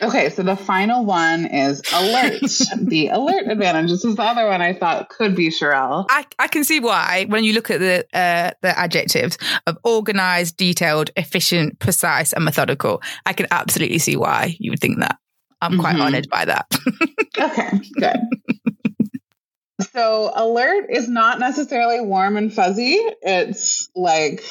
Okay, 0.00 0.30
so 0.30 0.42
the 0.42 0.56
final 0.56 1.04
one 1.04 1.44
is 1.46 1.82
alert. 1.92 2.40
the 2.78 3.08
alert 3.08 3.48
advantage. 3.48 3.90
This 3.90 4.04
is 4.04 4.14
the 4.14 4.22
other 4.22 4.46
one 4.46 4.62
I 4.62 4.74
thought 4.74 5.08
could 5.08 5.34
be 5.34 5.48
Charelle. 5.48 6.06
I, 6.08 6.24
I 6.38 6.46
can 6.46 6.64
see 6.64 6.78
why 6.80 7.26
when 7.28 7.44
you 7.44 7.52
look 7.52 7.70
at 7.70 7.80
the 7.80 8.06
uh, 8.12 8.52
the 8.62 8.78
adjectives 8.78 9.38
of 9.66 9.78
organized, 9.82 10.56
detailed, 10.56 11.10
efficient, 11.16 11.78
precise, 11.78 12.32
and 12.32 12.44
methodical. 12.44 13.02
I 13.26 13.32
can 13.32 13.46
absolutely 13.50 13.98
see 13.98 14.16
why 14.16 14.56
you 14.58 14.70
would 14.70 14.80
think 14.80 15.00
that. 15.00 15.18
I'm 15.60 15.78
quite 15.78 15.94
mm-hmm. 15.94 16.02
honored 16.02 16.28
by 16.28 16.44
that. 16.44 16.66
okay, 17.38 17.80
good. 17.94 18.18
So 19.92 20.32
alert 20.34 20.86
is 20.90 21.08
not 21.08 21.38
necessarily 21.38 22.00
warm 22.00 22.36
and 22.36 22.52
fuzzy. 22.52 22.98
It's 23.22 23.88
like 23.94 24.42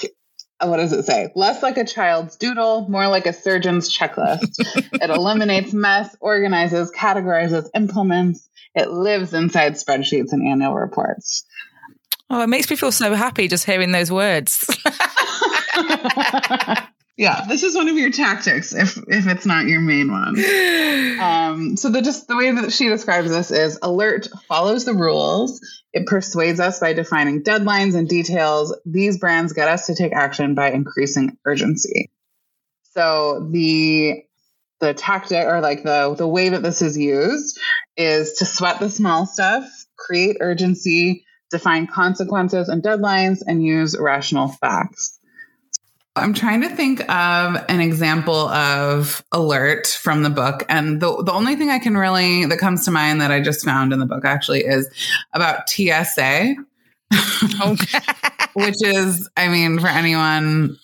what 0.67 0.77
does 0.77 0.93
it 0.93 1.05
say? 1.05 1.31
Less 1.35 1.63
like 1.63 1.77
a 1.77 1.85
child's 1.85 2.35
doodle, 2.37 2.87
more 2.89 3.07
like 3.07 3.25
a 3.25 3.33
surgeon's 3.33 3.95
checklist. 3.95 4.55
it 4.93 5.09
eliminates 5.09 5.73
mess, 5.73 6.15
organizes, 6.19 6.91
categorizes, 6.91 7.69
implements. 7.75 8.47
It 8.75 8.89
lives 8.89 9.33
inside 9.33 9.73
spreadsheets 9.73 10.31
and 10.31 10.47
annual 10.47 10.75
reports. 10.75 11.45
Oh, 12.29 12.41
it 12.41 12.47
makes 12.47 12.69
me 12.69 12.75
feel 12.77 12.91
so 12.91 13.13
happy 13.13 13.47
just 13.47 13.65
hearing 13.65 13.91
those 13.91 14.11
words. 14.11 14.65
yeah, 17.21 17.45
this 17.47 17.61
is 17.61 17.75
one 17.75 17.87
of 17.87 17.95
your 17.95 18.09
tactics 18.09 18.73
if 18.73 18.97
if 18.97 19.27
it's 19.27 19.45
not 19.45 19.67
your 19.67 19.79
main 19.79 20.11
one. 20.11 20.35
Um, 21.21 21.77
so 21.77 21.89
the 21.89 22.01
just 22.01 22.27
the 22.27 22.35
way 22.35 22.49
that 22.49 22.73
she 22.73 22.89
describes 22.89 23.29
this 23.29 23.51
is 23.51 23.77
alert 23.83 24.27
follows 24.47 24.85
the 24.85 24.93
rules 24.93 25.61
it 25.93 26.07
persuades 26.07 26.59
us 26.59 26.79
by 26.79 26.93
defining 26.93 27.43
deadlines 27.43 27.95
and 27.95 28.07
details. 28.07 28.75
These 28.85 29.19
brands 29.19 29.53
get 29.53 29.67
us 29.67 29.85
to 29.85 29.95
take 29.95 30.13
action 30.13 30.55
by 30.55 30.71
increasing 30.71 31.37
urgency. 31.45 32.09
So 32.93 33.47
the 33.51 34.23
the 34.79 34.95
tactic 34.95 35.45
or 35.45 35.61
like 35.61 35.83
the 35.83 36.15
the 36.17 36.27
way 36.27 36.49
that 36.49 36.63
this 36.63 36.81
is 36.81 36.97
used 36.97 37.59
is 37.97 38.33
to 38.39 38.45
sweat 38.45 38.79
the 38.79 38.89
small 38.89 39.27
stuff, 39.27 39.63
create 39.95 40.37
urgency, 40.39 41.23
define 41.51 41.85
consequences 41.85 42.67
and 42.67 42.81
deadlines, 42.81 43.41
and 43.45 43.63
use 43.63 43.95
rational 43.95 44.47
facts. 44.47 45.19
I'm 46.15 46.33
trying 46.33 46.61
to 46.61 46.69
think 46.69 46.99
of 47.09 47.63
an 47.69 47.79
example 47.79 48.49
of 48.49 49.23
alert 49.31 49.87
from 49.87 50.23
the 50.23 50.29
book. 50.29 50.63
And 50.67 50.99
the, 50.99 51.23
the 51.23 51.31
only 51.31 51.55
thing 51.55 51.69
I 51.69 51.79
can 51.79 51.95
really, 51.95 52.45
that 52.45 52.59
comes 52.59 52.83
to 52.85 52.91
mind 52.91 53.21
that 53.21 53.31
I 53.31 53.39
just 53.39 53.63
found 53.63 53.93
in 53.93 53.99
the 53.99 54.05
book 54.05 54.25
actually 54.25 54.65
is 54.65 54.89
about 55.31 55.69
TSA, 55.69 56.55
which 58.53 58.83
is, 58.83 59.29
I 59.37 59.47
mean, 59.47 59.79
for 59.79 59.87
anyone 59.87 60.77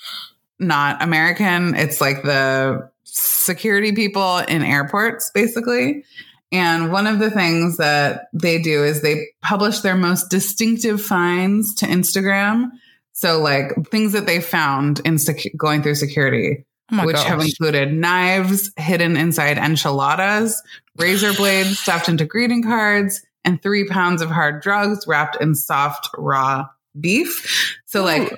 not 0.59 1.03
American, 1.03 1.75
it's 1.75 1.99
like 1.99 2.23
the 2.23 2.89
security 3.03 3.91
people 3.91 4.37
in 4.37 4.63
airports, 4.63 5.29
basically. 5.33 6.05
And 6.53 6.93
one 6.93 7.05
of 7.05 7.19
the 7.19 7.29
things 7.29 7.75
that 7.77 8.29
they 8.31 8.61
do 8.61 8.85
is 8.85 9.01
they 9.01 9.27
publish 9.41 9.79
their 9.79 9.97
most 9.97 10.29
distinctive 10.29 11.01
finds 11.01 11.75
to 11.75 11.85
Instagram 11.85 12.71
so 13.17 13.39
like 13.39 13.71
things 13.89 14.11
that 14.11 14.27
they 14.27 14.39
found 14.39 15.01
in 15.03 15.17
sec- 15.17 15.51
going 15.57 15.81
through 15.81 15.95
security, 15.95 16.63
oh 16.91 17.03
which 17.03 17.15
gosh. 17.15 17.25
have 17.25 17.41
included 17.41 17.91
knives 17.91 18.71
hidden 18.77 19.17
inside 19.17 19.57
enchiladas, 19.57 20.61
razor 20.97 21.33
blades 21.33 21.79
stuffed 21.79 22.09
into 22.09 22.25
greeting 22.25 22.61
cards, 22.61 23.25
and 23.43 23.59
three 23.59 23.87
pounds 23.87 24.21
of 24.21 24.29
hard 24.29 24.61
drugs 24.61 25.07
wrapped 25.07 25.35
in 25.41 25.55
soft 25.55 26.07
raw 26.15 26.67
beef. 27.01 27.79
So 27.87 28.03
like, 28.03 28.31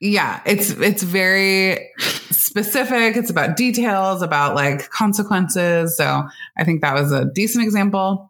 yeah, 0.00 0.40
it's 0.44 0.70
it's 0.70 1.04
very 1.04 1.88
specific. 2.32 3.16
It's 3.16 3.30
about 3.30 3.56
details, 3.56 4.20
about 4.20 4.56
like 4.56 4.90
consequences. 4.90 5.96
So 5.96 6.24
I 6.56 6.64
think 6.64 6.80
that 6.80 6.94
was 6.94 7.12
a 7.12 7.26
decent 7.26 7.62
example. 7.62 8.27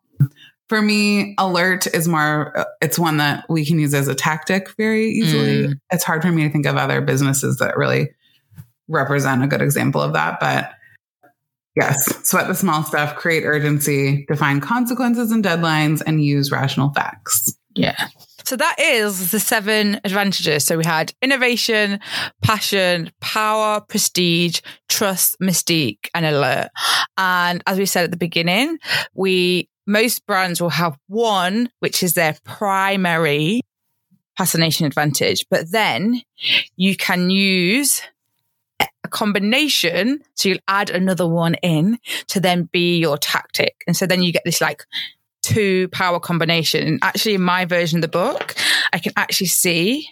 For 0.68 0.82
me, 0.82 1.34
alert 1.38 1.86
is 1.86 2.06
more, 2.06 2.56
uh, 2.56 2.64
it's 2.82 2.98
one 2.98 3.16
that 3.16 3.44
we 3.48 3.64
can 3.64 3.78
use 3.78 3.94
as 3.94 4.08
a 4.08 4.14
tactic 4.14 4.68
very 4.76 5.08
easily. 5.08 5.68
Mm. 5.68 5.80
It's 5.90 6.04
hard 6.04 6.22
for 6.22 6.30
me 6.30 6.44
to 6.44 6.50
think 6.50 6.66
of 6.66 6.76
other 6.76 7.00
businesses 7.00 7.56
that 7.56 7.76
really 7.76 8.10
represent 8.88 9.42
a 9.42 9.46
good 9.46 9.62
example 9.62 10.02
of 10.02 10.12
that. 10.12 10.40
But 10.40 10.70
yes, 11.74 12.28
sweat 12.28 12.48
the 12.48 12.54
small 12.54 12.82
stuff, 12.84 13.16
create 13.16 13.44
urgency, 13.44 14.26
define 14.28 14.60
consequences 14.60 15.30
and 15.30 15.42
deadlines, 15.42 16.02
and 16.06 16.22
use 16.22 16.50
rational 16.50 16.92
facts. 16.92 17.54
Yeah. 17.74 18.08
So 18.44 18.56
that 18.56 18.76
is 18.78 19.30
the 19.30 19.40
seven 19.40 20.00
advantages. 20.04 20.64
So 20.64 20.78
we 20.78 20.84
had 20.84 21.12
innovation, 21.20 22.00
passion, 22.42 23.10
power, 23.20 23.80
prestige, 23.80 24.60
trust, 24.88 25.36
mystique, 25.40 26.08
and 26.14 26.24
alert. 26.24 26.68
And 27.18 27.62
as 27.66 27.78
we 27.78 27.84
said 27.84 28.04
at 28.04 28.10
the 28.10 28.16
beginning, 28.16 28.78
we 29.14 29.68
most 29.88 30.26
brands 30.26 30.60
will 30.60 30.68
have 30.68 30.98
one, 31.08 31.70
which 31.80 32.02
is 32.02 32.12
their 32.12 32.36
primary 32.44 33.62
fascination 34.36 34.86
advantage. 34.86 35.46
But 35.50 35.72
then 35.72 36.20
you 36.76 36.94
can 36.94 37.30
use 37.30 38.02
a 38.78 39.08
combination. 39.08 40.22
So 40.34 40.50
you'll 40.50 40.58
add 40.68 40.90
another 40.90 41.26
one 41.26 41.54
in 41.54 41.98
to 42.28 42.38
then 42.38 42.68
be 42.70 42.98
your 42.98 43.16
tactic. 43.16 43.76
And 43.86 43.96
so 43.96 44.06
then 44.06 44.22
you 44.22 44.30
get 44.32 44.44
this 44.44 44.60
like 44.60 44.84
two 45.42 45.88
power 45.88 46.20
combination. 46.20 46.86
And 46.86 46.98
actually, 47.02 47.34
in 47.34 47.42
my 47.42 47.64
version 47.64 47.98
of 47.98 48.02
the 48.02 48.08
book, 48.08 48.54
I 48.92 48.98
can 48.98 49.12
actually 49.16 49.46
see 49.46 50.08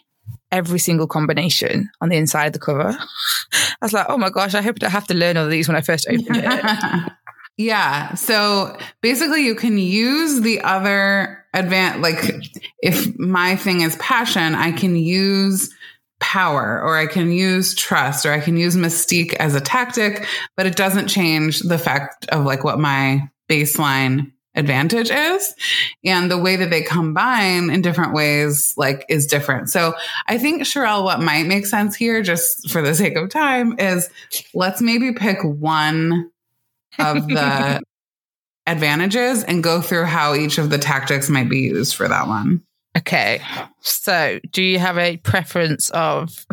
every 0.50 0.78
single 0.78 1.06
combination 1.06 1.90
on 2.00 2.08
the 2.08 2.16
inside 2.16 2.46
of 2.46 2.52
the 2.54 2.58
cover. 2.58 2.96
I 3.52 3.76
was 3.82 3.92
like, 3.92 4.06
oh 4.08 4.16
my 4.16 4.30
gosh, 4.30 4.54
I 4.54 4.62
hope 4.62 4.76
I 4.82 4.88
have 4.88 5.06
to 5.08 5.14
learn 5.14 5.36
all 5.36 5.44
of 5.44 5.50
these 5.50 5.68
when 5.68 5.76
I 5.76 5.82
first 5.82 6.06
opened 6.08 6.28
it. 6.30 7.12
yeah. 7.56 8.14
So 8.14 8.76
basically, 9.00 9.44
you 9.44 9.54
can 9.54 9.78
use 9.78 10.42
the 10.42 10.60
other 10.60 11.44
advance, 11.54 12.02
like 12.02 12.34
if 12.82 13.18
my 13.18 13.56
thing 13.56 13.80
is 13.80 13.96
passion, 13.96 14.54
I 14.54 14.72
can 14.72 14.94
use 14.94 15.72
power 16.20 16.80
or 16.82 16.96
I 16.96 17.06
can 17.06 17.30
use 17.30 17.74
trust 17.74 18.26
or 18.26 18.32
I 18.32 18.40
can 18.40 18.56
use 18.56 18.76
mystique 18.76 19.34
as 19.34 19.54
a 19.54 19.60
tactic, 19.60 20.26
but 20.56 20.66
it 20.66 20.76
doesn't 20.76 21.08
change 21.08 21.60
the 21.60 21.78
fact 21.78 22.26
of 22.28 22.44
like 22.44 22.64
what 22.64 22.78
my 22.78 23.28
baseline 23.48 24.32
advantage 24.54 25.10
is 25.10 25.54
and 26.04 26.30
the 26.30 26.38
way 26.38 26.56
that 26.56 26.70
they 26.70 26.80
combine 26.80 27.68
in 27.68 27.82
different 27.82 28.14
ways 28.14 28.72
like 28.78 29.04
is 29.10 29.26
different 29.26 29.68
so 29.68 29.94
i 30.28 30.38
think 30.38 30.62
Charelle, 30.62 31.04
what 31.04 31.20
might 31.20 31.44
make 31.44 31.66
sense 31.66 31.94
here 31.94 32.22
just 32.22 32.70
for 32.70 32.80
the 32.80 32.94
sake 32.94 33.16
of 33.16 33.28
time 33.28 33.78
is 33.78 34.08
let's 34.54 34.80
maybe 34.80 35.12
pick 35.12 35.44
one 35.44 36.30
of 36.98 37.26
the 37.28 37.82
advantages 38.66 39.44
and 39.44 39.62
go 39.62 39.80
through 39.80 40.04
how 40.04 40.34
each 40.34 40.58
of 40.58 40.70
the 40.70 40.78
tactics 40.78 41.28
might 41.28 41.48
be 41.48 41.60
used 41.60 41.94
for 41.94 42.08
that 42.08 42.26
one. 42.26 42.62
Okay. 42.96 43.40
So 43.80 44.40
do 44.50 44.62
you 44.62 44.78
have 44.78 44.98
a 44.98 45.18
preference 45.18 45.90
of 45.90 46.46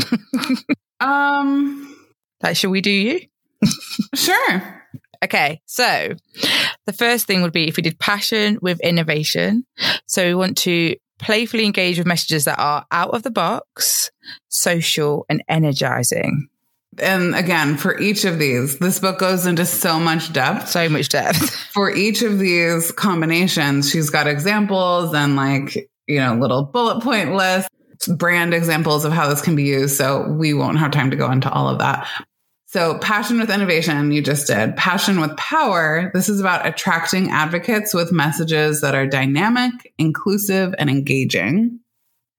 um 1.00 1.96
like 2.42 2.56
should 2.56 2.72
we 2.72 2.82
do 2.82 2.92
you? 2.92 3.22
sure. 4.16 4.84
Okay, 5.24 5.62
so 5.66 6.16
the 6.86 6.92
first 6.92 7.28
thing 7.28 7.42
would 7.42 7.54
be 7.54 7.70
if 7.70 7.78
we 7.78 7.84
did 7.84 7.98
passion 7.98 8.60
with 8.62 8.82
innovation. 8.82 9.66
So 10.06 10.26
we 10.26 10.36
want 10.36 10.58
to 10.60 10.98
playfully 11.18 11.66
engage 11.66 11.98
with 11.98 12.06
messages 12.06 12.44
that 12.44 12.60
are 12.60 12.86
out 12.92 13.12
of 13.12 13.24
the 13.24 13.32
box, 13.32 14.12
social, 14.50 15.26
and 15.30 15.42
energizing. 15.48 16.50
And 17.00 17.36
again, 17.36 17.78
for 17.78 18.00
each 18.00 18.26
of 18.26 18.40
these, 18.40 18.78
this 18.80 19.00
book 19.00 19.20
goes 19.20 19.46
into 19.46 19.66
so 19.66 20.00
much 20.00 20.34
depth. 20.34 20.70
So 20.70 20.88
much 20.90 21.10
depth. 21.10 21.50
for 21.74 21.90
each 21.90 22.22
of 22.22 22.40
these 22.40 22.92
combinations, 22.92 23.90
she's 23.90 24.10
got 24.10 24.28
examples 24.28 25.14
and 25.14 25.36
like, 25.36 25.90
you 26.08 26.20
know, 26.20 26.36
little 26.36 26.64
bullet 26.64 27.02
point 27.02 27.34
lists 27.34 27.70
brand 28.08 28.54
examples 28.54 29.06
of 29.06 29.14
how 29.14 29.30
this 29.30 29.42
can 29.42 29.56
be 29.56 29.64
used. 29.64 29.96
So 29.96 30.28
we 30.28 30.54
won't 30.54 30.80
have 30.80 30.92
time 30.92 31.12
to 31.12 31.16
go 31.16 31.32
into 31.32 31.52
all 31.52 31.70
of 31.70 31.80
that. 31.80 32.08
So, 32.68 32.98
passion 32.98 33.40
with 33.40 33.52
innovation, 33.52 34.12
you 34.12 34.24
just 34.24 34.48
did. 34.48 34.76
Passion 34.76 35.22
with 35.22 35.38
power. 35.38 36.10
This 36.12 36.28
is 36.28 36.40
about 36.40 36.66
attracting 36.66 37.30
advocates 37.30 37.94
with 37.94 38.12
messages 38.12 38.82
that 38.82 38.96
are 38.96 39.06
dynamic, 39.06 39.94
inclusive, 40.00 40.74
and 40.80 40.90
engaging. 40.90 41.80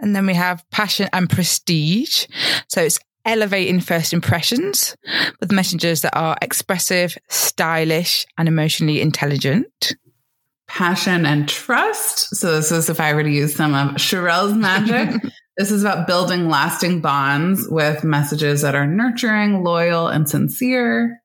And 0.00 0.16
then 0.16 0.26
we 0.26 0.34
have 0.34 0.68
passion 0.72 1.08
and 1.12 1.30
prestige. 1.30 2.26
So, 2.68 2.82
it's 2.82 2.98
elevating 3.24 3.80
first 3.80 4.12
impressions 4.12 4.96
with 5.40 5.52
messages 5.52 6.02
that 6.02 6.16
are 6.16 6.36
expressive, 6.42 7.16
stylish, 7.28 8.26
and 8.38 8.48
emotionally 8.48 9.00
intelligent. 9.00 9.94
Passion 10.66 11.26
and 11.26 11.48
trust. 11.48 12.34
So, 12.36 12.56
this 12.56 12.72
is 12.72 12.88
if 12.88 13.00
I 13.00 13.12
were 13.12 13.22
to 13.22 13.30
use 13.30 13.54
some 13.54 13.74
of 13.74 13.96
Charelle's 13.96 14.54
magic. 14.54 15.20
This 15.56 15.70
is 15.70 15.84
about 15.84 16.08
building 16.08 16.48
lasting 16.48 17.00
bonds 17.00 17.68
with 17.70 18.02
messages 18.02 18.62
that 18.62 18.74
are 18.74 18.88
nurturing, 18.88 19.62
loyal, 19.62 20.08
and 20.08 20.28
sincere. 20.28 21.20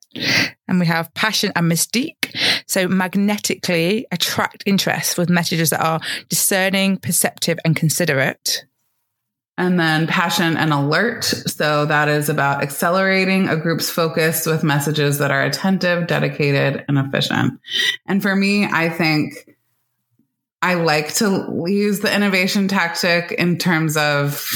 And 0.68 0.78
we 0.78 0.86
have 0.86 1.12
passion 1.14 1.52
and 1.56 1.70
mystique. 1.70 2.36
So 2.68 2.86
magnetically 2.86 4.06
attract 4.12 4.62
interest 4.66 5.18
with 5.18 5.28
messages 5.28 5.70
that 5.70 5.84
are 5.84 6.00
discerning, 6.28 6.98
perceptive, 6.98 7.58
and 7.64 7.74
considerate. 7.74 8.66
And 9.58 9.78
then 9.78 10.06
passion 10.06 10.56
and 10.56 10.72
alert. 10.72 11.24
So 11.24 11.84
that 11.84 12.08
is 12.08 12.30
about 12.30 12.62
accelerating 12.62 13.48
a 13.48 13.56
group's 13.56 13.90
focus 13.90 14.46
with 14.46 14.64
messages 14.64 15.18
that 15.18 15.30
are 15.30 15.42
attentive, 15.42 16.06
dedicated, 16.06 16.84
and 16.88 16.96
efficient. 16.96 17.60
And 18.06 18.22
for 18.22 18.34
me, 18.34 18.64
I 18.64 18.88
think 18.88 19.34
I 20.62 20.74
like 20.74 21.14
to 21.16 21.64
use 21.66 22.00
the 22.00 22.14
innovation 22.14 22.68
tactic 22.68 23.32
in 23.32 23.58
terms 23.58 23.96
of 23.98 24.50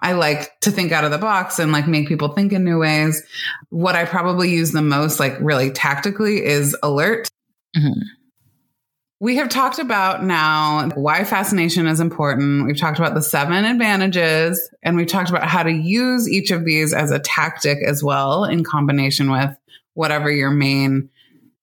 I 0.00 0.12
like 0.12 0.58
to 0.60 0.70
think 0.70 0.92
out 0.92 1.04
of 1.04 1.10
the 1.10 1.18
box 1.18 1.58
and 1.58 1.72
like 1.72 1.86
make 1.86 2.08
people 2.08 2.28
think 2.28 2.52
in 2.52 2.64
new 2.64 2.78
ways. 2.78 3.22
What 3.68 3.96
I 3.96 4.04
probably 4.06 4.50
use 4.50 4.72
the 4.72 4.82
most, 4.82 5.20
like 5.20 5.36
really 5.40 5.70
tactically, 5.70 6.44
is 6.44 6.76
alert. 6.82 7.28
Mm-hmm. 7.76 8.00
We 9.22 9.36
have 9.36 9.50
talked 9.50 9.78
about 9.78 10.24
now 10.24 10.88
why 10.94 11.24
fascination 11.24 11.86
is 11.86 12.00
important. 12.00 12.66
We've 12.66 12.78
talked 12.78 12.98
about 12.98 13.12
the 13.12 13.22
seven 13.22 13.66
advantages 13.66 14.70
and 14.82 14.96
we've 14.96 15.06
talked 15.06 15.28
about 15.28 15.44
how 15.44 15.62
to 15.62 15.70
use 15.70 16.26
each 16.26 16.50
of 16.50 16.64
these 16.64 16.94
as 16.94 17.10
a 17.10 17.18
tactic 17.18 17.78
as 17.86 18.02
well 18.02 18.44
in 18.44 18.64
combination 18.64 19.30
with 19.30 19.54
whatever 19.92 20.30
your 20.30 20.50
main 20.50 21.10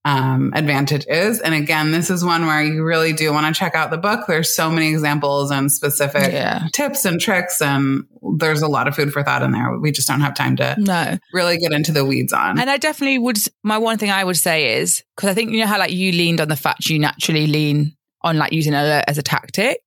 um, 0.08 0.54
advantage 0.56 1.06
is. 1.10 1.42
And 1.42 1.54
again, 1.54 1.92
this 1.92 2.10
is 2.10 2.24
one 2.24 2.46
where 2.46 2.64
you 2.64 2.82
really 2.82 3.12
do 3.12 3.34
want 3.34 3.54
to 3.54 3.60
check 3.60 3.76
out 3.76 3.92
the 3.92 3.98
book. 3.98 4.26
There's 4.26 4.56
so 4.56 4.70
many 4.70 4.90
examples 4.90 5.52
and 5.52 5.70
specific 5.70 6.32
yeah. 6.32 6.68
tips 6.72 7.04
and 7.04 7.20
tricks, 7.20 7.62
and 7.62 8.06
there's 8.38 8.62
a 8.62 8.70
lot 8.70 8.88
of 8.88 8.96
food 8.96 9.12
for 9.12 9.22
thought 9.22 9.44
in 9.44 9.52
there. 9.52 9.78
We 9.78 9.92
just 9.92 10.08
don't 10.08 10.22
have 10.22 10.34
time 10.34 10.56
to 10.58 10.76
no. 10.80 11.18
really 11.34 11.58
get 11.58 11.74
into 11.74 11.92
the 11.92 12.06
weeds 12.06 12.32
on. 12.32 12.58
And 12.58 12.70
I 12.70 12.78
definitely 12.78 13.20
would. 13.20 13.38
My 13.64 13.78
one 13.78 13.98
thing 13.98 14.10
I 14.10 14.24
would 14.24 14.38
say 14.38 14.80
is 14.80 15.04
because 15.18 15.30
I 15.30 15.34
think 15.34 15.52
you 15.52 15.60
know 15.60 15.68
how 15.68 15.78
like 15.78 15.92
you 15.92 16.14
leaned 16.14 16.40
on 16.40 16.48
the 16.48 16.56
fact 16.56 16.90
you 16.90 17.00
naturally 17.00 17.46
lean 17.46 17.94
on 18.22 18.38
like 18.38 18.54
using 18.54 18.74
alert 18.74 19.04
as 19.08 19.18
a 19.18 19.24
tactic 19.24 19.82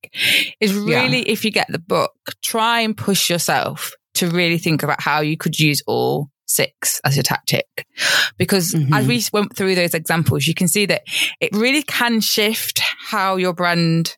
is 0.59 0.73
really 0.75 1.19
yeah. 1.25 1.31
if 1.31 1.43
you 1.43 1.49
get 1.49 1.65
the 1.69 1.79
book, 1.79 2.13
try 2.43 2.81
and 2.81 2.95
push 2.95 3.27
yourself 3.27 3.91
to 4.13 4.29
really 4.29 4.59
think 4.59 4.83
about 4.83 5.01
how 5.01 5.21
you 5.21 5.35
could 5.35 5.57
use 5.57 5.81
all 5.87 6.29
six 6.51 6.99
as 7.03 7.17
a 7.17 7.23
tactic. 7.23 7.87
Because 8.37 8.73
mm-hmm. 8.73 8.93
as 8.93 9.07
we 9.07 9.23
went 9.33 9.55
through 9.55 9.75
those 9.75 9.93
examples, 9.93 10.47
you 10.47 10.53
can 10.53 10.67
see 10.67 10.85
that 10.87 11.03
it 11.39 11.51
really 11.53 11.83
can 11.83 12.21
shift 12.21 12.81
how 13.07 13.35
your 13.37 13.53
brand, 13.53 14.17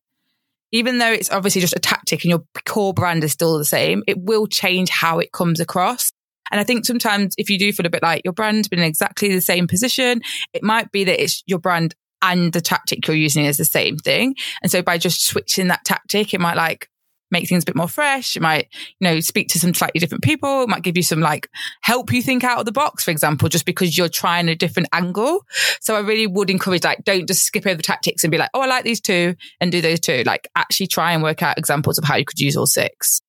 even 0.72 0.98
though 0.98 1.12
it's 1.12 1.32
obviously 1.32 1.62
just 1.62 1.76
a 1.76 1.80
tactic 1.80 2.24
and 2.24 2.30
your 2.30 2.44
core 2.66 2.94
brand 2.94 3.24
is 3.24 3.32
still 3.32 3.58
the 3.58 3.66
same, 3.66 4.04
it 4.08 4.18
will 4.18 4.48
change 4.48 4.90
how 4.90 5.20
it 5.20 5.32
comes 5.32 5.60
across. 5.60 6.12
And 6.52 6.60
I 6.60 6.64
think 6.64 6.86
sometimes 6.86 7.34
if 7.38 7.50
you 7.50 7.58
do 7.58 7.72
feel 7.74 7.86
a 7.86 7.90
bit 7.90 8.04
like 8.04 8.22
your 8.24 8.34
brand's 8.34 8.68
been 8.68 8.80
in 8.80 8.86
exactly 8.86 9.34
the 9.34 9.42
same 9.42 9.68
position, 9.68 10.22
it 10.54 10.64
might 10.64 10.92
be 10.92 11.04
that 11.06 11.22
it's 11.22 11.44
your 11.48 11.60
brand 11.60 11.96
and 12.22 12.54
the 12.54 12.62
tactic 12.62 13.06
you're 13.08 13.18
using 13.18 13.46
is 13.46 13.58
the 13.58 13.66
same 13.66 13.98
thing. 13.98 14.36
And 14.62 14.72
so 14.72 14.82
by 14.82 14.98
just 14.98 15.26
switching 15.26 15.68
that 15.68 15.84
tactic, 15.84 16.34
it 16.34 16.40
might 16.40 16.56
like 16.56 16.90
make 17.34 17.50
things 17.50 17.64
a 17.64 17.66
bit 17.66 17.76
more 17.76 17.90
fresh. 17.90 18.38
It 18.38 18.42
might, 18.42 18.70
you 19.00 19.10
know, 19.10 19.20
speak 19.20 19.50
to 19.50 19.60
some 19.60 19.74
slightly 19.74 20.00
different 20.00 20.24
people. 20.24 20.64
It 20.64 20.70
might 20.70 20.84
give 20.84 20.96
you 20.96 21.04
some 21.04 21.20
like 21.20 21.50
help 21.82 22.14
you 22.14 22.22
think 22.22 22.46
out 22.46 22.60
of 22.60 22.66
the 22.66 22.72
box, 22.72 23.04
for 23.04 23.12
example, 23.12 23.50
just 23.50 23.66
because 23.66 23.98
you're 23.98 24.08
trying 24.08 24.48
a 24.48 24.56
different 24.56 24.88
angle. 24.94 25.42
So 25.82 25.96
I 25.96 26.00
really 26.00 26.28
would 26.28 26.50
encourage 26.50 26.86
like, 26.86 27.04
don't 27.04 27.28
just 27.28 27.44
skip 27.44 27.68
over 27.68 27.82
tactics 27.82 28.24
and 28.24 28.32
be 28.32 28.38
like, 28.38 28.52
oh, 28.54 28.62
I 28.62 28.68
like 28.68 28.86
these 28.86 29.02
two 29.02 29.36
and 29.60 29.72
do 29.72 29.82
those 29.82 30.00
two. 30.00 30.24
Like 30.26 30.48
actually 30.56 30.88
try 30.88 31.12
and 31.12 31.22
work 31.22 31.44
out 31.44 31.58
examples 31.58 31.98
of 31.98 32.06
how 32.06 32.16
you 32.16 32.24
could 32.24 32.40
use 32.40 32.56
all 32.56 32.66
six. 32.68 33.20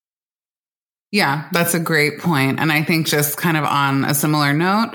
Yeah, 1.11 1.49
that's 1.53 1.75
a 1.75 1.81
great 1.81 2.21
point. 2.21 2.61
And 2.61 2.71
I 2.71 2.83
think 2.83 3.07
just 3.07 3.37
kind 3.37 3.57
of 3.57 3.65
on 3.65 4.05
a 4.05 4.15
similar 4.15 4.53
note, 4.53 4.95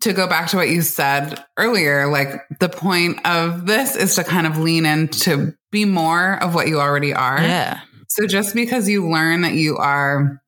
to 0.00 0.12
go 0.12 0.26
back 0.26 0.48
to 0.48 0.56
what 0.56 0.70
you 0.70 0.82
said 0.82 1.44
earlier, 1.56 2.08
like 2.08 2.42
the 2.60 2.68
point 2.68 3.24
of 3.26 3.66
this 3.66 3.94
is 3.94 4.14
to 4.16 4.24
kind 4.24 4.46
of 4.46 4.58
lean 4.58 4.86
in 4.86 5.08
to 5.08 5.54
be 5.70 5.84
more 5.84 6.42
of 6.42 6.54
what 6.54 6.66
you 6.66 6.80
already 6.80 7.12
are. 7.12 7.40
Yeah. 7.40 7.80
So 8.12 8.26
just 8.26 8.54
because 8.54 8.90
you 8.90 9.08
learn 9.08 9.40
that 9.40 9.54
you 9.54 9.78
are 9.78 10.42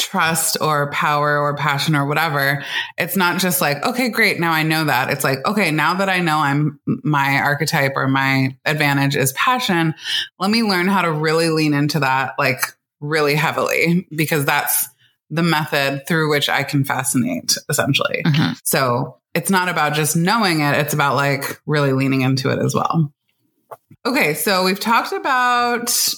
trust 0.00 0.56
or 0.60 0.90
power 0.90 1.38
or 1.38 1.54
passion 1.54 1.94
or 1.94 2.04
whatever, 2.04 2.64
it's 2.98 3.16
not 3.16 3.40
just 3.40 3.60
like, 3.60 3.84
okay, 3.86 4.08
great. 4.08 4.40
Now 4.40 4.50
I 4.50 4.64
know 4.64 4.82
that. 4.82 5.08
It's 5.08 5.22
like, 5.22 5.38
okay, 5.46 5.70
now 5.70 5.94
that 5.94 6.08
I 6.08 6.18
know 6.18 6.38
I'm 6.38 6.80
my 7.04 7.36
archetype 7.36 7.92
or 7.94 8.08
my 8.08 8.56
advantage 8.64 9.14
is 9.14 9.32
passion, 9.34 9.94
let 10.40 10.50
me 10.50 10.64
learn 10.64 10.88
how 10.88 11.02
to 11.02 11.12
really 11.12 11.48
lean 11.48 11.74
into 11.74 12.00
that 12.00 12.34
like 12.40 12.60
really 13.00 13.36
heavily 13.36 14.08
because 14.10 14.44
that's 14.44 14.88
the 15.30 15.44
method 15.44 16.08
through 16.08 16.28
which 16.28 16.48
I 16.48 16.64
can 16.64 16.82
fascinate 16.82 17.56
essentially. 17.68 18.22
Mm-hmm. 18.26 18.54
So 18.64 19.20
it's 19.32 19.50
not 19.50 19.68
about 19.68 19.94
just 19.94 20.16
knowing 20.16 20.58
it. 20.58 20.74
It's 20.74 20.94
about 20.94 21.14
like 21.14 21.60
really 21.66 21.92
leaning 21.92 22.22
into 22.22 22.50
it 22.50 22.58
as 22.58 22.74
well. 22.74 23.12
Okay. 24.04 24.34
So 24.34 24.64
we've 24.64 24.80
talked 24.80 25.12
about 25.12 26.12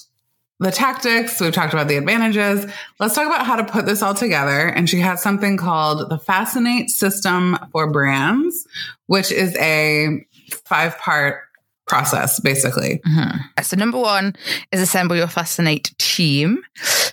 the 0.59 0.71
tactics, 0.71 1.41
we've 1.41 1.53
talked 1.53 1.75
about 1.75 1.89
the 1.89 1.97
advantages. 1.97 2.71
Let's 2.99 3.15
talk 3.15 3.27
about 3.27 3.47
how 3.47 3.57
to 3.57 3.65
put 3.65 3.85
this 3.85 4.03
all 4.03 4.15
together. 4.15 4.69
And 4.69 4.89
she 4.89 5.01
has 5.01 5.23
something 5.23 5.57
called 5.57 6.09
the 6.09 6.19
Fascinate 6.19 6.91
System 6.91 7.59
for 7.73 7.91
Brands, 7.91 8.67
which 9.07 9.31
is 9.31 9.55
a 9.57 10.27
five 10.65 10.97
part 10.99 11.43
process, 11.87 12.41
basically. 12.41 13.01
Mm-hmm. 13.07 13.63
So, 13.63 13.77
number 13.77 13.99
one 13.99 14.35
is 14.73 14.81
assemble 14.81 15.15
your 15.15 15.29
Fascinate 15.29 15.97
team. 15.99 16.63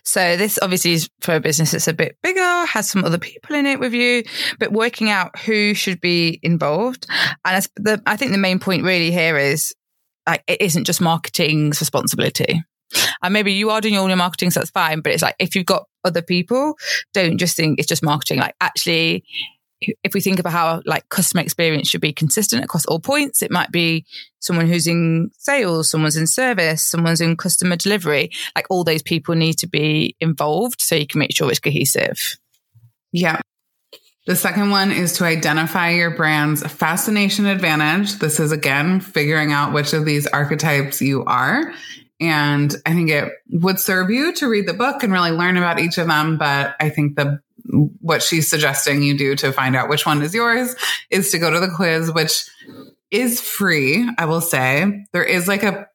So, 0.03 0.37
this 0.37 0.57
obviously 0.61 0.93
is 0.93 1.09
for 1.21 1.35
a 1.35 1.39
business 1.39 1.71
that's 1.71 1.87
a 1.87 1.93
bit 1.93 2.17
bigger, 2.23 2.65
has 2.65 2.89
some 2.89 3.03
other 3.03 3.19
people 3.19 3.55
in 3.55 3.65
it 3.65 3.79
with 3.79 3.93
you, 3.93 4.23
but 4.57 4.71
working 4.71 5.09
out 5.09 5.37
who 5.39 5.73
should 5.73 6.01
be 6.01 6.39
involved. 6.43 7.07
And 7.45 7.67
the, 7.75 8.01
I 8.05 8.15
think 8.15 8.31
the 8.31 8.37
main 8.37 8.59
point 8.59 8.83
really 8.83 9.11
here 9.11 9.37
is 9.37 9.75
like, 10.27 10.43
it 10.47 10.61
isn't 10.61 10.85
just 10.85 11.01
marketing's 11.01 11.81
responsibility. 11.81 12.63
And 13.21 13.33
maybe 13.33 13.53
you 13.53 13.69
are 13.69 13.81
doing 13.81 13.97
all 13.97 14.07
your 14.07 14.17
marketing, 14.17 14.51
so 14.51 14.59
that's 14.59 14.71
fine. 14.71 15.01
But 15.01 15.13
it's 15.13 15.23
like 15.23 15.35
if 15.39 15.55
you've 15.55 15.65
got 15.65 15.85
other 16.03 16.21
people, 16.21 16.75
don't 17.13 17.37
just 17.37 17.55
think 17.55 17.79
it's 17.79 17.87
just 17.87 18.03
marketing. 18.03 18.39
Like 18.39 18.55
actually, 18.61 19.23
if 20.03 20.13
we 20.13 20.21
think 20.21 20.39
about 20.39 20.53
how 20.53 20.81
like 20.85 21.09
customer 21.09 21.41
experience 21.41 21.89
should 21.89 22.01
be 22.01 22.13
consistent 22.13 22.63
across 22.63 22.85
all 22.85 22.99
points, 22.99 23.41
it 23.41 23.51
might 23.51 23.71
be 23.71 24.05
someone 24.39 24.67
who's 24.67 24.87
in 24.87 25.31
sales, 25.37 25.89
someone's 25.89 26.17
in 26.17 26.27
service, 26.27 26.87
someone's 26.87 27.21
in 27.21 27.37
customer 27.37 27.75
delivery. 27.75 28.29
Like 28.55 28.67
all 28.69 28.83
those 28.83 29.01
people 29.01 29.35
need 29.35 29.57
to 29.59 29.67
be 29.67 30.15
involved 30.19 30.81
so 30.81 30.95
you 30.95 31.07
can 31.07 31.19
make 31.19 31.35
sure 31.35 31.49
it's 31.49 31.59
cohesive. 31.59 32.37
Yeah. 33.11 33.39
The 34.25 34.35
second 34.37 34.71
one 34.71 34.91
is 34.91 35.13
to 35.17 35.25
identify 35.25 35.89
your 35.89 36.11
brand's 36.11 36.65
fascination 36.65 37.45
advantage. 37.45 38.19
This 38.19 38.39
is 38.39 38.53
again 38.53 39.01
figuring 39.01 39.51
out 39.51 39.73
which 39.73 39.91
of 39.91 40.05
these 40.05 40.27
archetypes 40.27 41.01
you 41.01 41.25
are. 41.25 41.73
And 42.25 42.75
I 42.85 42.93
think 42.93 43.09
it 43.09 43.31
would 43.49 43.79
serve 43.79 44.09
you 44.09 44.33
to 44.33 44.47
read 44.47 44.67
the 44.67 44.73
book 44.73 45.03
and 45.03 45.11
really 45.11 45.31
learn 45.31 45.57
about 45.57 45.79
each 45.79 45.97
of 45.97 46.07
them. 46.07 46.37
But 46.37 46.75
I 46.79 46.89
think 46.89 47.15
the 47.15 47.41
what 48.01 48.21
she's 48.21 48.49
suggesting 48.49 49.03
you 49.03 49.17
do 49.17 49.35
to 49.37 49.51
find 49.51 49.75
out 49.75 49.89
which 49.89 50.05
one 50.05 50.21
is 50.21 50.33
yours 50.33 50.75
is 51.09 51.31
to 51.31 51.39
go 51.39 51.49
to 51.49 51.59
the 51.59 51.69
quiz, 51.69 52.11
which 52.11 52.45
is 53.09 53.39
free. 53.39 54.09
I 54.17 54.25
will 54.25 54.41
say 54.41 55.05
there 55.13 55.23
is 55.23 55.47
like 55.47 55.63
a 55.63 55.87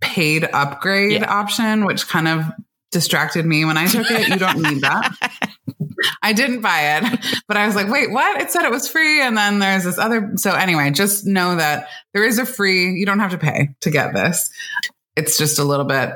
paid 0.00 0.48
upgrade 0.52 1.20
yeah. 1.22 1.32
option, 1.32 1.84
which 1.84 2.08
kind 2.08 2.28
of 2.28 2.44
distracted 2.90 3.44
me 3.44 3.64
when 3.64 3.76
I 3.76 3.86
took 3.86 4.10
it. 4.10 4.28
You 4.28 4.36
don't 4.36 4.62
need 4.62 4.80
that. 4.82 5.14
I 6.22 6.32
didn't 6.32 6.60
buy 6.60 6.98
it, 6.98 7.42
but 7.48 7.56
I 7.56 7.66
was 7.66 7.74
like, 7.74 7.88
wait, 7.88 8.10
what? 8.10 8.40
It 8.40 8.50
said 8.50 8.64
it 8.64 8.70
was 8.70 8.88
free. 8.88 9.20
And 9.22 9.36
then 9.36 9.58
there's 9.58 9.84
this 9.84 9.98
other. 9.98 10.32
So 10.36 10.54
anyway, 10.54 10.90
just 10.90 11.26
know 11.26 11.56
that 11.56 11.88
there 12.12 12.24
is 12.24 12.38
a 12.38 12.46
free, 12.46 12.92
you 12.92 13.06
don't 13.06 13.20
have 13.20 13.32
to 13.32 13.38
pay 13.38 13.74
to 13.80 13.90
get 13.90 14.14
this. 14.14 14.50
It's 15.16 15.38
just 15.38 15.58
a 15.58 15.64
little 15.64 15.84
bit 15.84 16.10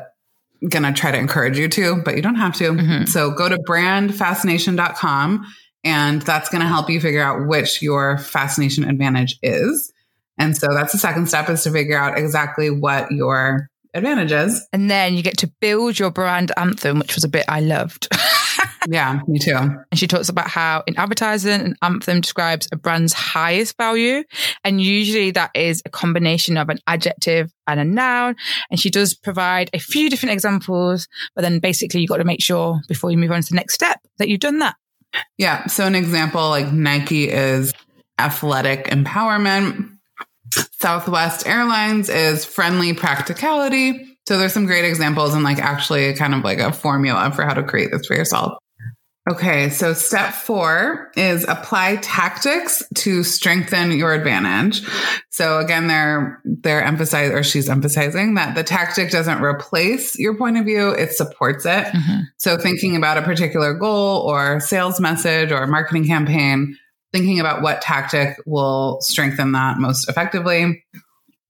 going 0.68 0.82
to 0.82 0.92
try 0.92 1.12
to 1.12 1.18
encourage 1.18 1.58
you 1.58 1.68
to, 1.68 2.02
but 2.04 2.16
you 2.16 2.22
don't 2.22 2.34
have 2.34 2.54
to. 2.56 2.72
Mm-hmm. 2.72 3.04
So 3.04 3.30
go 3.30 3.48
to 3.48 3.58
brandfascination.com 3.58 5.46
and 5.84 6.22
that's 6.22 6.48
going 6.48 6.62
to 6.62 6.66
help 6.66 6.90
you 6.90 7.00
figure 7.00 7.22
out 7.22 7.46
which 7.46 7.80
your 7.80 8.18
fascination 8.18 8.84
advantage 8.84 9.38
is. 9.42 9.92
And 10.36 10.56
so 10.56 10.68
that's 10.72 10.92
the 10.92 10.98
second 10.98 11.28
step 11.28 11.48
is 11.48 11.62
to 11.64 11.70
figure 11.70 11.98
out 11.98 12.18
exactly 12.18 12.70
what 12.70 13.10
your 13.10 13.68
advantage 13.94 14.32
is. 14.32 14.66
And 14.72 14.90
then 14.90 15.14
you 15.14 15.22
get 15.22 15.38
to 15.38 15.52
build 15.60 15.98
your 15.98 16.10
brand 16.10 16.52
anthem, 16.56 16.98
which 16.98 17.14
was 17.14 17.24
a 17.24 17.28
bit 17.28 17.44
I 17.48 17.60
loved. 17.60 18.08
yeah, 18.86 19.20
me 19.26 19.38
too. 19.38 19.54
And 19.54 19.98
she 19.98 20.06
talks 20.06 20.28
about 20.28 20.48
how 20.48 20.82
in 20.86 20.98
advertising, 20.98 21.60
an 21.60 21.76
anthem 21.82 22.20
describes 22.20 22.68
a 22.72 22.76
brand's 22.76 23.12
highest 23.12 23.76
value. 23.76 24.24
And 24.64 24.80
usually 24.80 25.30
that 25.32 25.50
is 25.54 25.82
a 25.84 25.90
combination 25.90 26.56
of 26.56 26.68
an 26.68 26.78
adjective 26.86 27.50
and 27.66 27.80
a 27.80 27.84
noun. 27.84 28.36
And 28.70 28.78
she 28.78 28.90
does 28.90 29.14
provide 29.14 29.70
a 29.72 29.78
few 29.78 30.10
different 30.10 30.32
examples, 30.32 31.08
but 31.34 31.42
then 31.42 31.58
basically 31.58 32.00
you've 32.00 32.10
got 32.10 32.18
to 32.18 32.24
make 32.24 32.42
sure 32.42 32.80
before 32.88 33.10
you 33.10 33.18
move 33.18 33.32
on 33.32 33.42
to 33.42 33.48
the 33.50 33.56
next 33.56 33.74
step 33.74 34.00
that 34.18 34.28
you've 34.28 34.40
done 34.40 34.58
that. 34.60 34.76
Yeah. 35.36 35.66
So 35.66 35.86
an 35.86 35.94
example 35.94 36.48
like 36.48 36.72
Nike 36.72 37.30
is 37.30 37.72
athletic 38.18 38.86
empowerment. 38.86 39.90
Southwest 40.80 41.46
Airlines 41.46 42.08
is 42.08 42.44
friendly 42.44 42.94
practicality. 42.94 44.18
So 44.26 44.36
there's 44.36 44.52
some 44.52 44.66
great 44.66 44.84
examples 44.84 45.34
and 45.34 45.42
like 45.42 45.58
actually 45.58 46.12
kind 46.14 46.34
of 46.34 46.44
like 46.44 46.58
a 46.58 46.72
formula 46.72 47.32
for 47.34 47.44
how 47.44 47.54
to 47.54 47.62
create 47.62 47.90
this 47.90 48.06
for 48.06 48.14
yourself. 48.14 48.58
Okay, 49.30 49.68
so 49.68 49.92
step 49.92 50.32
four 50.32 51.10
is 51.14 51.44
apply 51.46 51.96
tactics 51.96 52.82
to 52.94 53.22
strengthen 53.22 53.92
your 53.92 54.14
advantage. 54.14 54.82
So 55.30 55.58
again, 55.58 55.86
they're 55.86 56.40
they're 56.44 56.82
emphasizing 56.82 57.36
or 57.36 57.42
she's 57.42 57.68
emphasizing 57.68 58.34
that 58.34 58.54
the 58.54 58.64
tactic 58.64 59.10
doesn't 59.10 59.42
replace 59.42 60.18
your 60.18 60.36
point 60.36 60.56
of 60.56 60.64
view, 60.64 60.90
it 60.90 61.12
supports 61.12 61.66
it. 61.66 61.84
Mm-hmm. 61.86 62.20
So 62.38 62.56
thinking 62.56 62.96
about 62.96 63.18
a 63.18 63.22
particular 63.22 63.74
goal 63.74 64.22
or 64.22 64.60
sales 64.60 64.98
message 64.98 65.52
or 65.52 65.66
marketing 65.66 66.06
campaign, 66.06 66.78
thinking 67.12 67.38
about 67.38 67.60
what 67.60 67.82
tactic 67.82 68.38
will 68.46 68.98
strengthen 69.02 69.52
that 69.52 69.78
most 69.78 70.08
effectively. 70.08 70.84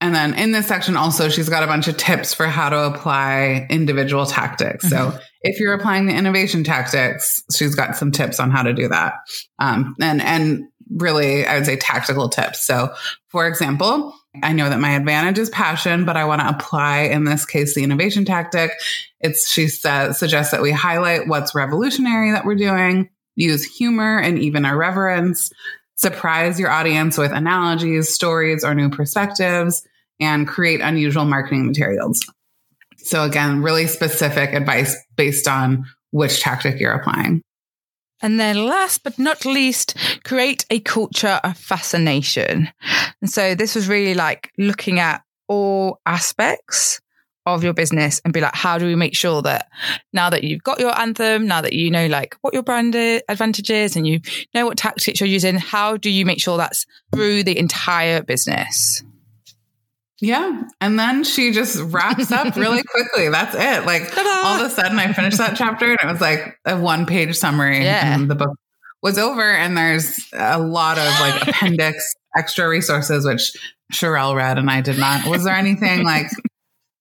And 0.00 0.14
then 0.14 0.34
in 0.34 0.52
this 0.52 0.68
section, 0.68 0.96
also, 0.96 1.28
she's 1.28 1.48
got 1.48 1.64
a 1.64 1.66
bunch 1.66 1.88
of 1.88 1.96
tips 1.96 2.32
for 2.32 2.46
how 2.46 2.68
to 2.68 2.86
apply 2.86 3.66
individual 3.68 4.26
tactics. 4.26 4.86
Mm-hmm. 4.86 5.10
So 5.10 5.18
if 5.42 5.58
you're 5.58 5.74
applying 5.74 6.06
the 6.06 6.14
innovation 6.14 6.62
tactics, 6.62 7.42
she's 7.54 7.74
got 7.74 7.96
some 7.96 8.12
tips 8.12 8.38
on 8.38 8.50
how 8.50 8.62
to 8.62 8.72
do 8.72 8.88
that. 8.88 9.14
Um, 9.58 9.96
and, 10.00 10.22
and 10.22 10.68
really, 10.90 11.46
I 11.46 11.56
would 11.56 11.66
say 11.66 11.76
tactical 11.76 12.28
tips. 12.28 12.64
So 12.64 12.94
for 13.28 13.46
example, 13.46 14.14
I 14.42 14.52
know 14.52 14.68
that 14.68 14.80
my 14.80 14.90
advantage 14.90 15.38
is 15.38 15.50
passion, 15.50 16.04
but 16.04 16.16
I 16.16 16.24
want 16.24 16.40
to 16.42 16.48
apply 16.48 17.00
in 17.00 17.24
this 17.24 17.44
case 17.44 17.74
the 17.74 17.84
innovation 17.84 18.24
tactic. 18.24 18.70
It's 19.20 19.50
she 19.50 19.68
says 19.68 20.18
suggests 20.18 20.52
that 20.52 20.62
we 20.62 20.70
highlight 20.70 21.26
what's 21.26 21.54
revolutionary 21.54 22.32
that 22.32 22.44
we're 22.44 22.54
doing, 22.54 23.10
use 23.34 23.64
humor 23.64 24.18
and 24.18 24.38
even 24.38 24.64
irreverence, 24.64 25.50
surprise 25.98 26.58
your 26.58 26.70
audience 26.70 27.18
with 27.18 27.32
analogies, 27.32 28.14
stories, 28.14 28.64
or 28.64 28.74
new 28.74 28.88
perspectives, 28.88 29.86
and 30.20 30.48
create 30.48 30.80
unusual 30.80 31.24
marketing 31.24 31.66
materials. 31.66 32.24
So, 32.96 33.24
again, 33.24 33.62
really 33.62 33.86
specific 33.86 34.52
advice 34.52 34.96
based 35.16 35.46
on 35.46 35.84
which 36.10 36.40
tactic 36.40 36.80
you're 36.80 36.92
applying. 36.92 37.42
And 38.20 38.40
then 38.40 38.66
last 38.66 39.04
but 39.04 39.18
not 39.18 39.44
least, 39.44 39.96
create 40.24 40.64
a 40.70 40.80
culture 40.80 41.40
of 41.44 41.56
fascination. 41.56 42.68
And 43.20 43.30
so 43.30 43.54
this 43.54 43.76
was 43.76 43.88
really 43.88 44.14
like 44.14 44.50
looking 44.58 44.98
at 44.98 45.22
all 45.46 46.00
aspects 46.04 47.00
of 47.54 47.64
your 47.64 47.74
business 47.74 48.20
and 48.24 48.32
be 48.32 48.40
like, 48.40 48.54
how 48.54 48.78
do 48.78 48.86
we 48.86 48.94
make 48.94 49.14
sure 49.14 49.42
that 49.42 49.68
now 50.12 50.30
that 50.30 50.44
you've 50.44 50.62
got 50.62 50.80
your 50.80 50.98
anthem, 50.98 51.46
now 51.46 51.60
that 51.60 51.72
you 51.72 51.90
know 51.90 52.06
like 52.06 52.36
what 52.40 52.54
your 52.54 52.62
brand 52.62 52.94
advantage 52.94 53.70
is 53.70 53.96
and 53.96 54.06
you 54.06 54.20
know 54.54 54.66
what 54.66 54.76
tactics 54.76 55.20
you're 55.20 55.28
using, 55.28 55.56
how 55.56 55.96
do 55.96 56.10
you 56.10 56.24
make 56.24 56.40
sure 56.40 56.56
that's 56.56 56.86
through 57.12 57.44
the 57.44 57.58
entire 57.58 58.22
business? 58.22 59.02
Yeah. 60.20 60.64
And 60.80 60.98
then 60.98 61.22
she 61.22 61.52
just 61.52 61.80
wraps 61.92 62.32
up 62.32 62.56
really 62.56 62.82
quickly. 62.88 63.28
That's 63.28 63.54
it. 63.54 63.86
Like 63.86 64.10
Ta-da! 64.12 64.48
all 64.48 64.60
of 64.60 64.66
a 64.66 64.74
sudden 64.74 64.98
I 64.98 65.12
finished 65.12 65.38
that 65.38 65.56
chapter 65.56 65.86
and 65.86 65.98
it 66.02 66.12
was 66.12 66.20
like 66.20 66.58
a 66.64 66.78
one 66.78 67.06
page 67.06 67.36
summary 67.36 67.84
yeah. 67.84 68.14
and 68.14 68.28
the 68.28 68.34
book 68.34 68.50
was 69.02 69.16
over. 69.16 69.42
And 69.42 69.76
there's 69.76 70.28
a 70.32 70.58
lot 70.58 70.98
of 70.98 71.06
like 71.20 71.42
appendix 71.48 72.14
extra 72.36 72.68
resources, 72.68 73.24
which 73.24 73.52
Charelle 73.92 74.34
read 74.34 74.58
and 74.58 74.68
I 74.68 74.80
did 74.80 74.98
not. 74.98 75.26
Was 75.26 75.44
there 75.44 75.54
anything 75.54 76.02
like 76.02 76.26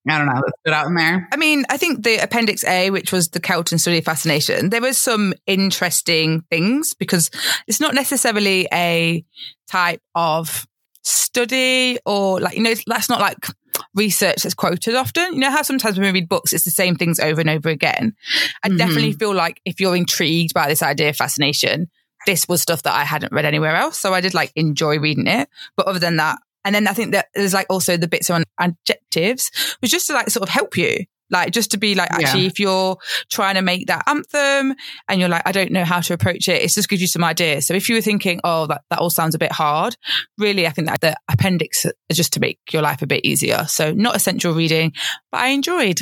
I 0.09 0.17
don't 0.17 0.27
know, 0.27 0.33
that 0.33 0.53
stood 0.61 0.73
out 0.73 0.87
in 0.87 0.95
there? 0.95 1.27
I 1.31 1.37
mean, 1.37 1.65
I 1.69 1.77
think 1.77 2.03
the 2.03 2.17
Appendix 2.17 2.63
A, 2.65 2.89
which 2.89 3.11
was 3.11 3.29
the 3.29 3.39
Kelton 3.39 3.77
study 3.77 3.99
of 3.99 4.05
fascination, 4.05 4.69
there 4.69 4.81
was 4.81 4.97
some 4.97 5.33
interesting 5.45 6.41
things 6.49 6.93
because 6.93 7.29
it's 7.67 7.79
not 7.79 7.93
necessarily 7.93 8.67
a 8.73 9.23
type 9.69 10.01
of 10.15 10.65
study 11.03 11.97
or 12.05 12.39
like, 12.39 12.57
you 12.57 12.63
know, 12.63 12.73
that's 12.85 13.09
not 13.09 13.21
like 13.21 13.47
research 13.95 14.43
that's 14.43 14.55
quoted 14.55 14.95
often. 14.95 15.33
You 15.33 15.39
know 15.39 15.51
how 15.51 15.61
sometimes 15.61 15.97
when 15.97 16.11
we 16.11 16.19
read 16.19 16.29
books, 16.29 16.53
it's 16.53 16.65
the 16.65 16.71
same 16.71 16.95
things 16.95 17.19
over 17.19 17.41
and 17.41 17.49
over 17.49 17.69
again. 17.69 18.15
I 18.63 18.69
mm-hmm. 18.69 18.77
definitely 18.77 19.13
feel 19.13 19.33
like 19.33 19.61
if 19.65 19.79
you're 19.79 19.95
intrigued 19.95 20.53
by 20.53 20.67
this 20.67 20.83
idea 20.83 21.09
of 21.09 21.15
fascination, 21.15 21.89
this 22.25 22.47
was 22.47 22.61
stuff 22.61 22.83
that 22.83 22.93
I 22.93 23.03
hadn't 23.03 23.31
read 23.31 23.45
anywhere 23.45 23.75
else. 23.75 23.97
So 23.97 24.13
I 24.13 24.21
did 24.21 24.33
like 24.33 24.51
enjoy 24.55 24.99
reading 24.99 25.27
it. 25.27 25.49
But 25.75 25.87
other 25.87 25.99
than 25.99 26.17
that, 26.17 26.39
and 26.67 26.75
then 26.75 26.85
I 26.85 26.91
think 26.91 27.13
that 27.13 27.27
there's 27.33 27.53
like 27.53 27.67
also 27.69 27.95
the 27.95 28.09
bits 28.09 28.29
on 28.29 28.43
adjectives 28.59 29.49
was 29.81 29.89
just 29.89 30.07
to 30.07 30.13
like 30.13 30.29
sort 30.29 30.43
of 30.43 30.49
help 30.49 30.75
you. 30.75 31.05
Like 31.29 31.51
just 31.51 31.71
to 31.71 31.77
be 31.77 31.95
like, 31.95 32.11
actually, 32.11 32.41
yeah. 32.41 32.47
if 32.47 32.59
you're 32.59 32.97
trying 33.29 33.55
to 33.55 33.61
make 33.61 33.87
that 33.87 34.03
anthem 34.05 34.75
and 35.07 35.19
you're 35.19 35.29
like, 35.29 35.43
I 35.45 35.53
don't 35.53 35.71
know 35.71 35.85
how 35.85 36.01
to 36.01 36.13
approach 36.13 36.49
it, 36.49 36.61
it's 36.61 36.75
just 36.75 36.89
gives 36.89 37.01
you 37.01 37.07
some 37.07 37.23
ideas. 37.23 37.67
So 37.67 37.73
if 37.73 37.87
you 37.87 37.95
were 37.95 38.01
thinking, 38.01 38.41
oh, 38.43 38.67
that, 38.67 38.81
that 38.89 38.99
all 38.99 39.09
sounds 39.09 39.33
a 39.33 39.37
bit 39.37 39.53
hard, 39.53 39.95
really, 40.37 40.67
I 40.67 40.71
think 40.71 40.89
that 40.89 40.99
the 40.99 41.15
appendix 41.29 41.85
is 41.85 42.17
just 42.17 42.33
to 42.33 42.41
make 42.41 42.59
your 42.73 42.81
life 42.81 43.01
a 43.01 43.07
bit 43.07 43.25
easier. 43.25 43.65
So 43.69 43.93
not 43.93 44.17
essential 44.17 44.53
reading, 44.53 44.91
but 45.31 45.39
I 45.39 45.47
enjoyed. 45.47 46.01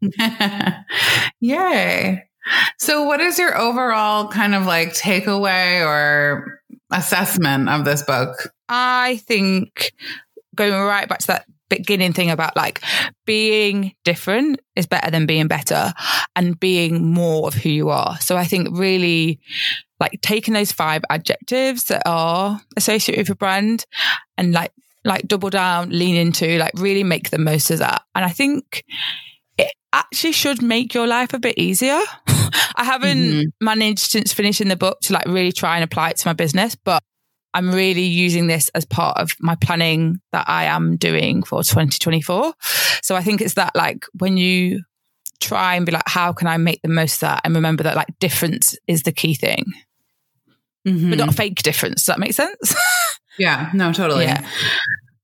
Yay. 1.40 2.22
So 2.78 3.02
what 3.02 3.20
is 3.20 3.40
your 3.40 3.58
overall 3.58 4.28
kind 4.28 4.54
of 4.54 4.66
like 4.66 4.94
takeaway 4.94 5.84
or 5.84 6.57
assessment 6.90 7.68
of 7.68 7.84
this 7.84 8.02
book? 8.02 8.52
I 8.68 9.16
think 9.26 9.92
going 10.54 10.72
right 10.72 11.08
back 11.08 11.20
to 11.20 11.26
that 11.28 11.46
beginning 11.68 12.12
thing 12.12 12.30
about 12.30 12.56
like 12.56 12.82
being 13.26 13.94
different 14.04 14.60
is 14.74 14.86
better 14.86 15.10
than 15.10 15.26
being 15.26 15.48
better 15.48 15.92
and 16.34 16.58
being 16.58 17.12
more 17.12 17.48
of 17.48 17.54
who 17.54 17.68
you 17.68 17.90
are. 17.90 18.18
So 18.20 18.36
I 18.36 18.44
think 18.44 18.68
really 18.72 19.40
like 20.00 20.20
taking 20.22 20.54
those 20.54 20.72
five 20.72 21.02
adjectives 21.10 21.84
that 21.84 22.02
are 22.06 22.60
associated 22.76 23.22
with 23.22 23.30
a 23.30 23.36
brand 23.36 23.84
and 24.36 24.52
like 24.52 24.72
like 25.04 25.26
double 25.28 25.50
down, 25.50 25.90
lean 25.90 26.16
into, 26.16 26.58
like 26.58 26.72
really 26.76 27.04
make 27.04 27.30
the 27.30 27.38
most 27.38 27.70
of 27.70 27.78
that. 27.78 28.02
And 28.14 28.24
I 28.24 28.30
think 28.30 28.84
actually 29.92 30.32
should 30.32 30.62
make 30.62 30.94
your 30.94 31.06
life 31.06 31.32
a 31.32 31.38
bit 31.38 31.58
easier. 31.58 32.00
I 32.76 32.84
haven't 32.84 33.18
mm-hmm. 33.18 33.64
managed 33.64 34.10
since 34.10 34.32
finishing 34.32 34.68
the 34.68 34.76
book 34.76 35.00
to 35.02 35.12
like 35.12 35.26
really 35.26 35.52
try 35.52 35.76
and 35.76 35.84
apply 35.84 36.10
it 36.10 36.16
to 36.18 36.28
my 36.28 36.32
business, 36.32 36.74
but 36.74 37.02
I'm 37.54 37.72
really 37.72 38.02
using 38.02 38.46
this 38.46 38.68
as 38.74 38.84
part 38.84 39.18
of 39.18 39.30
my 39.40 39.56
planning 39.56 40.20
that 40.32 40.48
I 40.48 40.64
am 40.64 40.96
doing 40.96 41.42
for 41.42 41.62
2024. 41.62 42.52
So 43.02 43.16
I 43.16 43.22
think 43.22 43.40
it's 43.40 43.54
that 43.54 43.74
like 43.74 44.04
when 44.18 44.36
you 44.36 44.82
try 45.40 45.74
and 45.74 45.86
be 45.86 45.92
like, 45.92 46.06
how 46.06 46.32
can 46.32 46.46
I 46.46 46.56
make 46.56 46.82
the 46.82 46.88
most 46.88 47.14
of 47.14 47.20
that? 47.20 47.40
And 47.44 47.54
remember 47.54 47.82
that 47.84 47.96
like 47.96 48.08
difference 48.20 48.76
is 48.86 49.02
the 49.02 49.12
key 49.12 49.34
thing, 49.34 49.64
mm-hmm. 50.86 51.10
but 51.10 51.18
not 51.18 51.34
fake 51.34 51.62
difference. 51.62 52.02
Does 52.02 52.06
that 52.06 52.18
make 52.18 52.34
sense? 52.34 52.74
yeah, 53.38 53.70
no, 53.74 53.92
totally. 53.92 54.24
Yeah. 54.24 54.46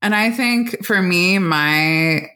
And 0.03 0.15
I 0.15 0.31
think 0.31 0.85
for 0.85 1.01
me, 1.01 1.39
my 1.39 2.29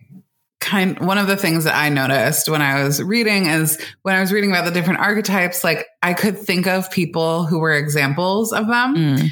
kind 0.69 0.99
one 1.01 1.19
of 1.19 1.27
the 1.27 1.37
things 1.37 1.65
that 1.65 1.75
I 1.75 1.89
noticed 1.89 2.49
when 2.49 2.61
I 2.61 2.85
was 2.85 3.03
reading 3.03 3.47
is 3.47 3.81
when 4.03 4.15
I 4.15 4.21
was 4.21 4.33
reading 4.33 4.51
about 4.51 4.67
the 4.67 4.71
different 4.71 5.01
archetypes, 5.01 5.65
like 5.65 5.87
I 6.03 6.13
could 6.13 6.39
think 6.39 6.67
of 6.67 6.91
people 6.91 7.45
who 7.45 7.59
were 7.59 7.73
examples 7.73 8.53
of 8.53 8.67
them. 8.67 8.95
Mm. 8.95 9.29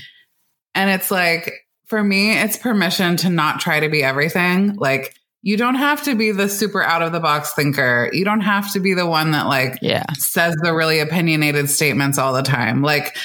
And 0.75 0.91
it's 0.91 1.11
like, 1.11 1.53
for 1.87 2.03
me, 2.03 2.37
it's 2.37 2.57
permission 2.57 3.17
to 3.19 3.31
not 3.31 3.61
try 3.61 3.81
to 3.81 3.89
be 3.89 4.03
everything. 4.03 4.75
Like, 4.77 5.15
you 5.43 5.57
don't 5.57 5.77
have 5.77 6.03
to 6.05 6.17
be 6.17 6.33
the 6.33 6.49
super 6.49 6.83
out 6.83 7.03
of 7.03 7.13
the 7.13 7.21
box 7.21 7.53
thinker. 7.53 8.11
You 8.13 8.25
don't 8.25 8.41
have 8.41 8.73
to 8.73 8.81
be 8.81 8.95
the 8.95 9.07
one 9.07 9.31
that 9.31 9.47
like 9.47 9.79
yeah. 9.81 10.05
says 10.15 10.57
the 10.61 10.75
really 10.75 10.99
opinionated 10.99 11.71
statements 11.71 12.19
all 12.19 12.33
the 12.33 12.43
time. 12.43 12.83
Like 12.83 13.17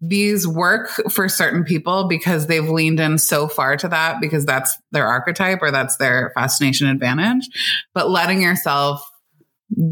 these 0.00 0.46
work 0.46 0.90
for 1.10 1.28
certain 1.28 1.64
people 1.64 2.06
because 2.06 2.46
they've 2.46 2.68
leaned 2.68 3.00
in 3.00 3.18
so 3.18 3.48
far 3.48 3.76
to 3.76 3.88
that 3.88 4.20
because 4.20 4.44
that's 4.44 4.78
their 4.92 5.06
archetype 5.06 5.60
or 5.60 5.70
that's 5.70 5.96
their 5.96 6.32
fascination 6.34 6.86
advantage. 6.86 7.48
But 7.94 8.10
letting 8.10 8.40
yourself 8.40 9.08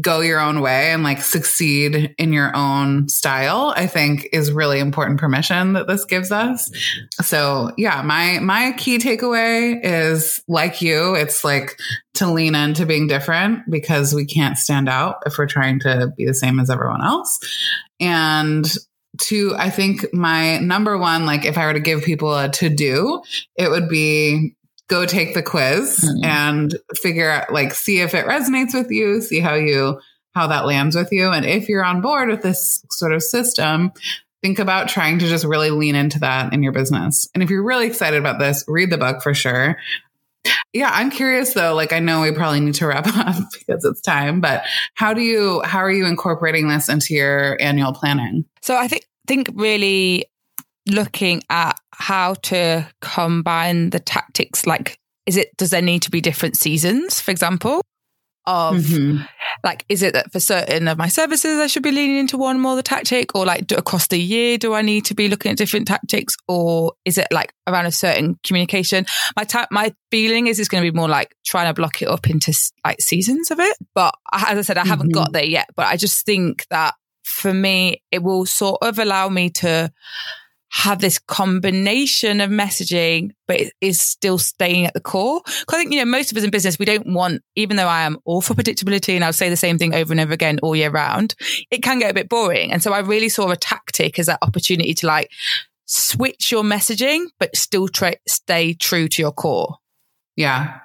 go 0.01 0.21
your 0.21 0.39
own 0.39 0.61
way 0.61 0.91
and 0.91 1.03
like 1.03 1.21
succeed 1.21 2.13
in 2.17 2.33
your 2.33 2.55
own 2.55 3.07
style 3.07 3.73
i 3.77 3.85
think 3.85 4.27
is 4.33 4.51
really 4.51 4.79
important 4.79 5.19
permission 5.19 5.73
that 5.73 5.85
this 5.85 6.03
gives 6.03 6.31
us 6.31 6.71
so 7.21 7.71
yeah 7.77 8.01
my 8.01 8.39
my 8.39 8.71
key 8.77 8.97
takeaway 8.97 9.79
is 9.83 10.41
like 10.47 10.81
you 10.81 11.13
it's 11.13 11.43
like 11.43 11.77
to 12.15 12.31
lean 12.31 12.55
into 12.55 12.87
being 12.87 13.05
different 13.05 13.59
because 13.69 14.15
we 14.15 14.25
can't 14.25 14.57
stand 14.57 14.89
out 14.89 15.17
if 15.27 15.37
we're 15.37 15.45
trying 15.45 15.79
to 15.79 16.11
be 16.17 16.25
the 16.25 16.33
same 16.33 16.59
as 16.59 16.71
everyone 16.71 17.03
else 17.03 17.37
and 17.99 18.65
to 19.17 19.53
i 19.57 19.69
think 19.69 20.05
my 20.13 20.57
number 20.59 20.97
one 20.97 21.25
like 21.25 21.45
if 21.45 21.57
i 21.57 21.65
were 21.65 21.73
to 21.73 21.79
give 21.79 22.03
people 22.03 22.35
a 22.35 22.49
to 22.49 22.69
do 22.69 23.21
it 23.55 23.69
would 23.69 23.89
be 23.89 24.53
go 24.87 25.05
take 25.05 25.33
the 25.33 25.43
quiz 25.43 25.99
mm-hmm. 25.99 26.23
and 26.23 26.77
figure 26.95 27.29
out 27.29 27.51
like 27.51 27.73
see 27.73 27.99
if 27.99 28.13
it 28.13 28.25
resonates 28.25 28.73
with 28.73 28.91
you 28.91 29.21
see 29.21 29.39
how 29.39 29.53
you 29.53 29.99
how 30.37 30.45
that 30.45 30.67
lands 30.67 30.95
with 30.95 31.11
you. 31.11 31.31
And 31.31 31.45
if 31.45 31.67
you're 31.67 31.83
on 31.83 32.01
board 32.01 32.29
with 32.29 32.43
this 32.43 32.85
sort 32.91 33.11
of 33.11 33.23
system 33.23 33.91
think 34.43 34.59
about 34.59 34.87
trying 34.87 35.17
to 35.17 35.27
just 35.27 35.43
really 35.43 35.71
lean 35.71 35.95
into 35.95 36.19
that 36.19 36.53
in 36.53 36.61
your 36.61 36.71
business. 36.71 37.27
And 37.33 37.41
if 37.41 37.49
you're 37.49 37.63
really 37.63 37.87
excited 37.87 38.19
about 38.19 38.37
this 38.37 38.63
read 38.67 38.91
the 38.91 38.97
book 38.97 39.23
for 39.23 39.33
sure 39.33 39.77
yeah 40.73 40.91
i'm 40.93 41.09
curious 41.09 41.53
though 41.53 41.73
like 41.73 41.93
i 41.93 41.99
know 41.99 42.21
we 42.21 42.31
probably 42.31 42.59
need 42.59 42.75
to 42.75 42.87
wrap 42.87 43.07
up 43.17 43.35
because 43.53 43.83
it's 43.85 44.01
time 44.01 44.41
but 44.41 44.63
how 44.95 45.13
do 45.13 45.21
you 45.21 45.61
how 45.63 45.79
are 45.79 45.91
you 45.91 46.05
incorporating 46.05 46.67
this 46.67 46.89
into 46.89 47.13
your 47.13 47.57
annual 47.61 47.93
planning? 47.93 48.45
So 48.61 48.75
i 48.75 48.87
think 48.87 49.05
think 49.27 49.49
really 49.53 50.25
looking 50.89 51.43
at 51.49 51.77
how 51.91 52.33
to 52.35 52.87
combine 53.01 53.89
the 53.89 53.99
tactics 53.99 54.65
like 54.65 54.97
is 55.25 55.35
it 55.35 55.55
does 55.57 55.71
there 55.71 55.81
need 55.81 56.01
to 56.01 56.09
be 56.09 56.21
different 56.21 56.55
seasons 56.55 57.19
for 57.19 57.31
example 57.31 57.81
of 58.47 58.77
mm-hmm. 58.77 59.21
like 59.63 59.85
is 59.89 60.01
it 60.01 60.13
that 60.13 60.31
for 60.31 60.39
certain 60.39 60.87
of 60.87 60.97
my 60.97 61.09
services 61.09 61.59
i 61.59 61.67
should 61.67 61.83
be 61.83 61.91
leaning 61.91 62.17
into 62.17 62.37
one 62.37 62.59
more 62.59 62.75
the 62.75 62.81
tactic? 62.81 63.35
Or 63.35 63.45
like 63.45 63.67
do, 63.67 63.75
across 63.75 64.07
the 64.07 64.17
year 64.17 64.57
do 64.57 64.73
i 64.73 64.81
need 64.81 65.05
to 65.05 65.13
be 65.13 65.27
looking 65.27 65.51
at 65.51 65.57
different 65.57 65.87
tactics? 65.87 66.35
Or 66.47 66.93
is 67.05 67.17
it 67.17 67.27
like 67.31 67.53
around 67.67 67.85
a 67.85 67.91
certain 67.91 68.39
communication? 68.43 69.05
My 69.35 69.43
ta- 69.43 69.67
my 69.69 69.93
feeling 70.09 70.47
is 70.47 70.59
it's 70.59 70.69
going 70.69 70.83
to 70.83 70.91
be 70.91 70.95
more 70.95 71.09
like 71.09 71.35
trying 71.45 71.67
to 71.67 71.73
block 71.73 72.01
it 72.01 72.07
up 72.07 72.29
into 72.29 72.57
like 72.85 73.01
seasons 73.01 73.51
of 73.51 73.59
it. 73.59 73.77
But 73.93 74.15
as 74.31 74.57
i 74.57 74.61
said 74.61 74.77
i 74.77 74.85
haven't 74.85 75.07
mm-hmm. 75.07 75.23
got 75.23 75.33
there 75.33 75.45
yet. 75.45 75.67
But 75.75 75.87
i 75.87 75.97
just 75.97 76.25
think 76.25 76.65
that 76.69 76.95
for 77.23 77.53
me 77.53 78.01
it 78.11 78.23
will 78.23 78.45
sort 78.45 78.79
of 78.81 78.97
allow 78.97 79.27
me 79.27 79.49
to 79.49 79.91
have 80.69 80.99
this 80.99 81.17
combination 81.17 82.41
of 82.41 82.49
messaging, 82.49 83.31
but 83.47 83.59
it 83.59 83.73
is 83.81 84.01
still 84.01 84.37
staying 84.37 84.85
at 84.85 84.93
the 84.93 84.99
core. 84.99 85.41
Because 85.45 85.65
I 85.69 85.77
think, 85.77 85.93
you 85.93 85.99
know, 85.99 86.05
most 86.05 86.31
of 86.31 86.37
us 86.37 86.43
in 86.43 86.49
business, 86.49 86.77
we 86.77 86.85
don't 86.85 87.13
want, 87.13 87.41
even 87.55 87.77
though 87.77 87.87
I 87.87 88.01
am 88.01 88.17
all 88.25 88.41
for 88.41 88.53
predictability 88.53 89.15
and 89.15 89.23
I'll 89.23 89.33
say 89.33 89.49
the 89.49 89.55
same 89.55 89.77
thing 89.77 89.95
over 89.95 90.11
and 90.11 90.19
over 90.19 90.33
again 90.33 90.59
all 90.61 90.75
year 90.75 90.91
round, 90.91 91.35
it 91.71 91.83
can 91.83 91.99
get 91.99 92.11
a 92.11 92.13
bit 92.13 92.29
boring. 92.29 92.71
And 92.71 92.83
so 92.83 92.91
I 92.91 92.99
really 92.99 93.29
saw 93.29 93.49
a 93.49 93.55
tactic 93.55 94.19
as 94.19 94.25
that 94.25 94.39
opportunity 94.41 94.93
to 94.95 95.07
like 95.07 95.31
switch 95.85 96.51
your 96.51 96.63
messaging, 96.63 97.25
but 97.39 97.55
still 97.55 97.87
tra- 97.87 98.17
stay 98.27 98.73
true 98.73 99.07
to 99.07 99.21
your 99.21 99.31
core. 99.31 99.77
Yeah. 100.35 100.79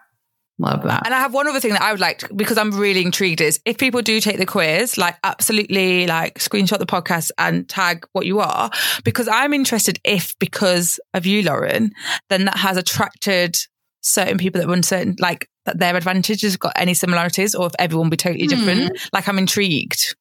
Love 0.63 0.85
that. 0.85 1.03
And 1.05 1.13
I 1.13 1.19
have 1.19 1.35
one 1.35 1.49
other 1.49 1.59
thing 1.59 1.73
that 1.73 1.83
I 1.83 1.91
would 1.91 2.01
like 2.01 2.19
to, 2.19 2.33
because 2.35 2.57
I'm 2.57 2.71
really 2.71 3.03
intrigued 3.03 3.41
is 3.41 3.61
if 3.65 3.79
people 3.79 4.01
do 4.01 4.21
take 4.21 4.39
the 4.39 4.47
quiz, 4.47 4.97
like 4.97 5.17
absolutely 5.25 6.07
like 6.07 6.39
screenshot 6.39 6.79
the 6.79 6.87
podcast 6.87 7.33
and 7.37 7.69
tag 7.69 8.07
what 8.13 8.27
you 8.27 8.39
are, 8.39 8.71
because 9.05 9.27
I'm 9.27 9.53
interested 9.53 9.99
if 10.05 10.39
because 10.39 11.01
of 11.15 11.27
you, 11.27 11.43
Lauren, 11.43 11.91
then 12.29 12.45
that 12.45 12.57
has 12.57 12.77
attracted 12.77 13.59
certain 14.03 14.39
people 14.39 14.61
that 14.61 14.69
run 14.69 14.85
certain, 14.85 15.17
like 15.19 15.49
that 15.65 15.79
their 15.79 15.97
advantages 15.97 16.57
got 16.57 16.73
any 16.77 16.95
similarities 16.95 17.57
or 17.57 17.67
if 17.67 17.73
everyone 17.81 18.09
be 18.09 18.17
totally 18.17 18.47
different. 18.47 18.93
Mm. 18.93 19.09
Like 19.13 19.29
I'm 19.29 19.39
intrigued. 19.39 20.15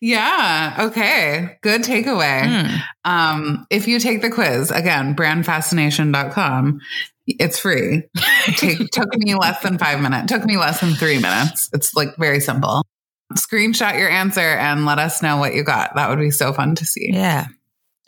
Yeah. 0.00 0.76
Okay. 0.78 1.58
Good 1.62 1.82
takeaway. 1.82 2.42
Mm. 2.42 2.82
Um, 3.04 3.66
if 3.70 3.86
you 3.86 4.00
take 4.00 4.22
the 4.22 4.30
quiz, 4.30 4.70
again, 4.70 5.14
brandfascination.com, 5.14 6.80
it's 7.26 7.58
free. 7.58 8.02
It 8.46 8.88
took 8.92 9.16
me 9.16 9.34
less 9.34 9.60
than 9.62 9.78
five 9.78 10.00
minutes. 10.00 10.30
Took 10.30 10.44
me 10.44 10.56
less 10.56 10.80
than 10.80 10.94
three 10.94 11.18
minutes. 11.18 11.70
It's 11.72 11.94
like 11.94 12.16
very 12.16 12.40
simple. 12.40 12.82
Screenshot 13.34 13.98
your 13.98 14.10
answer 14.10 14.40
and 14.40 14.84
let 14.84 14.98
us 14.98 15.22
know 15.22 15.38
what 15.38 15.54
you 15.54 15.64
got. 15.64 15.94
That 15.96 16.10
would 16.10 16.18
be 16.18 16.30
so 16.30 16.52
fun 16.52 16.74
to 16.76 16.84
see. 16.84 17.10
Yeah. 17.12 17.46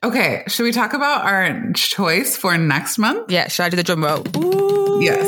Okay. 0.05 0.45
Should 0.47 0.65
we 0.65 0.73
talk 0.73 0.93
about 0.93 1.25
our 1.25 1.73
choice 1.73 2.37
for 2.37 2.57
next 2.59 2.99
month? 2.99 3.31
Yeah. 3.31 3.49
Should 3.49 3.65
I 3.65 3.69
do 3.71 3.77
the 3.77 3.83
drum 3.83 4.05
roll? 4.05 4.25
Ooh. 4.37 5.03
Yes. 5.03 5.27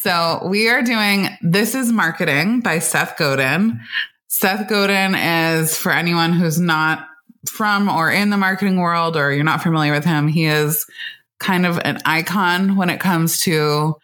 so 0.00 0.46
we 0.46 0.68
are 0.68 0.82
doing 0.82 1.28
This 1.42 1.74
is 1.74 1.90
Marketing 1.90 2.60
by 2.60 2.78
Seth 2.78 3.16
Godin. 3.16 3.80
Seth 4.28 4.68
Godin 4.68 5.14
is, 5.14 5.76
for 5.76 5.92
anyone 5.92 6.32
who's 6.32 6.60
not 6.60 7.06
from 7.48 7.88
or 7.88 8.10
in 8.10 8.30
the 8.30 8.36
marketing 8.36 8.78
world 8.78 9.16
or 9.16 9.32
you're 9.32 9.44
not 9.44 9.62
familiar 9.62 9.92
with 9.92 10.04
him, 10.04 10.28
he 10.28 10.46
is 10.46 10.86
kind 11.40 11.66
of 11.66 11.78
an 11.84 11.98
icon 12.04 12.76
when 12.76 12.90
it 12.90 13.00
comes 13.00 13.40
to 13.40 13.94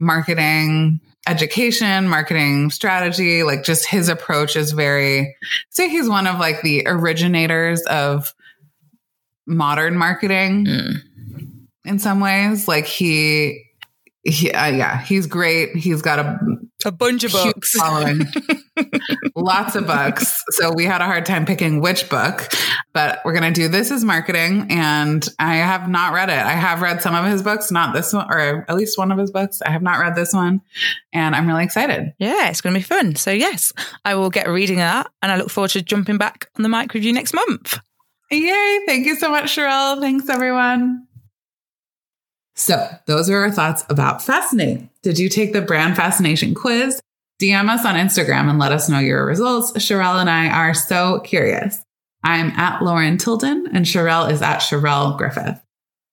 marketing 0.00 1.00
education, 1.26 2.08
marketing 2.08 2.70
strategy. 2.70 3.42
Like 3.42 3.62
just 3.64 3.86
his 3.86 4.08
approach 4.08 4.56
is 4.56 4.72
very, 4.72 5.36
say 5.70 5.88
he's 5.88 6.08
one 6.08 6.26
of 6.26 6.38
like 6.38 6.62
the 6.62 6.82
originators 6.86 7.82
of 7.82 8.34
modern 9.46 9.96
marketing 9.96 10.66
mm. 10.66 10.96
in 11.84 11.98
some 11.98 12.20
ways. 12.20 12.68
Like 12.68 12.86
he, 12.86 13.64
he 14.24 14.50
uh, 14.52 14.66
yeah, 14.66 15.00
he's 15.00 15.26
great. 15.26 15.76
He's 15.76 16.02
got 16.02 16.18
a 16.18 16.38
a 16.86 16.92
bunch 16.92 17.24
of 17.24 17.32
books 17.32 17.72
following, 17.72 18.22
lots 19.36 19.74
of 19.76 19.86
books. 19.86 20.42
So 20.50 20.72
we 20.72 20.84
had 20.84 21.00
a 21.00 21.04
hard 21.04 21.26
time 21.26 21.46
picking 21.46 21.80
which 21.80 22.08
book, 22.08 22.52
but 22.92 23.20
we're 23.24 23.32
gonna 23.32 23.52
do 23.52 23.68
this 23.68 23.90
is 23.90 24.04
marketing, 24.04 24.66
and 24.70 25.26
I 25.38 25.56
have 25.56 25.88
not 25.88 26.12
read 26.12 26.30
it. 26.30 26.38
I 26.38 26.52
have 26.52 26.82
read 26.82 27.02
some 27.02 27.14
of 27.14 27.24
his 27.24 27.42
books, 27.42 27.70
not 27.70 27.94
this 27.94 28.12
one, 28.12 28.26
or 28.30 28.64
at 28.68 28.76
least 28.76 28.98
one 28.98 29.12
of 29.12 29.18
his 29.18 29.30
books. 29.30 29.62
I 29.62 29.70
have 29.70 29.82
not 29.82 29.98
read 29.98 30.14
this 30.14 30.32
one, 30.32 30.60
and 31.12 31.34
I'm 31.34 31.46
really 31.46 31.64
excited. 31.64 32.12
Yeah, 32.18 32.48
it's 32.48 32.60
gonna 32.60 32.78
be 32.78 32.82
fun. 32.82 33.16
So 33.16 33.30
yes, 33.30 33.72
I 34.04 34.14
will 34.14 34.30
get 34.30 34.48
reading 34.48 34.76
that, 34.76 35.10
and 35.22 35.32
I 35.32 35.36
look 35.36 35.50
forward 35.50 35.70
to 35.70 35.82
jumping 35.82 36.18
back 36.18 36.48
on 36.56 36.62
the 36.62 36.68
mic 36.68 36.94
review 36.94 37.12
next 37.12 37.34
month. 37.34 37.78
Yay! 38.30 38.80
Thank 38.86 39.06
you 39.06 39.16
so 39.16 39.30
much, 39.30 39.54
Charelle. 39.54 40.00
Thanks, 40.00 40.28
everyone. 40.28 41.06
So, 42.56 42.88
those 43.06 43.28
are 43.28 43.38
our 43.38 43.50
thoughts 43.50 43.84
about 43.88 44.22
Fascinate. 44.22 44.88
Did 45.02 45.18
you 45.18 45.28
take 45.28 45.52
the 45.52 45.60
brand 45.60 45.96
fascination 45.96 46.54
quiz? 46.54 47.00
DM 47.42 47.68
us 47.68 47.84
on 47.84 47.96
Instagram 47.96 48.48
and 48.48 48.58
let 48.58 48.72
us 48.72 48.88
know 48.88 49.00
your 49.00 49.26
results. 49.26 49.72
Charelle 49.72 50.20
and 50.20 50.30
I 50.30 50.48
are 50.48 50.72
so 50.72 51.20
curious. 51.20 51.82
I'm 52.22 52.50
at 52.52 52.80
Lauren 52.80 53.18
Tilden 53.18 53.68
and 53.72 53.84
Charelle 53.84 54.30
is 54.30 54.40
at 54.40 54.60
Charelle 54.60 55.18
Griffith. 55.18 55.60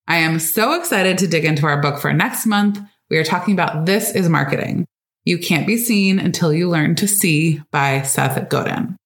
I 0.07 0.17
am 0.17 0.39
so 0.39 0.73
excited 0.73 1.19
to 1.19 1.27
dig 1.27 1.45
into 1.45 1.67
our 1.67 1.79
book 1.81 2.01
for 2.01 2.11
next 2.11 2.45
month. 2.45 2.79
We 3.09 3.17
are 3.17 3.23
talking 3.23 3.53
about 3.53 3.85
This 3.85 4.13
is 4.13 4.27
Marketing. 4.27 4.85
You 5.25 5.37
can't 5.37 5.67
be 5.67 5.77
seen 5.77 6.19
until 6.19 6.51
you 6.51 6.69
learn 6.69 6.95
to 6.95 7.07
see 7.07 7.61
by 7.71 8.01
Seth 8.01 8.49
Godin. 8.49 8.97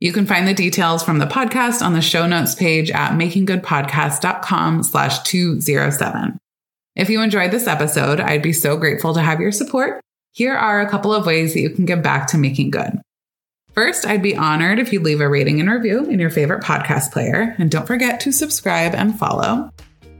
You 0.00 0.12
can 0.12 0.26
find 0.26 0.48
the 0.48 0.54
details 0.54 1.04
from 1.04 1.18
the 1.18 1.26
podcast 1.26 1.82
on 1.82 1.92
the 1.92 2.00
show 2.00 2.26
notes 2.26 2.54
page 2.54 2.90
at 2.90 3.12
makinggoodpodcast.com 3.12 4.82
slash 4.82 5.22
207. 5.22 6.38
If 6.96 7.10
you 7.10 7.22
enjoyed 7.22 7.50
this 7.50 7.66
episode, 7.66 8.20
I'd 8.20 8.42
be 8.42 8.52
so 8.52 8.76
grateful 8.76 9.14
to 9.14 9.20
have 9.20 9.40
your 9.40 9.52
support. 9.52 10.00
Here 10.32 10.54
are 10.54 10.80
a 10.80 10.88
couple 10.88 11.12
of 11.12 11.26
ways 11.26 11.54
that 11.54 11.60
you 11.60 11.70
can 11.70 11.84
give 11.84 12.02
back 12.02 12.28
to 12.28 12.38
making 12.38 12.70
good. 12.70 13.00
First, 13.72 14.06
I'd 14.06 14.22
be 14.22 14.36
honored 14.36 14.78
if 14.78 14.92
you 14.92 15.00
leave 15.00 15.20
a 15.20 15.28
rating 15.28 15.58
and 15.58 15.68
review 15.68 16.04
in 16.04 16.20
your 16.20 16.30
favorite 16.30 16.62
podcast 16.62 17.10
player. 17.12 17.56
And 17.58 17.70
don't 17.70 17.86
forget 17.86 18.20
to 18.20 18.32
subscribe 18.32 18.94
and 18.94 19.18
follow. 19.18 19.70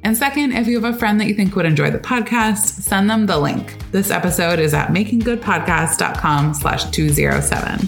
And 0.02 0.16
second, 0.16 0.52
if 0.52 0.66
you 0.66 0.80
have 0.80 0.94
a 0.94 0.98
friend 0.98 1.20
that 1.20 1.28
you 1.28 1.34
think 1.34 1.54
would 1.54 1.64
enjoy 1.64 1.90
the 1.90 1.98
podcast, 1.98 2.82
send 2.82 3.08
them 3.08 3.26
the 3.26 3.38
link. 3.38 3.78
This 3.92 4.10
episode 4.10 4.58
is 4.58 4.74
at 4.74 4.88
makinggoodpodcast.com 4.88 6.54
slash 6.54 6.90
207. 6.90 7.78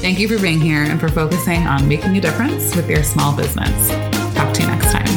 Thank 0.00 0.18
you 0.18 0.28
for 0.28 0.40
being 0.40 0.60
here 0.60 0.82
and 0.82 0.98
for 0.98 1.08
focusing 1.08 1.66
on 1.66 1.86
making 1.86 2.16
a 2.16 2.20
difference 2.20 2.74
with 2.74 2.88
your 2.88 3.04
small 3.04 3.36
business. 3.36 3.88
Talk 4.34 4.54
to 4.54 4.62
you 4.62 4.68
next 4.68 4.92
time. 4.92 5.15